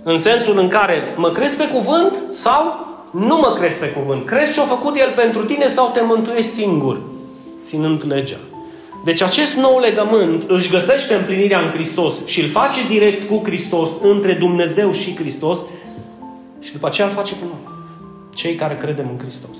În 0.02 0.18
sensul 0.18 0.58
în 0.58 0.68
care 0.68 1.14
mă 1.16 1.30
crezi 1.30 1.56
pe 1.56 1.68
cuvânt 1.68 2.22
sau 2.30 2.88
nu 3.10 3.36
mă 3.36 3.54
crezi 3.58 3.78
pe 3.78 3.90
cuvânt. 3.90 4.26
Crezi 4.26 4.52
ce-a 4.52 4.64
făcut 4.64 4.96
El 4.96 5.12
pentru 5.16 5.44
tine 5.44 5.66
sau 5.66 5.90
te 5.90 6.00
mântuiești 6.00 6.50
singur, 6.50 7.00
ținând 7.62 8.04
legea. 8.06 8.38
Deci 9.04 9.22
acest 9.22 9.54
nou 9.54 9.78
legământ 9.78 10.42
își 10.48 10.70
găsește 10.70 11.14
împlinirea 11.14 11.60
în 11.60 11.70
Hristos 11.70 12.14
și 12.24 12.40
îl 12.40 12.48
face 12.48 12.86
direct 12.88 13.28
cu 13.28 13.40
Hristos, 13.44 13.90
între 14.02 14.32
Dumnezeu 14.32 14.92
și 14.92 15.16
Hristos 15.16 15.58
și 16.60 16.72
după 16.72 16.86
aceea 16.86 17.06
îl 17.06 17.12
face 17.12 17.34
cu 17.34 17.44
noi. 17.44 17.74
Cei 18.34 18.54
care 18.54 18.76
credem 18.76 19.08
în 19.10 19.18
Hristos. 19.18 19.58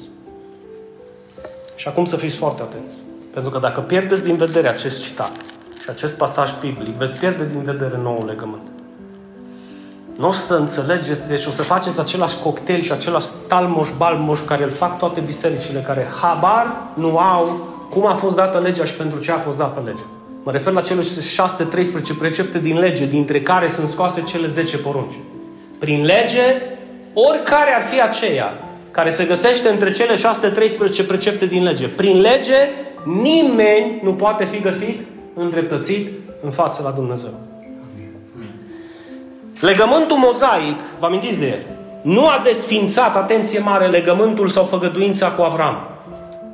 Și 1.75 1.89
acum 1.89 2.05
să 2.05 2.17
fiți 2.17 2.37
foarte 2.37 2.63
atenți. 2.63 2.97
Pentru 3.33 3.51
că 3.51 3.59
dacă 3.59 3.81
pierdeți 3.81 4.25
din 4.25 4.37
vedere 4.37 4.69
acest 4.69 5.03
citat 5.03 5.33
și 5.83 5.91
acest 5.91 6.17
pasaj 6.17 6.51
biblic, 6.61 6.95
veți 6.95 7.17
pierde 7.17 7.47
din 7.47 7.63
vedere 7.63 7.99
noul 8.03 8.25
legământ. 8.27 8.80
Nu 10.21 10.29
o 10.29 10.33
să 10.33 10.55
înțelegeți, 10.55 11.29
deci 11.29 11.47
o 11.47 11.51
să 11.51 11.63
faceți 11.63 12.01
același 12.01 12.37
cocktail 12.43 12.83
și 12.83 12.93
același 12.93 13.27
talmoș, 13.47 13.89
balmoș 13.97 14.41
care 14.41 14.65
îl 14.65 14.71
fac 14.71 14.99
toate 14.99 15.21
bisericile, 15.21 15.81
care 15.81 16.09
habar 16.21 16.77
nu 16.95 17.19
au 17.19 17.69
cum 17.91 18.07
a 18.07 18.15
fost 18.15 18.37
dată 18.37 18.59
legea 18.59 18.85
și 18.85 18.95
pentru 18.95 19.19
ce 19.19 19.33
a 19.33 19.39
fost 19.39 19.57
dată 19.57 19.83
legea. 19.85 20.05
Mă 20.43 20.53
refer 20.53 20.73
la 20.73 20.81
cele 20.81 21.03
613 21.21 22.15
precepte 22.15 22.59
din 22.59 22.79
lege, 22.79 23.07
dintre 23.07 23.41
care 23.41 23.69
sunt 23.69 23.89
scoase 23.89 24.23
cele 24.23 24.47
10 24.47 24.79
porunci. 24.79 25.15
Prin 25.79 26.05
lege, 26.05 26.63
oricare 27.15 27.75
ar 27.75 27.83
fi 27.83 28.03
aceea 28.03 28.59
care 28.91 29.11
se 29.11 29.25
găsește 29.25 29.69
între 29.69 29.91
cele 29.91 30.17
613 30.17 31.05
precepte 31.05 31.47
din 31.47 31.63
lege, 31.63 31.89
prin 31.89 32.21
lege, 32.21 32.69
nimeni 33.23 34.01
nu 34.03 34.15
poate 34.15 34.45
fi 34.45 34.61
găsit 34.61 35.01
îndreptățit 35.35 36.11
în 36.43 36.51
față 36.51 36.83
la 36.83 36.91
Dumnezeu. 36.91 37.50
Legământul 39.61 40.17
mozaic, 40.17 40.79
vă 40.99 41.07
amintiți 41.07 41.39
de 41.39 41.47
el, 41.47 41.59
nu 42.03 42.27
a 42.27 42.41
desfințat, 42.45 43.17
atenție 43.17 43.59
mare, 43.59 43.87
legământul 43.87 44.49
sau 44.49 44.65
făgăduința 44.65 45.29
cu 45.29 45.43
Avram. 45.43 45.79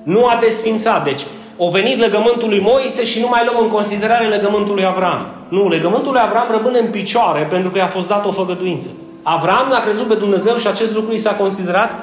Nu 0.02 0.26
a 0.26 0.36
desfințat. 0.40 1.04
Deci, 1.04 1.26
o 1.56 1.70
venit 1.70 1.98
legământul 1.98 2.48
lui 2.48 2.60
Moise 2.60 3.04
și 3.04 3.20
nu 3.20 3.28
mai 3.28 3.42
luăm 3.44 3.64
în 3.64 3.70
considerare 3.70 4.26
legământul 4.26 4.74
lui 4.74 4.84
Avram. 4.84 5.26
Nu, 5.48 5.68
legământul 5.68 6.12
lui 6.12 6.20
Avram 6.20 6.46
rămâne 6.50 6.78
în 6.78 6.90
picioare 6.90 7.42
pentru 7.42 7.70
că 7.70 7.78
i-a 7.78 7.86
fost 7.86 8.08
dat 8.08 8.26
o 8.26 8.32
făgăduință. 8.32 8.88
Avram 9.22 9.72
a 9.72 9.80
crezut 9.80 10.06
pe 10.06 10.14
Dumnezeu 10.14 10.56
și 10.56 10.66
acest 10.66 10.94
lucru 10.94 11.12
i 11.12 11.18
s-a 11.18 11.34
considerat, 11.34 11.94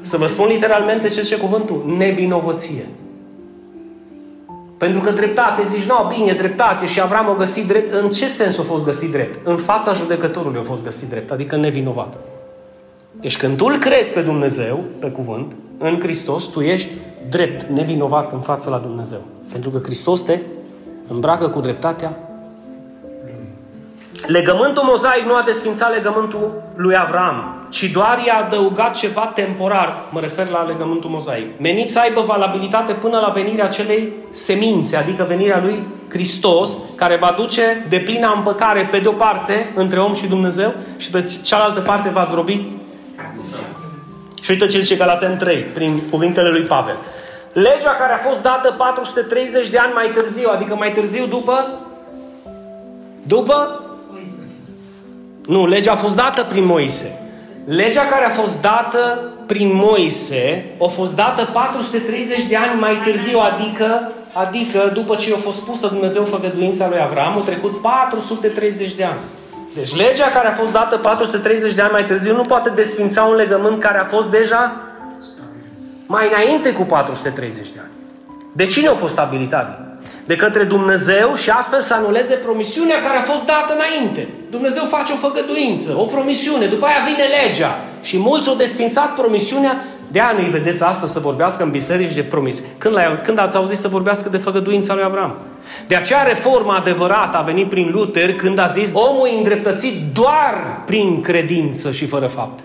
să 0.00 0.16
vă 0.16 0.26
spun 0.26 0.46
literalmente 0.46 1.08
ce 1.08 1.22
ce 1.22 1.36
cuvântul, 1.36 1.94
nevinovăție. 1.98 2.86
Pentru 4.78 5.00
că 5.00 5.10
dreptate, 5.10 5.62
zici, 5.64 5.84
nu, 5.84 6.12
bine, 6.16 6.32
dreptate 6.32 6.86
și 6.86 7.00
Avram 7.00 7.28
a 7.30 7.34
găsit 7.34 7.66
drept. 7.66 7.92
În 7.92 8.10
ce 8.10 8.28
sens 8.28 8.58
a 8.58 8.62
fost 8.62 8.84
găsit 8.84 9.10
drept? 9.10 9.46
În 9.46 9.56
fața 9.56 9.92
judecătorului 9.92 10.60
a 10.60 10.64
fost 10.64 10.84
găsit 10.84 11.08
drept, 11.08 11.30
adică 11.30 11.56
nevinovat. 11.56 12.14
Deci 13.20 13.36
când 13.36 13.56
tu 13.56 13.64
îl 13.64 13.76
crezi 13.76 14.12
pe 14.12 14.20
Dumnezeu, 14.20 14.84
pe 14.98 15.08
cuvânt, 15.08 15.52
în 15.78 16.00
Hristos, 16.00 16.44
tu 16.44 16.60
ești 16.60 16.90
drept, 17.28 17.62
nevinovat 17.62 18.32
în 18.32 18.40
fața 18.40 18.70
la 18.70 18.78
Dumnezeu. 18.78 19.20
Pentru 19.52 19.70
că 19.70 19.78
Hristos 19.82 20.20
te 20.20 20.38
îmbracă 21.08 21.48
cu 21.48 21.60
dreptatea. 21.60 22.18
Legământul 24.26 24.82
mozaic 24.82 25.24
nu 25.24 25.34
a 25.34 25.42
desfințat 25.46 25.94
legământul 25.94 26.62
lui 26.74 26.96
Avram, 26.96 27.55
ci 27.76 27.90
doar 27.90 28.22
i-a 28.26 28.36
adăugat 28.36 28.96
ceva 28.96 29.32
temporar, 29.34 30.04
mă 30.10 30.20
refer 30.20 30.48
la 30.48 30.62
legământul 30.62 31.10
mozaic, 31.10 31.60
menit 31.60 31.90
să 31.90 31.98
aibă 31.98 32.20
valabilitate 32.20 32.92
până 32.92 33.18
la 33.18 33.28
venirea 33.28 33.64
acelei 33.64 34.12
semințe, 34.30 34.96
adică 34.96 35.24
venirea 35.28 35.60
lui 35.60 35.82
Hristos, 36.08 36.76
care 36.94 37.16
va 37.16 37.34
duce 37.36 37.86
de 37.88 37.98
plină 37.98 38.32
împăcare 38.36 38.88
pe 38.90 38.98
de 38.98 39.08
o 39.08 39.12
parte 39.12 39.72
între 39.74 39.98
om 39.98 40.14
și 40.14 40.26
Dumnezeu 40.26 40.74
și 40.96 41.10
pe 41.10 41.38
cealaltă 41.42 41.80
parte 41.80 42.08
va 42.08 42.26
zdrobi 42.28 42.66
și 44.42 44.50
uite 44.50 44.66
ce 44.66 44.80
zice 44.80 44.96
Galaten 44.96 45.36
3, 45.36 45.56
prin 45.56 46.02
cuvintele 46.10 46.48
lui 46.48 46.62
Pavel. 46.62 46.96
Legea 47.52 47.94
care 47.98 48.12
a 48.12 48.28
fost 48.28 48.42
dată 48.42 48.74
430 48.78 49.68
de 49.68 49.78
ani 49.78 49.92
mai 49.92 50.10
târziu, 50.14 50.48
adică 50.52 50.74
mai 50.74 50.92
târziu 50.92 51.26
după... 51.26 51.80
După? 53.22 53.80
Nu, 55.46 55.66
legea 55.66 55.92
a 55.92 55.96
fost 55.96 56.16
dată 56.16 56.42
prin 56.42 56.64
Moise. 56.64 57.25
Legea 57.66 58.04
care 58.04 58.24
a 58.24 58.28
fost 58.30 58.60
dată 58.60 59.30
prin 59.46 59.70
Moise 59.74 60.64
a 60.82 60.84
fost 60.84 61.16
dată 61.16 61.44
430 61.52 62.44
de 62.44 62.56
ani 62.56 62.80
mai 62.80 63.00
târziu, 63.04 63.38
adică, 63.38 64.12
adică 64.32 64.90
după 64.92 65.14
ce 65.14 65.34
a 65.34 65.36
fost 65.38 65.60
pusă 65.60 65.86
Dumnezeu 65.86 66.24
făgăduința 66.24 66.88
lui 66.88 67.00
Avram, 67.00 67.32
au 67.32 67.40
trecut 67.40 67.80
430 67.80 68.94
de 68.94 69.04
ani. 69.04 69.18
Deci 69.74 69.96
legea 69.96 70.28
care 70.28 70.48
a 70.48 70.52
fost 70.52 70.72
dată 70.72 70.96
430 70.96 71.74
de 71.74 71.82
ani 71.82 71.92
mai 71.92 72.04
târziu 72.04 72.34
nu 72.34 72.42
poate 72.42 72.70
desfința 72.70 73.22
un 73.22 73.34
legământ 73.34 73.80
care 73.80 73.98
a 73.98 74.04
fost 74.04 74.28
deja 74.28 74.76
mai 76.06 76.28
înainte 76.32 76.72
cu 76.72 76.82
430 76.82 77.68
de 77.68 77.78
ani. 77.78 77.90
De 78.52 78.66
cine 78.66 78.88
a 78.88 78.94
fost 78.94 79.12
stabilitate? 79.12 79.85
De 80.26 80.36
către 80.36 80.64
Dumnezeu 80.64 81.34
și 81.34 81.50
astfel 81.50 81.82
să 81.82 81.94
anuleze 81.94 82.34
promisiunea 82.34 83.00
care 83.00 83.18
a 83.18 83.22
fost 83.32 83.44
dată 83.44 83.74
înainte. 83.74 84.28
Dumnezeu 84.50 84.84
face 84.84 85.12
o 85.12 85.16
făgăduință, 85.16 85.94
o 85.96 86.02
promisiune, 86.02 86.66
după 86.66 86.86
aia 86.86 87.06
vine 87.06 87.24
legea. 87.38 87.84
Și 88.02 88.18
mulți 88.18 88.48
au 88.48 88.54
desfințat 88.54 89.14
promisiunea 89.14 89.84
de 90.10 90.20
aia 90.20 90.32
nu-i 90.36 90.48
vedeți 90.48 90.82
astăzi 90.82 91.12
să 91.12 91.18
vorbească 91.18 91.62
în 91.62 91.70
biserici 91.70 92.14
de 92.14 92.22
promis. 92.22 92.56
Când, 92.78 92.96
când 93.24 93.38
ați 93.38 93.56
auzit 93.56 93.76
să 93.76 93.88
vorbească 93.88 94.28
de 94.28 94.36
făgăduința 94.36 94.94
lui 94.94 95.02
Avram? 95.02 95.34
De 95.88 95.96
aceea 95.96 96.22
reforma 96.22 96.76
adevărată 96.76 97.36
a 97.36 97.42
venit 97.42 97.68
prin 97.68 97.90
Luther 97.92 98.34
când 98.34 98.58
a 98.58 98.66
zis 98.66 98.90
omul 98.92 99.28
e 99.32 99.36
îndreptățit 99.36 99.94
doar 100.12 100.82
prin 100.86 101.20
credință 101.20 101.90
și 101.90 102.06
fără 102.06 102.26
fapte. 102.26 102.62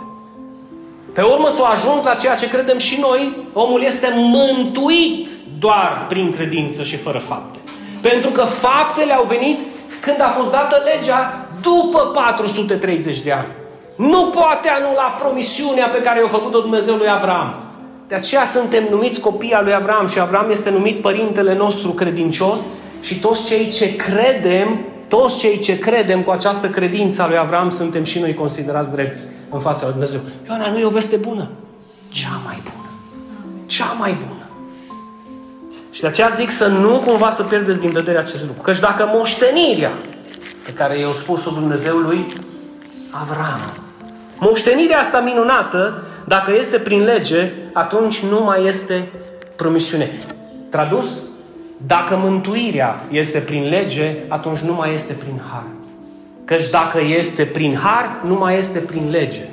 Pe 1.13 1.21
urmă 1.21 1.47
s-a 1.55 1.65
ajuns 1.65 2.03
la 2.03 2.13
ceea 2.13 2.35
ce 2.35 2.49
credem 2.49 2.77
și 2.77 2.99
noi, 2.99 3.47
omul 3.53 3.81
este 3.83 4.13
mântuit 4.15 5.27
doar 5.59 6.05
prin 6.09 6.31
credință 6.31 6.83
și 6.83 6.97
fără 6.97 7.17
fapte. 7.17 7.59
Pentru 8.01 8.29
că 8.29 8.41
faptele 8.41 9.13
au 9.13 9.23
venit 9.23 9.59
când 10.01 10.21
a 10.21 10.33
fost 10.37 10.51
dată 10.51 10.83
legea 10.93 11.47
după 11.61 11.99
430 11.99 13.19
de 13.19 13.31
ani. 13.31 13.47
Nu 13.95 14.25
poate 14.25 14.69
anula 14.69 15.03
promisiunea 15.03 15.87
pe 15.87 16.01
care 16.01 16.19
i-a 16.19 16.27
făcut-o 16.27 16.59
Dumnezeu 16.59 16.95
lui 16.95 17.09
Avram. 17.09 17.63
De 18.07 18.15
aceea 18.15 18.43
suntem 18.43 18.83
numiți 18.89 19.21
copii 19.21 19.53
al 19.53 19.63
lui 19.63 19.73
Avram 19.73 20.07
și 20.07 20.19
Avram 20.19 20.49
este 20.49 20.69
numit 20.69 21.01
părintele 21.01 21.55
nostru 21.55 21.89
credincios 21.89 22.65
și 23.01 23.19
toți 23.19 23.45
cei 23.45 23.67
ce 23.67 23.95
credem, 23.95 24.85
toți 25.07 25.39
cei 25.39 25.57
ce 25.57 25.77
credem 25.77 26.21
cu 26.21 26.31
această 26.31 26.67
credință 26.67 27.21
a 27.21 27.27
lui 27.27 27.37
Avram 27.37 27.69
suntem 27.69 28.03
și 28.03 28.19
noi 28.19 28.33
considerați 28.33 28.91
drepți 28.91 29.23
în 29.51 29.59
fața 29.59 29.81
lui 29.81 29.91
Dumnezeu. 29.91 30.19
Ioana, 30.47 30.69
nu 30.69 30.77
e 30.77 30.85
o 30.85 30.89
veste 30.89 31.15
bună? 31.15 31.49
Cea 32.09 32.41
mai 32.45 32.61
bună. 32.63 32.89
Cea 33.65 33.95
mai 33.99 34.17
bună. 34.27 34.45
Și 35.91 36.01
de 36.01 36.07
aceea 36.07 36.27
zic 36.35 36.51
să 36.51 36.67
nu 36.67 37.01
cumva 37.05 37.31
să 37.31 37.43
pierdeți 37.43 37.79
din 37.79 37.89
vedere 37.89 38.17
acest 38.17 38.45
lucru. 38.45 38.61
Căci 38.61 38.79
dacă 38.79 39.09
moștenirea 39.13 39.91
pe 40.65 40.73
care 40.73 40.99
i-a 40.99 41.11
spus-o 41.17 41.49
Dumnezeu 41.49 41.97
lui 41.97 42.25
Avram, 43.09 43.59
moștenirea 44.39 44.99
asta 44.99 45.19
minunată, 45.19 46.03
dacă 46.27 46.53
este 46.53 46.77
prin 46.77 47.03
lege, 47.03 47.51
atunci 47.73 48.19
nu 48.19 48.43
mai 48.43 48.65
este 48.65 49.11
promisiune. 49.55 50.19
Tradus? 50.69 51.21
Dacă 51.77 52.15
mântuirea 52.15 52.95
este 53.09 53.39
prin 53.39 53.63
lege, 53.69 54.17
atunci 54.27 54.59
nu 54.59 54.73
mai 54.73 54.93
este 54.93 55.13
prin 55.13 55.41
har. 55.51 55.63
Căci 56.51 56.69
dacă 56.69 56.99
este 57.17 57.45
prin 57.45 57.75
har, 57.75 58.21
nu 58.25 58.35
mai 58.35 58.57
este 58.57 58.79
prin 58.79 59.09
lege. 59.09 59.49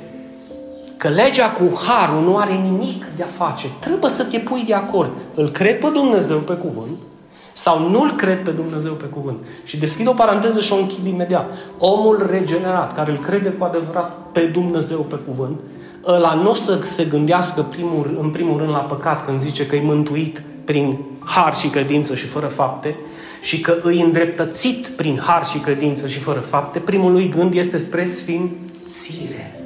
Că 0.97 1.07
legea 1.07 1.49
cu 1.49 1.81
harul 1.87 2.23
nu 2.23 2.37
are 2.37 2.51
nimic 2.51 3.05
de 3.15 3.23
a 3.23 3.43
face. 3.45 3.67
Trebuie 3.79 4.11
să 4.11 4.23
te 4.23 4.37
pui 4.37 4.63
de 4.67 4.73
acord. 4.73 5.11
Îl 5.33 5.49
cred 5.49 5.79
pe 5.79 5.87
Dumnezeu 5.93 6.37
pe 6.37 6.53
cuvânt 6.53 6.97
sau 7.53 7.89
nu-L 7.89 8.15
cred 8.15 8.43
pe 8.43 8.51
Dumnezeu 8.51 8.93
pe 8.93 9.05
cuvânt. 9.05 9.37
Și 9.63 9.77
deschid 9.77 10.07
o 10.07 10.11
paranteză 10.11 10.59
și 10.59 10.73
o 10.73 10.75
închid 10.75 11.07
imediat. 11.07 11.49
Omul 11.77 12.27
regenerat, 12.29 12.95
care 12.95 13.11
îl 13.11 13.19
crede 13.19 13.49
cu 13.49 13.63
adevărat 13.63 14.17
pe 14.31 14.39
Dumnezeu 14.39 14.99
pe 14.99 15.19
cuvânt, 15.27 15.59
ăla 16.07 16.33
nu 16.33 16.49
o 16.49 16.53
să 16.53 16.79
se 16.81 17.03
gândească 17.03 17.61
primul, 17.61 18.17
în 18.21 18.29
primul 18.29 18.57
rând 18.57 18.71
la 18.71 18.77
păcat 18.77 19.25
când 19.25 19.39
zice 19.39 19.65
că 19.65 19.75
e 19.75 19.81
mântuit 19.81 20.43
prin 20.63 20.99
har 21.35 21.55
și 21.55 21.67
credință 21.67 22.15
și 22.15 22.25
fără 22.25 22.47
fapte 22.47 22.95
și 23.41 23.61
că 23.61 23.77
îi 23.81 24.01
îndreptățit 24.01 24.87
prin 24.87 25.19
har 25.25 25.45
și 25.45 25.57
credință 25.57 26.07
și 26.07 26.19
fără 26.19 26.39
fapte, 26.39 26.79
primul 26.79 27.11
lui 27.11 27.29
gând 27.29 27.53
este 27.53 27.77
spre 27.77 28.05
sfințire. 28.05 29.63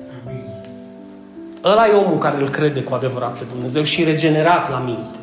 Ăla 1.64 1.88
e 1.88 1.92
omul 1.92 2.18
care 2.18 2.42
îl 2.42 2.50
crede 2.50 2.82
cu 2.82 2.94
adevărat 2.94 3.38
pe 3.38 3.44
Dumnezeu 3.52 3.84
și 3.84 4.04
regenerat 4.04 4.70
la 4.70 4.78
minte. 4.78 5.18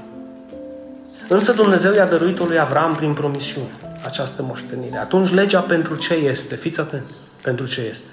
Însă 1.29 1.53
Dumnezeu 1.53 1.95
i-a 1.95 2.07
dăruit-o 2.07 2.45
lui 2.45 2.59
Avram 2.59 2.95
prin 2.95 3.13
promisiune. 3.13 3.69
această 4.05 4.43
moștenire. 4.43 4.97
Atunci 4.97 5.31
legea 5.31 5.61
pentru 5.61 5.95
ce 5.95 6.15
este? 6.15 6.55
Fiți 6.55 6.81
atenți. 6.81 7.15
Pentru 7.43 7.67
ce 7.67 7.81
este? 7.91 8.07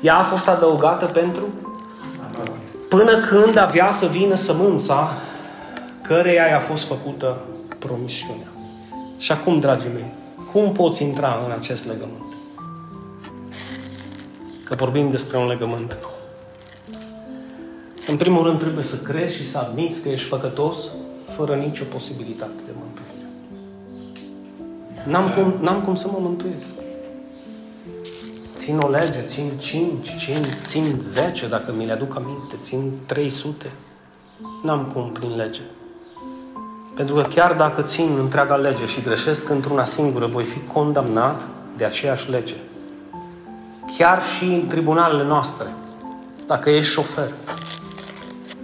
Ea 0.00 0.16
a 0.16 0.22
fost 0.22 0.48
adăugată 0.48 1.04
pentru 1.04 1.48
până 2.88 3.18
când 3.18 3.56
avea 3.56 3.90
să 3.90 4.06
vină 4.06 4.34
sămânța 4.34 5.12
căreia 6.02 6.46
i-a 6.46 6.60
fost 6.60 6.86
făcută 6.86 7.36
promisiunea. 7.86 8.48
Și 9.18 9.32
acum, 9.32 9.60
dragii 9.60 9.90
mei, 9.94 10.12
cum 10.52 10.72
poți 10.72 11.02
intra 11.02 11.42
în 11.46 11.50
acest 11.50 11.86
legământ? 11.86 12.34
Că 14.64 14.74
vorbim 14.74 15.10
despre 15.10 15.38
un 15.38 15.46
legământ 15.46 15.96
nou. 16.00 16.12
În 18.06 18.16
primul 18.16 18.42
rând 18.42 18.58
trebuie 18.58 18.84
să 18.84 18.96
crezi 18.96 19.36
și 19.36 19.46
să 19.46 19.58
admiți 19.58 20.02
că 20.02 20.08
ești 20.08 20.28
făcătos 20.28 20.78
fără 21.36 21.54
nicio 21.54 21.84
posibilitate 21.84 22.62
de 22.66 22.70
mântuire. 22.78 23.28
N-am 25.04 25.30
cum, 25.30 25.64
n-am 25.64 25.80
cum 25.80 25.94
să 25.94 26.08
mă 26.12 26.18
mântuiesc. 26.20 26.74
Țin 28.54 28.78
o 28.78 28.88
lege, 28.88 29.20
țin 29.20 29.50
5, 29.58 30.14
țin, 30.18 30.44
țin 30.62 30.96
10, 31.00 31.48
dacă 31.48 31.72
mi 31.72 31.86
le 31.86 31.92
aduc 31.92 32.16
aminte, 32.16 32.56
țin 32.60 32.92
300. 33.06 33.70
N-am 34.62 34.90
cum 34.94 35.10
prin 35.12 35.36
lege. 35.36 35.60
Pentru 36.94 37.14
că 37.14 37.22
chiar 37.22 37.52
dacă 37.52 37.82
țin 37.82 38.16
întreaga 38.18 38.56
lege 38.56 38.86
și 38.86 39.02
greșesc 39.02 39.48
într-una 39.48 39.84
singură, 39.84 40.26
voi 40.26 40.44
fi 40.44 40.58
condamnat 40.72 41.40
de 41.76 41.84
aceeași 41.84 42.30
lege. 42.30 42.54
Chiar 43.96 44.22
și 44.22 44.44
în 44.44 44.66
tribunalele 44.66 45.24
noastre, 45.24 45.66
dacă 46.46 46.70
ești 46.70 46.92
șofer 46.92 47.30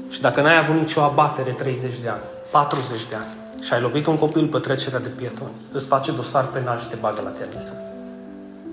și 0.09 0.21
dacă 0.21 0.41
n-ai 0.41 0.59
avut 0.59 0.75
nicio 0.75 1.01
abatere 1.01 1.51
30 1.51 1.99
de 2.03 2.09
ani, 2.09 2.21
40 2.51 3.07
de 3.09 3.15
ani 3.15 3.39
și 3.61 3.73
ai 3.73 3.81
lovit 3.81 4.07
un 4.07 4.19
copil 4.19 4.47
pe 4.47 4.59
trecerea 4.59 4.99
de 4.99 5.09
pietoni, 5.09 5.51
îți 5.73 5.87
face 5.87 6.13
dosar 6.13 6.47
penal 6.47 6.79
și 6.79 6.87
te 6.87 6.97
bagă 7.01 7.21
la 7.25 7.31
temniță. 7.31 7.77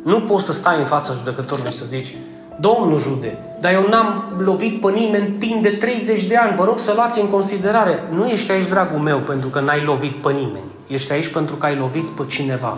Nu 0.04 0.22
poți 0.22 0.46
să 0.46 0.54
stai 0.54 0.80
în 0.80 0.86
fața 0.86 1.14
judecătorului 1.14 1.72
și 1.72 1.78
să 1.78 1.86
zici 1.86 2.16
Domnul 2.60 3.00
jude, 3.00 3.38
dar 3.60 3.74
eu 3.74 3.88
n-am 3.90 4.34
lovit 4.38 4.82
pe 4.82 4.92
nimeni 4.92 5.36
timp 5.38 5.64
de 5.64 5.70
30 5.70 6.24
de 6.24 6.36
ani. 6.36 6.56
Vă 6.56 6.64
rog 6.64 6.80
să 6.80 6.94
luați 6.96 7.22
în 7.22 7.30
considerare. 7.30 8.04
Nu 8.12 8.28
ești 8.28 8.52
aici, 8.52 8.68
dragul 8.68 9.00
meu, 9.00 9.20
pentru 9.20 9.50
că 9.50 9.60
n-ai 9.60 9.84
lovit 9.84 10.22
pe 10.22 10.32
nimeni. 10.32 10.72
Ești 10.88 11.12
aici 11.12 11.28
pentru 11.28 11.56
că 11.56 11.66
ai 11.66 11.76
lovit 11.76 12.10
pe 12.10 12.24
cineva. 12.28 12.78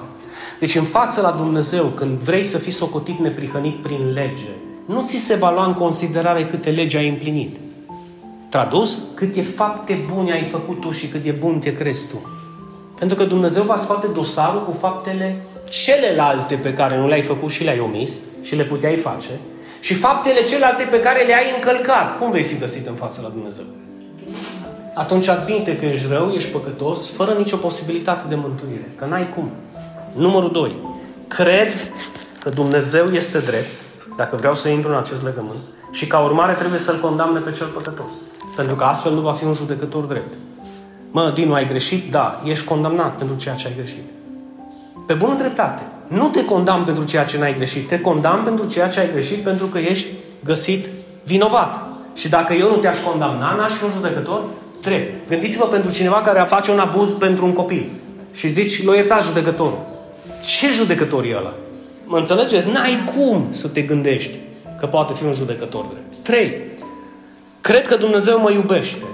Deci 0.60 0.76
în 0.76 0.84
față 0.84 1.22
la 1.22 1.32
Dumnezeu, 1.32 1.86
când 1.86 2.20
vrei 2.20 2.44
să 2.44 2.58
fii 2.58 2.72
socotit 2.72 3.20
neprihănit 3.20 3.82
prin 3.82 4.12
lege, 4.14 4.50
nu 4.86 5.02
ți 5.06 5.18
se 5.18 5.36
va 5.36 5.52
lua 5.52 5.66
în 5.66 5.74
considerare 5.74 6.46
câte 6.46 6.70
legi 6.70 6.98
ai 6.98 7.10
împlinit. 7.10 7.58
Tradus, 8.50 9.02
câte 9.14 9.42
fapte 9.42 10.06
bune 10.14 10.32
ai 10.32 10.44
făcut 10.44 10.80
tu 10.80 10.92
și 10.92 11.08
cât 11.08 11.24
de 11.24 11.32
bun 11.32 11.60
te 11.60 11.74
crezi 11.74 12.08
tu. 12.08 12.30
Pentru 12.98 13.18
că 13.18 13.24
Dumnezeu 13.24 13.64
va 13.64 13.76
scoate 13.76 14.08
dosarul 14.08 14.66
cu 14.66 14.72
faptele 14.72 15.42
celelalte 15.70 16.56
pe 16.56 16.74
care 16.74 16.98
nu 16.98 17.08
le-ai 17.08 17.22
făcut 17.22 17.50
și 17.50 17.64
le-ai 17.64 17.80
omis 17.80 18.20
și 18.42 18.56
le 18.56 18.64
puteai 18.64 18.96
face 18.96 19.40
și 19.80 19.94
faptele 19.94 20.44
celelalte 20.44 20.84
pe 20.84 21.00
care 21.00 21.24
le-ai 21.24 21.54
încălcat. 21.56 22.18
Cum 22.18 22.32
vei 22.32 22.44
fi 22.44 22.58
găsit 22.58 22.88
în 22.88 22.96
fața 22.96 23.22
la 23.22 23.30
Dumnezeu? 23.30 23.64
Atunci 24.94 25.28
admite 25.28 25.78
că 25.78 25.86
ești 25.86 26.08
rău, 26.10 26.32
ești 26.32 26.52
păcătos, 26.52 27.12
fără 27.12 27.32
nicio 27.32 27.58
posibilitate 27.58 28.24
de 28.28 28.36
mântuire. 28.36 28.92
Că 28.96 29.06
n-ai 29.06 29.30
cum. 29.36 29.50
Numărul 30.16 30.52
2. 30.52 30.78
Cred 31.28 31.92
că 32.40 32.50
Dumnezeu 32.50 33.06
este 33.06 33.40
drept, 33.40 33.70
dacă 34.18 34.36
vreau 34.36 34.56
să 34.56 34.68
intru 34.68 34.92
în 34.92 34.98
acest 34.98 35.24
legământ, 35.24 35.60
și 35.92 36.08
ca 36.08 36.20
urmare 36.20 36.54
trebuie 36.54 36.80
să-l 36.80 37.00
condamne 37.00 37.40
pe 37.40 37.52
cel 37.52 37.68
păcătos. 37.68 38.10
Pentru 38.56 38.76
că 38.76 38.84
astfel 38.84 39.14
nu 39.14 39.22
va 39.22 39.34
fi 39.34 39.44
un 39.44 39.54
judecător 39.54 40.04
drept. 40.04 40.34
Mă, 41.12 41.32
Dinu, 41.34 41.54
ai 41.54 41.66
greșit? 41.66 42.12
Da, 42.12 42.40
ești 42.46 42.66
condamnat 42.66 43.18
pentru 43.18 43.36
ceea 43.36 43.56
ce 43.56 43.68
ai 43.68 43.76
greșit. 43.76 44.04
Pe 45.08 45.14
bună 45.14 45.36
dreptate. 45.36 45.82
Nu 46.10 46.30
te 46.30 46.46
condamn 46.46 46.84
pentru 46.86 47.04
ceea 47.04 47.24
ce 47.24 47.38
n-ai 47.38 47.54
greșit, 47.54 47.88
te 47.88 48.00
condamn 48.00 48.44
pentru 48.44 48.66
ceea 48.66 48.90
ce 48.90 49.00
ai 49.00 49.12
greșit 49.12 49.44
pentru 49.44 49.66
că 49.66 49.78
ești 49.78 50.08
găsit 50.44 50.90
vinovat. 51.24 51.80
Și 52.14 52.30
dacă 52.30 52.54
eu 52.54 52.70
nu 52.70 52.76
te-aș 52.76 52.98
condamna, 52.98 53.56
n-aș 53.56 53.72
fi 53.72 53.84
un 53.84 53.92
judecător 53.96 54.42
drept. 54.82 55.30
Gândiți-vă 55.30 55.66
pentru 55.66 55.92
cineva 55.92 56.22
care 56.22 56.44
face 56.48 56.72
un 56.72 56.80
abuz 56.80 57.12
pentru 57.12 57.46
un 57.46 57.54
copil 57.54 57.90
și 58.34 58.48
zici, 58.48 58.84
l-o 58.84 58.94
iertați 58.94 59.28
judecătorul. 59.28 59.80
Ce 60.60 60.70
judecător 60.70 61.24
e 61.24 61.36
ăla? 61.38 61.54
Mă 62.06 62.18
înțelegeți? 62.18 62.68
N-ai 62.68 63.04
cum 63.16 63.48
să 63.50 63.68
te 63.68 63.82
gândești 63.82 64.38
că 64.80 64.86
poate 64.86 65.14
fi 65.14 65.24
un 65.24 65.34
judecător 65.34 65.86
drept. 65.86 66.16
Trei. 66.16 66.62
Cred 67.62 67.88
că 67.88 67.96
Dumnezeu 67.96 68.40
mă 68.40 68.52
iubește 68.52 69.06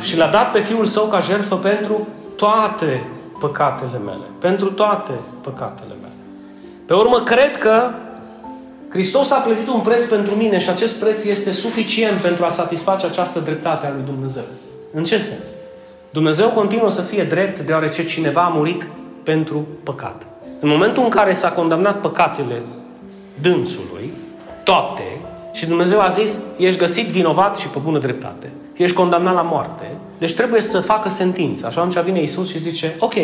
și 0.00 0.16
l-a 0.16 0.26
dat 0.26 0.52
pe 0.52 0.60
Fiul 0.60 0.84
Său 0.84 1.04
ca 1.04 1.20
jertfă 1.20 1.56
pentru 1.56 2.08
toate 2.36 3.06
păcatele 3.40 3.98
mele. 3.98 4.24
Pentru 4.38 4.70
toate 4.70 5.12
păcatele 5.40 5.88
mele. 5.88 6.01
Pe 6.86 6.94
urmă, 6.94 7.20
cred 7.20 7.56
că 7.56 7.90
Hristos 8.88 9.30
a 9.30 9.36
plătit 9.36 9.68
un 9.68 9.80
preț 9.80 10.04
pentru 10.04 10.34
mine 10.34 10.58
și 10.58 10.68
acest 10.68 10.94
preț 10.94 11.24
este 11.24 11.52
suficient 11.52 12.20
pentru 12.20 12.44
a 12.44 12.48
satisface 12.48 13.06
această 13.06 13.38
dreptate 13.38 13.86
a 13.86 13.92
lui 13.92 14.02
Dumnezeu. 14.04 14.44
În 14.92 15.04
ce 15.04 15.18
sens? 15.18 15.40
Dumnezeu 16.10 16.48
continuă 16.48 16.90
să 16.90 17.02
fie 17.02 17.24
drept 17.24 17.58
deoarece 17.58 18.04
cineva 18.04 18.40
a 18.40 18.48
murit 18.48 18.88
pentru 19.22 19.66
păcat. 19.82 20.26
În 20.60 20.68
momentul 20.68 21.02
în 21.02 21.08
care 21.08 21.32
s-a 21.32 21.50
condamnat 21.50 22.00
păcatele 22.00 22.62
dânsului, 23.40 24.12
toate, 24.64 25.20
și 25.52 25.66
Dumnezeu 25.66 26.00
a 26.00 26.08
zis, 26.08 26.40
ești 26.56 26.80
găsit 26.80 27.06
vinovat 27.06 27.56
și 27.56 27.68
pe 27.68 27.78
bună 27.82 27.98
dreptate, 27.98 28.52
ești 28.76 28.96
condamnat 28.96 29.34
la 29.34 29.42
moarte, 29.42 29.90
deci 30.18 30.34
trebuie 30.34 30.60
să 30.60 30.80
facă 30.80 31.08
sentință. 31.08 31.66
Așa 31.66 31.80
atunci 31.80 32.04
vine 32.04 32.22
Isus 32.22 32.50
și 32.50 32.58
zice, 32.58 32.94
ok, 32.98 33.14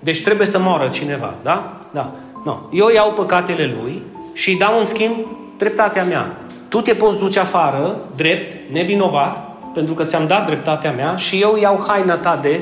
deci 0.00 0.22
trebuie 0.22 0.46
să 0.46 0.58
moară 0.58 0.88
cineva, 0.88 1.34
da? 1.42 1.80
Da. 1.92 2.14
No. 2.44 2.58
Eu 2.70 2.88
iau 2.88 3.12
păcatele 3.12 3.76
lui 3.80 4.02
și 4.32 4.50
îi 4.50 4.58
dau 4.58 4.78
în 4.78 4.86
schimb 4.86 5.14
dreptatea 5.58 6.04
mea. 6.04 6.36
Tu 6.68 6.80
te 6.80 6.94
poți 6.94 7.18
duce 7.18 7.40
afară, 7.40 8.00
drept, 8.16 8.72
nevinovat, 8.72 9.50
pentru 9.74 9.94
că 9.94 10.04
ți-am 10.04 10.26
dat 10.26 10.46
dreptatea 10.46 10.92
mea 10.92 11.16
și 11.16 11.40
eu 11.40 11.56
iau 11.60 11.84
haina 11.86 12.16
ta 12.16 12.38
de 12.42 12.60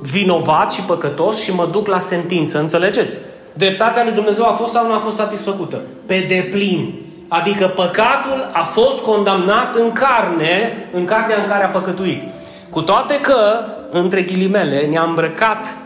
vinovat 0.00 0.72
și 0.72 0.80
păcătos 0.80 1.42
și 1.42 1.54
mă 1.54 1.68
duc 1.70 1.86
la 1.86 1.98
sentință. 1.98 2.58
Înțelegeți? 2.58 3.18
Dreptatea 3.52 4.04
lui 4.04 4.12
Dumnezeu 4.12 4.44
a 4.44 4.52
fost 4.52 4.72
sau 4.72 4.86
nu 4.86 4.92
a 4.92 4.98
fost 4.98 5.16
satisfăcută? 5.16 5.80
Pe 6.06 6.24
deplin. 6.28 6.94
Adică 7.28 7.66
păcatul 7.66 8.50
a 8.52 8.62
fost 8.62 9.02
condamnat 9.02 9.74
în 9.74 9.92
carne, 9.92 10.88
în 10.92 11.04
carnea 11.04 11.42
în 11.42 11.48
care 11.48 11.64
a 11.64 11.68
păcătuit. 11.68 12.22
Cu 12.70 12.82
toate 12.82 13.20
că, 13.20 13.64
între 13.90 14.22
ghilimele, 14.22 14.80
ne-a 14.80 15.02
îmbrăcat 15.02 15.76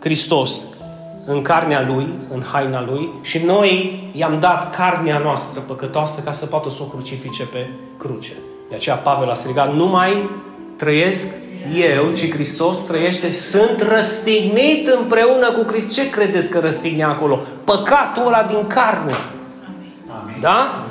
Hristos 0.00 0.64
în 1.24 1.42
carnea 1.42 1.86
Lui, 1.86 2.06
în 2.28 2.42
haina 2.52 2.84
Lui 2.84 3.12
și 3.20 3.38
noi 3.38 4.02
i-am 4.12 4.40
dat 4.40 4.74
carnea 4.74 5.18
noastră 5.18 5.60
păcătoasă 5.60 6.20
ca 6.24 6.32
să 6.32 6.46
poată 6.46 6.70
să 6.70 6.78
o 6.80 6.84
crucifice 6.84 7.42
pe 7.42 7.70
cruce. 7.98 8.32
De 8.68 8.74
aceea 8.74 8.96
Pavel 8.96 9.30
a 9.30 9.34
strigat, 9.34 9.74
nu 9.74 9.86
mai 9.86 10.30
trăiesc 10.76 11.28
eu, 11.94 12.10
ci 12.10 12.30
Hristos 12.30 12.78
trăiește, 12.78 13.30
sunt 13.30 13.86
răstignit 13.92 14.86
împreună 14.86 15.50
cu 15.50 15.64
Hristos. 15.66 15.94
Ce 15.94 16.10
credeți 16.10 16.50
că 16.50 16.58
răstigne 16.58 17.04
acolo? 17.04 17.42
Păcatul 17.64 18.26
ăla 18.26 18.42
din 18.42 18.66
carne. 18.66 19.12
Amin. 20.22 20.36
Da? 20.40 20.86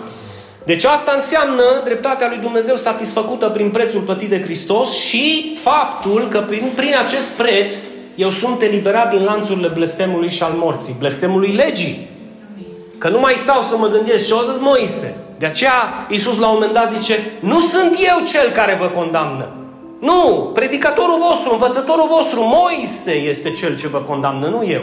Deci 0.63 0.83
asta 0.83 1.11
înseamnă 1.15 1.63
dreptatea 1.83 2.27
lui 2.27 2.37
Dumnezeu 2.37 2.75
satisfăcută 2.75 3.49
prin 3.49 3.69
prețul 3.69 4.01
plătit 4.01 4.29
de 4.29 4.41
Hristos 4.41 4.95
și 4.95 5.57
faptul 5.61 6.27
că 6.29 6.39
prin, 6.39 6.67
prin 6.75 6.95
acest 7.05 7.27
preț 7.27 7.73
eu 8.15 8.29
sunt 8.29 8.61
eliberat 8.61 9.09
din 9.09 9.23
lanțurile 9.23 9.67
blestemului 9.67 10.29
și 10.29 10.43
al 10.43 10.53
morții, 10.55 10.95
blestemului 10.99 11.51
legii. 11.51 12.09
Că 12.97 13.09
nu 13.09 13.19
mai 13.19 13.33
stau 13.35 13.61
să 13.61 13.77
mă 13.77 13.87
gândesc 13.87 14.27
ce 14.27 14.33
o 14.33 14.41
zis 14.41 14.59
Moise. 14.59 15.17
De 15.37 15.45
aceea 15.45 16.07
Iisus 16.09 16.37
la 16.37 16.47
un 16.47 16.53
moment 16.53 16.73
dat 16.73 16.93
zice, 16.97 17.31
nu 17.39 17.59
sunt 17.59 17.95
eu 17.95 18.25
cel 18.25 18.51
care 18.51 18.77
vă 18.79 18.87
condamnă. 18.87 19.55
Nu, 19.99 20.51
predicatorul 20.53 21.17
vostru, 21.29 21.51
învățătorul 21.51 22.07
vostru, 22.09 22.41
Moise 22.41 23.11
este 23.11 23.51
cel 23.51 23.77
ce 23.77 23.87
vă 23.87 23.97
condamnă, 23.97 24.47
nu 24.47 24.65
eu. 24.67 24.81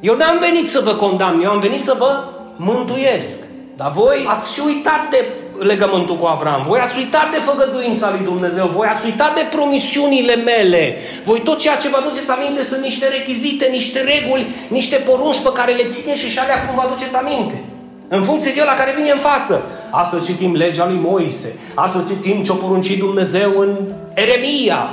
Eu 0.00 0.16
n-am 0.16 0.38
venit 0.38 0.70
să 0.70 0.80
vă 0.84 0.94
condamn, 0.94 1.42
eu 1.42 1.50
am 1.50 1.60
venit 1.60 1.80
să 1.80 1.96
vă 1.98 2.24
mântuiesc. 2.56 3.38
Dar 3.76 3.90
voi 3.90 4.24
ați 4.28 4.54
și 4.54 4.60
uitat 4.66 5.10
de 5.10 5.24
legământul 5.60 6.16
cu 6.16 6.26
Avram. 6.26 6.62
Voi 6.66 6.78
ați 6.78 6.98
uitat 6.98 7.30
de 7.30 7.36
făgăduința 7.36 8.10
lui 8.10 8.24
Dumnezeu. 8.24 8.66
Voi 8.66 8.86
ați 8.86 9.04
uitat 9.04 9.34
de 9.34 9.46
promisiunile 9.50 10.36
mele. 10.36 10.96
Voi 11.24 11.40
tot 11.40 11.58
ceea 11.58 11.76
ce 11.76 11.88
vă 11.88 11.96
aduceți 12.00 12.30
aminte 12.30 12.62
sunt 12.62 12.82
niște 12.82 13.08
rechizite, 13.08 13.66
niște 13.66 14.00
reguli, 14.00 14.48
niște 14.68 14.96
porunci 14.96 15.38
pe 15.38 15.52
care 15.52 15.72
le 15.72 15.84
țineți 15.84 16.20
și 16.20 16.30
și 16.30 16.38
alea 16.38 16.66
cum 16.66 16.74
vă 16.74 16.82
aduceți 16.84 17.16
aminte. 17.16 17.64
În 18.08 18.22
funcție 18.22 18.52
de 18.54 18.62
la 18.64 18.74
care 18.74 18.94
vine 18.96 19.10
în 19.10 19.18
față. 19.18 19.62
Astăzi 19.90 20.24
citim 20.24 20.54
legea 20.54 20.86
lui 20.86 21.00
Moise. 21.02 21.58
Astăzi 21.74 22.06
citim 22.08 22.42
ce-o 22.42 22.54
poruncit 22.54 22.98
Dumnezeu 22.98 23.58
în 23.58 23.76
Eremia. 24.14 24.90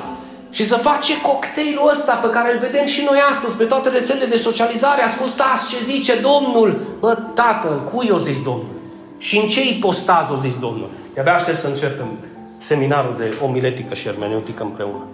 Și 0.50 0.66
să 0.66 0.76
face 0.76 1.22
cocktailul 1.22 1.90
ăsta 1.92 2.14
pe 2.14 2.30
care 2.30 2.54
îl 2.54 2.60
vedem 2.60 2.86
și 2.86 3.06
noi 3.10 3.20
astăzi 3.30 3.58
pe 3.58 3.64
toate 3.64 3.90
rețelele 3.90 4.26
de 4.26 4.38
socializare. 4.38 5.04
Ascultați 5.04 5.68
ce 5.70 5.76
zice 5.84 6.14
Domnul. 6.16 6.98
Bă, 7.00 7.18
Tatăl, 7.34 7.84
cui 7.94 8.10
o 8.10 8.18
zis 8.18 8.42
Domnul? 8.42 8.77
Și 9.18 9.38
în 9.38 9.48
ce 9.48 9.68
ipostaz 9.68 10.30
o 10.32 10.36
zis 10.42 10.60
Domnul? 10.60 10.90
De-abia 11.14 11.34
aștept 11.34 11.60
să 11.60 11.68
începem 11.68 12.08
seminarul 12.58 13.16
de 13.18 13.34
omiletică 13.44 13.94
și 13.94 14.04
hermeneutică 14.04 14.64
împreună. 14.64 15.06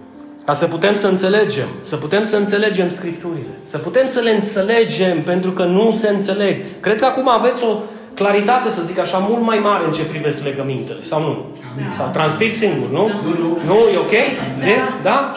Ca 0.44 0.54
să 0.54 0.66
putem 0.66 0.94
să 0.94 1.06
înțelegem, 1.06 1.68
să 1.80 1.96
putem 1.96 2.22
să 2.22 2.36
înțelegem 2.36 2.88
Scripturile, 2.88 3.58
să 3.62 3.78
putem 3.78 4.06
să 4.06 4.20
le 4.20 4.30
înțelegem 4.30 5.22
pentru 5.22 5.50
că 5.52 5.64
nu 5.64 5.92
se 5.92 6.08
înțeleg. 6.08 6.56
Cred 6.80 7.00
că 7.00 7.04
acum 7.04 7.28
aveți 7.28 7.64
o 7.64 7.76
claritate, 8.14 8.68
să 8.68 8.82
zic 8.82 8.98
așa, 8.98 9.18
mult 9.18 9.42
mai 9.42 9.58
mare 9.58 9.84
în 9.84 9.92
ce 9.92 10.02
privesc 10.04 10.42
legămintele, 10.44 11.02
sau 11.02 11.20
nu? 11.20 11.44
Da. 11.76 11.92
Sau 11.92 12.10
transmis 12.12 12.56
singur, 12.56 12.88
nu? 12.90 13.06
Nu, 13.08 13.34
nu. 13.38 13.58
Nu, 13.66 13.74
e 13.74 13.96
ok? 13.96 14.10
Da? 14.58 14.64
De? 14.64 14.74
da? 15.02 15.32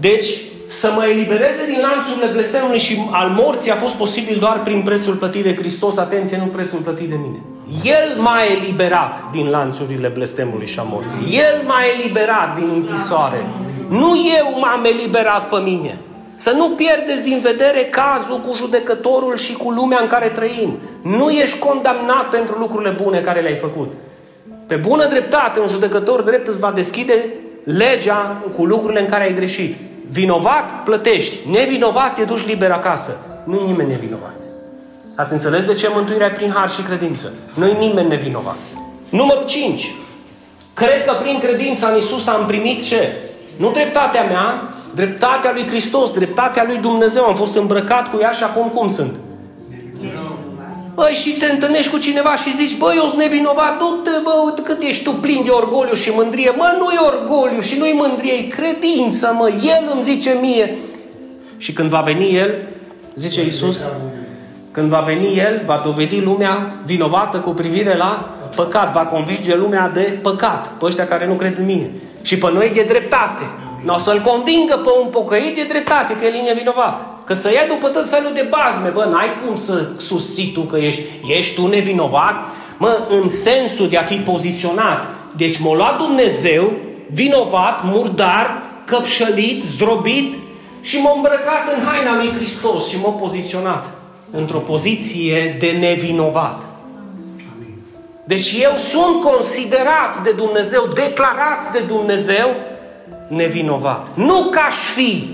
Deci, 0.00 0.28
să 0.66 0.92
mă 0.94 1.04
elibereze 1.04 1.66
din 1.66 1.78
lanțurile 1.80 2.32
blestemului 2.32 2.78
și 2.78 2.98
al 3.10 3.28
morții 3.28 3.70
a 3.70 3.74
fost 3.74 3.94
posibil 3.94 4.36
doar 4.38 4.62
prin 4.62 4.82
prețul 4.82 5.14
plătit 5.14 5.42
de 5.42 5.56
Hristos, 5.56 5.96
atenție, 5.96 6.36
nu 6.36 6.44
prețul 6.44 6.78
plătit 6.78 7.08
de 7.08 7.18
mine. 7.22 7.38
El 7.82 8.20
m-a 8.20 8.38
eliberat 8.58 9.30
din 9.30 9.50
lanțurile 9.50 10.08
blestemului 10.08 10.66
și 10.66 10.78
a 10.78 10.82
morții. 10.82 11.38
El 11.38 11.66
m-a 11.66 11.80
eliberat 11.98 12.54
din 12.54 12.70
închisoare. 12.74 13.46
Nu 13.88 14.12
eu 14.38 14.58
m-am 14.60 14.84
eliberat 14.84 15.48
pe 15.48 15.56
mine. 15.56 15.98
Să 16.36 16.52
nu 16.56 16.68
pierdeți 16.68 17.22
din 17.22 17.38
vedere 17.42 17.84
cazul 17.84 18.40
cu 18.40 18.54
judecătorul 18.54 19.36
și 19.36 19.52
cu 19.52 19.70
lumea 19.70 19.98
în 20.00 20.06
care 20.06 20.28
trăim. 20.28 20.78
Nu 21.02 21.30
ești 21.30 21.58
condamnat 21.58 22.28
pentru 22.28 22.58
lucrurile 22.58 22.90
bune 22.90 23.20
care 23.20 23.40
le-ai 23.40 23.56
făcut. 23.56 23.92
Pe 24.66 24.76
bună 24.76 25.06
dreptate, 25.06 25.60
un 25.60 25.68
judecător 25.68 26.22
drept 26.22 26.46
îți 26.46 26.60
va 26.60 26.70
deschide 26.70 27.34
legea 27.64 28.42
cu 28.56 28.64
lucrurile 28.64 29.00
în 29.00 29.08
care 29.08 29.22
ai 29.22 29.34
greșit. 29.34 29.76
Vinovat, 30.10 30.82
plătești. 30.84 31.48
Nevinovat, 31.50 32.14
te 32.14 32.24
duci 32.24 32.46
liber 32.46 32.70
acasă. 32.70 33.16
Nu 33.44 33.58
e 33.58 33.64
nimeni 33.66 33.90
nevinovat. 33.90 34.43
Ați 35.16 35.32
înțeles 35.32 35.64
de 35.64 35.74
ce 35.74 35.88
mântuirea 35.92 36.26
e 36.26 36.30
prin 36.30 36.50
har 36.50 36.70
și 36.70 36.82
credință? 36.82 37.32
Nu 37.54 37.66
e 37.66 37.78
nimeni 37.78 38.08
nevinovat. 38.08 38.56
Numărul 39.08 39.44
5. 39.46 39.94
Cred 40.74 41.04
că 41.04 41.16
prin 41.22 41.38
credința 41.38 41.88
în 41.88 41.96
Isus 41.96 42.26
am 42.26 42.46
primit 42.46 42.86
ce? 42.86 43.12
Nu 43.56 43.70
dreptatea 43.70 44.22
mea, 44.22 44.74
dreptatea 44.94 45.50
lui 45.52 45.66
Hristos, 45.66 46.10
dreptatea 46.10 46.64
lui 46.66 46.76
Dumnezeu. 46.76 47.24
Am 47.24 47.34
fost 47.34 47.56
îmbrăcat 47.56 48.10
cu 48.10 48.18
ea 48.20 48.30
și 48.30 48.42
acum 48.42 48.68
cum 48.68 48.88
sunt? 48.88 49.14
Băi, 50.94 51.12
și 51.12 51.30
te 51.30 51.46
întâlnești 51.46 51.90
cu 51.90 51.98
cineva 51.98 52.36
și 52.36 52.56
zici, 52.56 52.78
băi, 52.78 52.94
eu 52.96 53.06
sunt 53.06 53.20
nevinovat, 53.20 53.78
du-te, 53.78 54.10
bă, 54.22 54.30
uite 54.44 54.62
cât 54.62 54.82
ești 54.82 55.04
tu 55.04 55.10
plin 55.10 55.42
de 55.44 55.50
orgoliu 55.50 55.94
și 55.94 56.10
mândrie. 56.14 56.50
Mă, 56.50 56.76
nu 56.78 56.90
e 56.90 56.98
orgoliu 57.06 57.60
și 57.60 57.78
nu 57.78 57.86
e 57.86 57.92
mândrie, 57.92 58.32
e 58.32 58.42
credință, 58.42 59.34
mă, 59.38 59.48
El 59.48 59.90
îmi 59.94 60.02
zice 60.02 60.38
mie. 60.40 60.76
Și 61.56 61.72
când 61.72 61.88
va 61.88 62.00
veni 62.00 62.36
El, 62.36 62.68
zice 63.14 63.42
Iisus, 63.42 63.84
când 64.74 64.88
va 64.88 65.00
veni 65.00 65.38
El, 65.38 65.62
va 65.66 65.80
dovedi 65.84 66.20
lumea 66.20 66.80
vinovată 66.84 67.38
cu 67.38 67.50
privire 67.50 67.96
la 67.96 68.34
păcat, 68.54 68.92
va 68.92 69.06
convinge 69.06 69.56
lumea 69.56 69.88
de 69.88 70.18
păcat, 70.22 70.68
pe 70.68 70.84
ăștia 70.84 71.06
care 71.06 71.26
nu 71.26 71.34
cred 71.34 71.58
în 71.58 71.64
mine. 71.64 71.90
Și 72.22 72.38
pe 72.38 72.50
noi 72.52 72.70
de 72.74 72.82
dreptate. 72.82 73.42
Nu 73.84 73.94
o 73.94 73.98
să-l 73.98 74.20
convingă 74.20 74.76
pe 74.76 74.88
un 75.02 75.08
pocăit 75.10 75.54
de 75.54 75.64
dreptate, 75.68 76.14
că 76.14 76.24
el 76.24 76.34
e 76.34 76.48
nevinovat. 76.48 77.24
Că 77.24 77.34
să 77.34 77.52
ia 77.52 77.66
după 77.68 77.88
tot 77.88 78.08
felul 78.08 78.30
de 78.34 78.48
bazme, 78.50 78.88
bă, 78.88 79.04
n-ai 79.04 79.28
cum 79.46 79.56
să 79.56 79.88
susții 79.96 80.52
tu 80.52 80.60
că 80.60 80.76
ești, 80.76 81.02
ești 81.26 81.54
tu 81.54 81.66
nevinovat, 81.66 82.34
mă, 82.78 82.98
în 83.08 83.28
sensul 83.28 83.88
de 83.88 83.96
a 83.96 84.02
fi 84.02 84.14
poziționat. 84.14 85.06
Deci 85.36 85.58
m-a 85.58 85.74
luat 85.74 85.96
Dumnezeu, 85.98 86.72
vinovat, 87.10 87.84
murdar, 87.84 88.62
căpșălit, 88.84 89.62
zdrobit 89.62 90.34
și 90.80 91.00
m-a 91.00 91.12
îmbrăcat 91.14 91.62
în 91.76 91.84
haina 91.84 92.16
lui 92.16 92.32
Hristos 92.36 92.88
și 92.88 92.96
m-a 93.02 93.10
poziționat 93.10 94.03
într-o 94.34 94.58
poziție 94.58 95.56
de 95.58 95.70
nevinovat. 95.70 96.66
Deci 98.24 98.56
eu 98.62 98.72
sunt 98.76 99.20
considerat 99.20 100.22
de 100.22 100.30
Dumnezeu, 100.30 100.88
declarat 100.94 101.72
de 101.72 101.78
Dumnezeu, 101.78 102.54
nevinovat. 103.28 104.06
Nu 104.14 104.44
ca 104.50 104.60
aș 104.60 104.76
fi, 104.94 105.28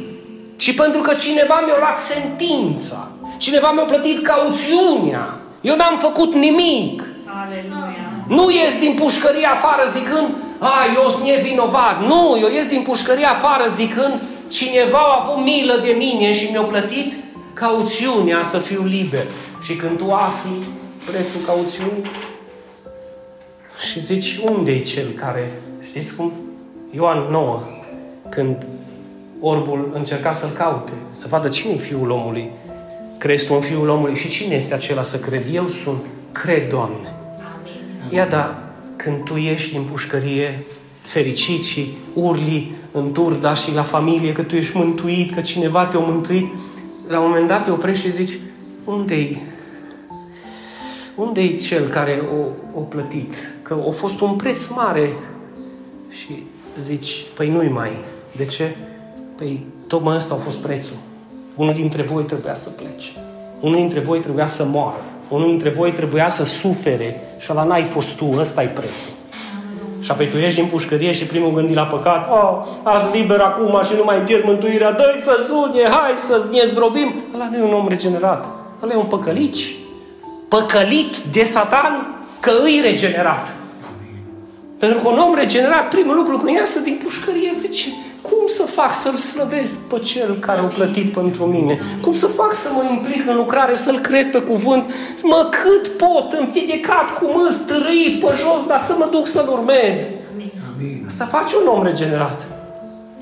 ci 0.57 0.75
pentru 0.75 1.01
că 1.01 1.15
cineva 1.15 1.63
mi-a 1.67 1.77
luat 1.79 1.97
sentința. 1.97 3.09
Cineva 3.39 3.71
mi-a 3.71 3.83
plătit 3.83 4.23
cauțiunea. 4.23 5.39
Eu 5.61 5.77
n-am 5.77 5.99
făcut 5.99 6.35
nimic. 6.35 7.03
Aleluia. 7.45 8.25
Nu 8.29 8.51
ies 8.51 8.79
din 8.79 8.95
pușcărie 8.95 9.47
afară 9.47 9.83
zicând, 9.93 10.29
a, 10.59 10.73
eu 10.95 11.11
sunt 11.11 11.25
nevinovat. 11.25 12.07
Nu, 12.07 12.39
eu 12.43 12.49
ies 12.55 12.67
din 12.67 12.83
pușcărie 12.83 13.27
afară 13.27 13.65
zicând, 13.69 14.13
cineva 14.49 14.99
a 14.99 15.23
avut 15.23 15.45
milă 15.45 15.81
de 15.83 15.91
mine 15.91 16.35
și 16.35 16.51
mi-a 16.51 16.61
plătit 16.61 17.13
cauțiunea 17.53 18.43
să 18.43 18.59
fiu 18.59 18.85
liber. 18.85 19.27
Și 19.63 19.75
când 19.77 19.99
tu 19.99 20.11
afli 20.11 20.59
prețul 21.07 21.41
cauțiunii 21.47 22.11
și 23.91 24.01
zici, 24.01 24.41
unde 24.51 24.73
e 24.73 24.83
cel 24.83 25.11
care, 25.11 25.53
știți 25.83 26.15
cum? 26.15 26.33
Ioan 26.91 27.31
9, 27.31 27.61
când 28.29 28.67
orbul 29.41 29.91
încerca 29.95 30.33
să-l 30.33 30.51
caute, 30.51 30.93
să 31.13 31.27
vadă 31.29 31.49
cine 31.49 31.73
e 31.73 31.77
Fiul 31.77 32.11
omului. 32.11 32.51
Crezi 33.19 33.47
tu 33.47 33.55
în 33.55 33.61
Fiul 33.61 33.89
omului 33.89 34.15
și 34.15 34.29
cine 34.29 34.55
este 34.55 34.75
acela 34.75 35.03
să 35.03 35.19
cred? 35.19 35.47
Eu 35.53 35.69
sunt. 35.69 36.05
Cred, 36.33 36.69
Doamne. 36.69 37.15
Ia 38.11 38.27
da, 38.27 38.63
când 38.97 39.25
tu 39.25 39.37
ieși 39.37 39.71
din 39.71 39.83
pușcărie 39.83 40.65
fericit 41.03 41.65
și 41.65 41.91
urli 42.15 42.73
în 42.93 43.13
turda 43.13 43.55
și 43.55 43.75
la 43.75 43.83
familie 43.83 44.33
că 44.33 44.43
tu 44.43 44.55
ești 44.57 44.77
mântuit, 44.77 45.35
că 45.35 45.41
cineva 45.41 45.85
te-a 45.85 46.01
mântuit, 46.01 46.53
la 47.11 47.21
un 47.21 47.29
moment 47.29 47.49
dat 47.49 47.65
te 47.65 47.71
oprești 47.71 48.05
și 48.05 48.13
zici, 48.13 48.39
unde-i? 48.85 49.43
Unde-i 51.15 51.57
cel 51.57 51.89
care 51.89 52.23
o, 52.75 52.79
o 52.79 52.83
plătit? 52.83 53.35
Că 53.63 53.83
a 53.89 53.91
fost 53.91 54.21
un 54.21 54.37
preț 54.37 54.67
mare. 54.67 55.11
Și 56.09 56.47
zici, 56.79 57.27
păi 57.35 57.51
nu-i 57.51 57.69
mai. 57.69 57.91
De 58.37 58.45
ce? 58.45 58.77
Păi 59.37 59.67
tocmai 59.87 60.17
ăsta 60.17 60.35
a 60.35 60.37
fost 60.37 60.59
prețul. 60.59 60.97
Unul 61.55 61.75
dintre 61.75 62.03
voi 62.03 62.25
trebuia 62.25 62.55
să 62.55 62.69
plece. 62.69 63.11
Unul 63.61 63.77
dintre 63.77 64.01
voi 64.01 64.21
trebuia 64.21 64.47
să 64.47 64.65
moară. 64.65 65.05
Unul 65.29 65.49
dintre 65.49 65.71
voi 65.71 65.93
trebuia 65.93 66.29
să 66.29 66.45
sufere 66.45 67.21
și 67.39 67.53
la 67.53 67.65
n-ai 67.65 67.83
fost 67.83 68.17
tu, 68.17 68.31
ăsta 68.37 68.63
e 68.63 68.67
prețul. 68.67 69.13
Și 70.11 70.17
apoi 70.17 70.29
tu 70.29 70.37
ieși 70.37 70.55
din 70.55 70.67
pușcărie 70.67 71.13
și 71.13 71.25
primul 71.25 71.53
gândi 71.53 71.75
la 71.75 71.83
păcat, 71.83 72.31
oh, 72.31 72.67
azi 72.83 73.17
liber 73.17 73.41
acum 73.41 73.81
și 73.85 73.93
nu 73.97 74.05
mai 74.05 74.17
pierd 74.17 74.45
mântuirea, 74.45 74.93
dă 74.93 75.15
să 75.21 75.45
sune, 75.49 75.83
hai 75.83 76.13
să 76.17 76.45
ne 76.51 76.65
zdrobim. 76.65 77.15
Ăla 77.35 77.49
nu 77.51 77.57
e 77.57 77.63
un 77.63 77.73
om 77.73 77.89
regenerat, 77.89 78.51
ăla 78.83 78.93
e 78.93 78.97
un 78.97 79.05
păcălici. 79.05 79.75
Păcălit 80.49 81.19
de 81.19 81.45
satan 81.45 82.25
că 82.41 82.51
îi 82.65 82.81
regenerat. 82.83 83.55
Pentru 84.79 84.99
că 84.99 85.09
un 85.09 85.19
om 85.19 85.35
regenerat, 85.35 85.89
primul 85.89 86.17
lucru 86.17 86.37
când 86.37 86.57
iasă 86.57 86.81
din 86.81 87.01
pușcărie, 87.05 87.53
zice, 87.61 87.89
cum 88.23 88.47
să 88.47 88.63
fac 88.63 88.95
să-L 88.95 89.17
slăvesc 89.17 89.81
pe 89.81 89.99
Cel 89.99 90.39
care 90.39 90.61
a 90.61 90.65
plătit 90.65 91.13
pentru 91.13 91.45
mine? 91.45 91.79
Cum 92.01 92.15
să 92.15 92.27
fac 92.27 92.55
să 92.55 92.71
mă 92.75 92.89
implic 92.91 93.29
în 93.29 93.37
lucrare, 93.37 93.75
să-L 93.75 93.99
cred 93.99 94.31
pe 94.31 94.41
cuvânt? 94.41 94.93
Mă 95.23 95.49
cât 95.51 95.89
pot, 95.89 96.33
împiedicat 96.33 97.19
cu 97.19 97.25
mă, 97.25 97.57
stârâit 97.63 98.21
pe 98.21 98.27
jos, 98.27 98.67
dar 98.67 98.81
să 98.81 98.95
mă 98.99 99.09
duc 99.11 99.27
să-L 99.27 99.49
urmez. 99.49 100.09
Amin. 100.75 101.05
Asta 101.07 101.25
face 101.25 101.55
un 101.57 101.77
om 101.77 101.83
regenerat. 101.83 102.49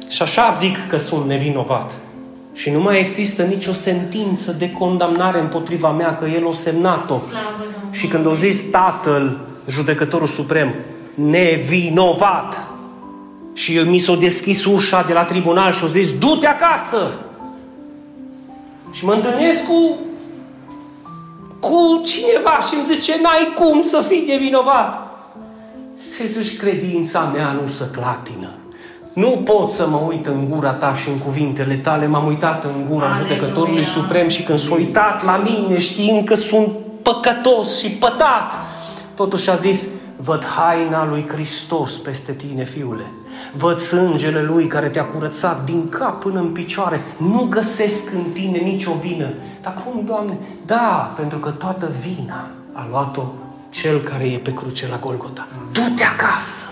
Și 0.08 0.22
așa 0.22 0.56
zic 0.58 0.88
că 0.88 0.96
sunt 0.96 1.26
nevinovat. 1.26 1.90
Și 2.52 2.70
nu 2.70 2.80
mai 2.80 3.00
există 3.00 3.42
nicio 3.42 3.72
sentință 3.72 4.52
de 4.52 4.70
condamnare 4.70 5.40
împotriva 5.40 5.90
mea, 5.90 6.14
că 6.14 6.26
El 6.26 6.46
o 6.46 6.52
semnat-o. 6.52 7.20
Și 7.90 8.06
când 8.06 8.26
o 8.26 8.34
zis 8.34 8.70
Tatăl, 8.70 9.38
judecătorul 9.68 10.26
suprem, 10.26 10.74
nevinovat, 11.14 12.67
și 13.58 13.82
mi 13.86 13.98
s-a 13.98 14.14
deschis 14.14 14.64
ușa 14.64 15.02
de 15.02 15.12
la 15.12 15.24
tribunal 15.24 15.72
și 15.72 15.84
a 15.84 15.86
zis, 15.86 16.18
du-te 16.18 16.46
acasă! 16.46 17.12
Și 18.90 19.04
mă 19.04 19.12
întâlnesc 19.12 19.66
cu, 19.66 19.98
cu 21.60 22.00
cineva 22.04 22.58
și 22.68 22.74
îmi 22.74 22.86
zice, 22.94 23.18
n-ai 23.22 23.52
cum 23.54 23.82
să 23.82 24.04
fii 24.08 24.24
de 24.26 24.36
vinovat. 24.40 24.98
Și 26.14 26.28
zici, 26.28 26.56
credința 26.56 27.20
mea 27.20 27.52
nu 27.60 27.66
să 27.66 27.84
clatină. 27.84 28.50
Nu 29.12 29.28
pot 29.44 29.70
să 29.70 29.86
mă 29.88 30.00
uit 30.08 30.26
în 30.26 30.50
gura 30.50 30.72
ta 30.72 30.94
și 30.94 31.08
în 31.08 31.18
cuvintele 31.18 31.74
tale. 31.74 32.06
M-am 32.06 32.26
uitat 32.26 32.64
în 32.64 32.86
gura 32.90 33.06
Aleluia. 33.06 33.28
judecătorului 33.28 33.84
suprem 33.84 34.28
și 34.28 34.42
când 34.42 34.58
s-a 34.58 34.74
uitat 34.74 35.24
la 35.24 35.36
mine 35.36 35.78
știind 35.78 36.24
că 36.24 36.34
sunt 36.34 36.68
păcătos 37.02 37.78
și 37.78 37.90
pătat, 37.90 38.52
totuși 39.14 39.50
a 39.50 39.54
zis, 39.54 39.88
văd 40.20 40.44
haina 40.44 41.06
lui 41.06 41.26
Hristos 41.28 41.92
peste 41.92 42.32
tine, 42.32 42.64
fiule. 42.64 43.10
Văd 43.56 43.78
sângele 43.78 44.42
Lui 44.42 44.66
care 44.66 44.88
te-a 44.88 45.04
curățat 45.04 45.64
din 45.64 45.88
cap 45.88 46.20
până 46.20 46.40
în 46.40 46.52
picioare. 46.52 47.04
Nu 47.16 47.46
găsesc 47.50 48.12
în 48.12 48.24
tine 48.32 48.58
nicio 48.58 48.92
vină. 48.92 49.34
Dar 49.62 49.74
cum, 49.84 50.04
Doamne? 50.04 50.38
Da, 50.66 51.14
pentru 51.16 51.38
că 51.38 51.50
toată 51.50 51.92
vina 52.00 52.50
a 52.72 52.86
luat-o 52.90 53.22
Cel 53.70 54.00
care 54.00 54.24
e 54.24 54.38
pe 54.38 54.52
cruce 54.52 54.88
la 54.88 54.96
Golgota. 54.96 55.48
Du-te 55.72 56.02
acasă! 56.02 56.66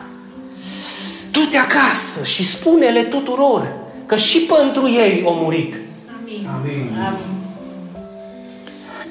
Du-te 1.31 1.57
acasă 1.57 2.25
și 2.25 2.43
spune-le 2.43 3.03
tuturor 3.03 3.73
că 4.07 4.17
și 4.17 4.39
pentru 4.39 4.89
ei 4.89 5.23
au 5.27 5.35
murit. 5.35 5.79
Amin. 6.21 6.49
Amin. 6.55 6.99
Amin. 7.07 7.35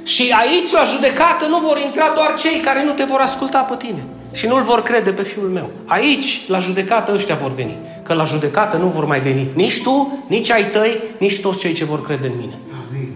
Și 0.04 0.34
aici, 0.40 0.72
la 0.72 0.84
judecată, 0.84 1.46
nu 1.46 1.60
vor 1.60 1.78
intra 1.78 2.12
doar 2.16 2.36
cei 2.38 2.60
care 2.60 2.84
nu 2.84 2.92
te 2.92 3.04
vor 3.04 3.20
asculta 3.20 3.60
pe 3.60 3.76
tine 3.76 4.04
și 4.36 4.48
nu-L 4.48 4.64
vor 4.64 4.82
crede 4.82 5.12
pe 5.12 5.24
Fiul 5.24 5.50
meu. 5.50 5.70
Aici, 5.86 6.44
la 6.48 6.60
judecată, 6.60 7.14
ăștia 7.14 7.36
vor 7.36 7.54
veni. 7.54 7.78
că 8.04 8.14
la 8.14 8.24
judecată 8.24 8.78
nu 8.78 8.88
vor 8.88 9.06
mai 9.06 9.20
veni 9.20 9.50
nici 9.54 9.82
tu, 9.84 10.24
nici 10.28 10.52
ai 10.52 10.70
tăi, 10.70 10.98
nici 11.18 11.40
toți 11.40 11.60
cei 11.60 11.74
ce 11.74 11.86
vor 11.86 12.02
crede 12.02 12.28
în 12.28 12.34
mine. 12.40 12.60
Amin. 12.90 13.16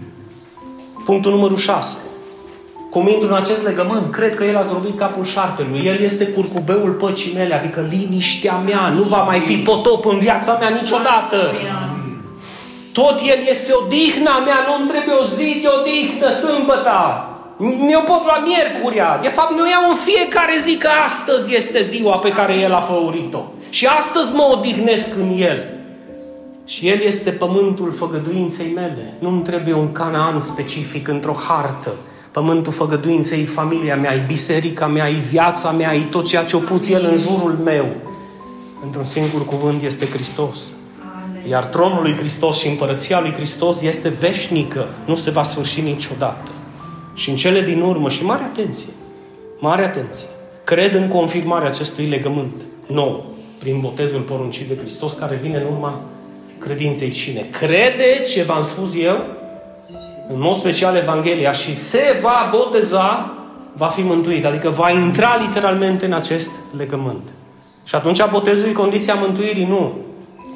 Punctul 1.04 1.30
numărul 1.30 1.56
6. 1.56 1.98
Cum 2.90 3.08
intru 3.08 3.28
în 3.28 3.34
acest 3.34 3.62
legământ, 3.62 4.12
cred 4.12 4.34
că 4.34 4.44
El 4.44 4.56
a 4.56 4.62
zdrobit 4.62 4.98
capul 4.98 5.24
șarpelui. 5.24 5.82
El 5.84 6.00
este 6.00 6.26
curcubeul 6.26 6.90
păcii 6.90 7.32
mele, 7.34 7.54
adică 7.54 7.86
liniștea 7.90 8.56
mea. 8.56 8.88
Nu 8.88 9.02
va 9.02 9.22
mai 9.22 9.38
fi 9.40 9.56
potop 9.56 10.06
în 10.06 10.18
viața 10.18 10.56
mea 10.60 10.68
niciodată. 10.68 11.36
Tot 12.92 13.20
El 13.20 13.46
este 13.48 13.72
odihna 13.84 14.38
mea, 14.38 14.56
nu-mi 14.68 14.88
trebuie 14.88 15.14
o 15.14 15.24
zi 15.24 15.58
de 15.62 15.68
odihnă, 15.80 16.30
sâmbătă. 16.30 17.29
Mi-o 17.62 18.00
pot 18.00 18.22
lua 18.24 18.44
miercuria. 18.44 19.18
De 19.22 19.28
fapt, 19.28 19.54
mi-o 19.54 19.66
iau 19.66 19.90
în 19.90 19.96
fiecare 19.96 20.52
zi, 20.64 20.76
că 20.76 20.88
astăzi 21.04 21.54
este 21.54 21.82
ziua 21.82 22.16
pe 22.16 22.28
care 22.28 22.54
El 22.54 22.74
a 22.74 22.80
făurit-o. 22.80 23.42
Și 23.70 23.86
astăzi 23.86 24.32
mă 24.32 24.48
odihnesc 24.52 25.08
în 25.16 25.32
El. 25.36 25.64
Și 26.64 26.88
El 26.88 27.00
este 27.00 27.30
pământul 27.30 27.92
făgăduinței 27.92 28.72
mele. 28.74 29.14
Nu-mi 29.18 29.42
trebuie 29.42 29.74
un 29.74 29.92
canaan 29.92 30.40
specific 30.40 31.08
într-o 31.08 31.36
hartă. 31.48 31.94
Pământul 32.30 32.72
făgăduinței, 32.72 33.44
familia 33.44 33.96
mea, 33.96 34.14
e 34.14 34.24
biserica 34.26 34.86
mea, 34.86 35.08
e 35.08 35.16
viața 35.30 35.70
mea, 35.70 35.94
e 35.94 36.02
tot 36.10 36.26
ceea 36.26 36.44
ce 36.44 36.56
a 36.56 36.58
pus 36.58 36.88
El 36.88 37.04
în 37.12 37.18
jurul 37.18 37.58
meu. 37.64 37.86
Într-un 38.84 39.04
singur 39.04 39.44
cuvânt 39.44 39.82
este 39.82 40.06
Hristos. 40.06 40.58
Iar 41.48 41.64
tronul 41.64 42.02
lui 42.02 42.16
Hristos 42.16 42.58
și 42.58 42.68
împărăția 42.68 43.20
lui 43.20 43.32
Hristos 43.32 43.82
este 43.82 44.08
veșnică. 44.08 44.88
Nu 45.04 45.16
se 45.16 45.30
va 45.30 45.42
sfârși 45.42 45.80
niciodată. 45.80 46.50
Și 47.14 47.30
în 47.30 47.36
cele 47.36 47.60
din 47.60 47.80
urmă, 47.80 48.08
și 48.08 48.24
mare 48.24 48.42
atenție, 48.42 48.92
mare 49.58 49.84
atenție, 49.84 50.28
cred 50.64 50.94
în 50.94 51.08
confirmarea 51.08 51.68
acestui 51.68 52.06
legământ 52.06 52.54
nou, 52.86 53.34
prin 53.58 53.80
botezul 53.80 54.20
poruncit 54.20 54.68
de 54.68 54.76
Hristos, 54.76 55.12
care 55.12 55.38
vine 55.42 55.56
în 55.56 55.66
urma 55.72 56.00
credinței 56.58 57.10
cine 57.10 57.46
crede 57.50 58.22
ce 58.32 58.42
v-am 58.42 58.62
spus 58.62 58.90
eu, 58.96 59.24
în 60.28 60.40
mod 60.40 60.56
special 60.56 60.96
Evanghelia, 60.96 61.52
și 61.52 61.76
se 61.76 62.18
va 62.22 62.50
boteza, 62.52 63.34
va 63.72 63.86
fi 63.86 64.02
mântuit. 64.02 64.44
Adică 64.44 64.68
va 64.68 64.90
intra 64.90 65.36
literalmente 65.46 66.06
în 66.06 66.12
acest 66.12 66.50
legământ. 66.76 67.22
Și 67.84 67.94
atunci 67.94 68.28
botezul 68.30 68.68
e 68.68 68.72
condiția 68.72 69.14
mântuirii? 69.14 69.64
Nu. 69.64 69.96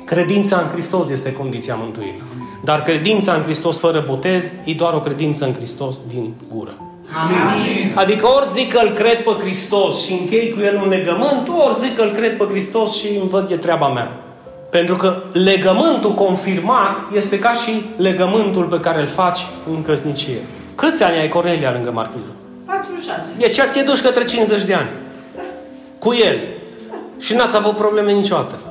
Credința 0.07 0.61
în 0.61 0.69
Hristos 0.69 1.09
este 1.09 1.33
condiția 1.33 1.75
mântuirii. 1.75 2.23
Dar 2.65 2.83
credința 2.83 3.33
în 3.33 3.43
Hristos 3.43 3.79
fără 3.79 4.05
botez 4.07 4.53
e 4.65 4.75
doar 4.75 4.95
o 4.95 5.01
credință 5.01 5.45
în 5.45 5.55
Hristos 5.55 5.97
din 6.13 6.35
gură. 6.55 6.77
Amin. 7.23 7.93
Adică 7.95 8.27
ori 8.27 8.49
zic 8.49 8.73
că 8.73 8.81
îl 8.85 8.91
cred 8.91 9.23
pe 9.23 9.31
Hristos 9.41 10.05
și 10.05 10.13
închei 10.13 10.51
cu 10.51 10.61
el 10.61 10.81
un 10.83 10.89
legământ, 10.89 11.49
ori 11.67 11.79
zic 11.79 11.97
că 11.97 12.03
îl 12.03 12.11
cred 12.11 12.37
pe 12.37 12.45
Hristos 12.49 12.97
și 12.97 13.07
îmi 13.21 13.29
văd 13.29 13.49
de 13.49 13.57
treaba 13.57 13.89
mea. 13.89 14.11
Pentru 14.71 14.97
că 14.97 15.23
legământul 15.33 16.15
confirmat 16.15 16.99
este 17.15 17.39
ca 17.39 17.53
și 17.53 17.85
legământul 17.97 18.65
pe 18.65 18.81
care 18.81 19.01
îl 19.01 19.07
faci 19.07 19.47
în 19.75 19.83
căsnicie. 19.83 20.39
Câți 20.75 21.03
ani 21.03 21.19
ai 21.19 21.29
Cornelia 21.29 21.73
lângă 21.73 21.91
martiză? 21.91 22.31
46. 22.67 23.21
Deci 23.39 23.61
te 23.73 23.83
duci 23.83 24.01
către 24.01 24.25
50 24.25 24.63
de 24.63 24.75
ani. 24.75 24.89
Cu 25.99 26.15
el. 26.15 26.37
Și 27.21 27.35
n-ați 27.35 27.57
avut 27.57 27.77
probleme 27.77 28.13
niciodată. 28.13 28.61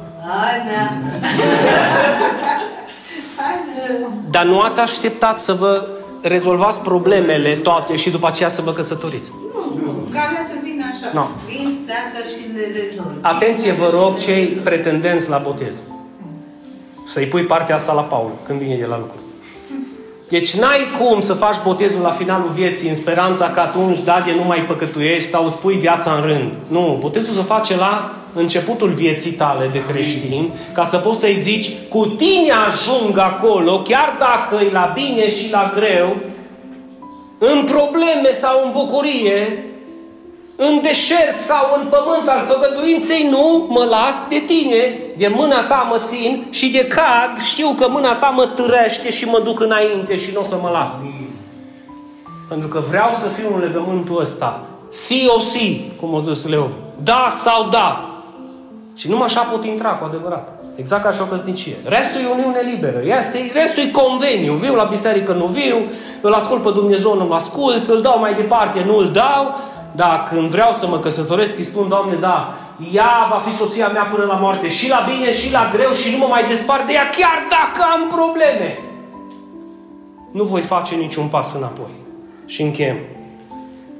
Dar 4.29 4.45
nu 4.45 4.59
ați 4.59 4.79
așteptat 4.79 5.39
să 5.39 5.53
vă 5.53 5.87
rezolvați 6.21 6.79
problemele 6.79 7.55
toate 7.55 7.95
și 7.95 8.09
după 8.09 8.27
aceea 8.27 8.49
să 8.49 8.61
vă 8.61 8.73
căsătoriți. 8.73 9.31
Nu, 9.53 9.85
nu. 9.85 9.91
Care 10.11 10.47
să 10.51 10.57
vină 10.63 10.83
așa. 10.91 11.11
No. 11.13 11.25
Vin, 11.47 11.85
dacă 11.87 12.27
și 12.29 12.53
le 12.55 12.81
rezolv. 12.81 13.17
Atenție, 13.21 13.71
vă 13.71 13.89
rog, 13.93 14.17
cei 14.17 14.45
pretendenți 14.45 15.29
la 15.29 15.37
botez. 15.37 15.81
Să-i 17.05 17.25
pui 17.25 17.43
partea 17.43 17.75
asta 17.75 17.93
la 17.93 18.01
Paul 18.01 18.31
când 18.45 18.59
vine 18.59 18.75
de 18.75 18.85
la 18.85 18.97
lucru. 18.97 19.17
Deci 20.33 20.55
n-ai 20.55 20.87
cum 20.99 21.21
să 21.21 21.33
faci 21.33 21.55
botezul 21.63 22.01
la 22.01 22.09
finalul 22.09 22.51
vieții 22.53 22.89
în 22.89 22.95
speranța 22.95 23.49
că 23.49 23.59
atunci, 23.59 23.99
da, 23.99 24.21
de 24.25 24.31
nu 24.37 24.43
mai 24.43 24.57
păcătuiești 24.57 25.29
sau 25.29 25.45
îți 25.45 25.57
pui 25.57 25.75
viața 25.75 26.11
în 26.13 26.21
rând. 26.21 26.53
Nu, 26.67 26.97
botezul 26.99 27.33
se 27.33 27.41
face 27.41 27.75
la 27.75 28.13
începutul 28.33 28.89
vieții 28.89 29.31
tale 29.31 29.69
de 29.71 29.83
creștin, 29.83 30.53
ca 30.73 30.83
să 30.83 30.97
poți 30.97 31.19
să-i 31.19 31.35
zici, 31.35 31.71
cu 31.89 32.05
tine 32.05 32.51
ajung 32.67 33.17
acolo, 33.17 33.81
chiar 33.81 34.15
dacă 34.19 34.63
e 34.63 34.71
la 34.71 34.91
bine 34.93 35.29
și 35.29 35.51
la 35.51 35.71
greu, 35.75 36.15
în 37.37 37.63
probleme 37.63 38.31
sau 38.31 38.61
în 38.65 38.71
bucurie, 38.71 39.65
în 40.67 40.81
deșert 40.81 41.37
sau 41.37 41.79
în 41.79 41.87
pământ 41.89 42.27
al 42.27 42.45
făgăduinței, 42.47 43.27
nu 43.29 43.65
mă 43.69 43.83
las 43.89 44.25
de 44.29 44.43
tine, 44.45 44.97
de 45.17 45.27
mâna 45.27 45.63
ta 45.63 45.87
mă 45.89 45.99
țin 45.99 46.45
și 46.49 46.71
de 46.71 46.87
cad 46.87 47.37
știu 47.43 47.69
că 47.79 47.87
mâna 47.89 48.15
ta 48.15 48.27
mă 48.27 48.45
târește 48.45 49.11
și 49.11 49.25
mă 49.25 49.39
duc 49.43 49.59
înainte 49.59 50.15
și 50.15 50.31
nu 50.33 50.39
o 50.39 50.43
să 50.43 50.57
mă 50.61 50.69
las. 50.69 50.91
Pentru 52.49 52.67
că 52.67 52.83
vreau 52.89 53.09
să 53.21 53.27
fiu 53.27 53.53
în 53.53 53.59
legământul 53.59 54.19
ăsta. 54.19 54.59
Si 54.89 55.25
o 55.37 55.39
si, 55.39 55.91
cum 55.99 56.13
o 56.13 56.19
zis 56.19 56.47
Leo. 56.47 56.69
Da 57.03 57.27
sau 57.29 57.69
da. 57.69 58.07
Și 58.95 59.09
numai 59.09 59.25
așa 59.25 59.41
pot 59.41 59.65
intra 59.65 59.89
cu 59.89 60.05
adevărat. 60.05 60.63
Exact 60.75 61.03
ca 61.03 61.11
și 61.11 61.21
o 61.21 61.25
căsnicie. 61.25 61.75
Restul 61.83 62.21
e 62.21 62.33
uniune 62.33 62.59
liberă. 62.73 62.99
Este, 63.17 63.51
restul 63.53 63.83
e 63.83 63.91
conveniu. 63.91 64.53
Viu 64.53 64.75
la 64.75 64.83
biserică, 64.83 65.33
nu 65.33 65.45
viu. 65.45 65.91
Îl 66.21 66.33
ascult 66.33 66.61
pe 66.61 66.69
Dumnezeu, 66.69 67.15
nu-l 67.15 67.33
ascult. 67.33 67.87
Îl 67.87 68.01
dau 68.01 68.19
mai 68.19 68.33
departe, 68.33 68.83
nu 68.85 68.97
îl 68.97 69.09
dau. 69.11 69.55
Da, 69.95 70.25
când 70.29 70.49
vreau 70.49 70.71
să 70.71 70.87
mă 70.87 70.99
căsătoresc, 70.99 71.57
îi 71.57 71.63
spun, 71.63 71.87
Doamne, 71.87 72.15
da, 72.15 72.53
ea 72.93 73.27
va 73.29 73.41
fi 73.45 73.53
soția 73.53 73.87
mea 73.87 74.03
până 74.03 74.25
la 74.25 74.33
moarte. 74.33 74.69
Și 74.69 74.89
la 74.89 75.05
bine, 75.09 75.33
și 75.33 75.51
la 75.51 75.69
greu, 75.73 75.91
și 75.91 76.11
nu 76.11 76.17
mă 76.17 76.25
mai 76.29 76.47
despart 76.47 76.85
de 76.85 76.93
ea, 76.93 77.09
chiar 77.09 77.47
dacă 77.49 77.89
am 77.93 78.07
probleme. 78.07 78.79
Nu 80.31 80.43
voi 80.43 80.61
face 80.61 80.95
niciun 80.95 81.27
pas 81.27 81.53
înapoi. 81.53 81.91
Și 82.45 82.61
închem. 82.61 82.97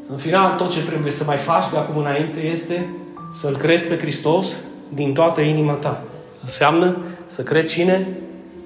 În 0.08 0.18
final, 0.18 0.52
tot 0.52 0.72
ce 0.72 0.84
trebuie 0.84 1.12
să 1.12 1.24
mai 1.24 1.38
faci 1.38 1.70
de 1.72 1.78
acum 1.78 2.02
înainte 2.02 2.40
este 2.40 2.90
să-L 3.34 3.58
crezi 3.58 3.86
pe 3.86 3.98
Hristos, 3.98 4.56
din 4.90 5.14
toată 5.14 5.42
inima 5.42 5.74
ta. 5.74 6.04
Înseamnă 6.42 6.98
să 7.28 7.42
crezi 7.42 7.74
cine 7.74 8.18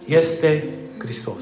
este 0.06 0.64
Hristos. 0.98 1.42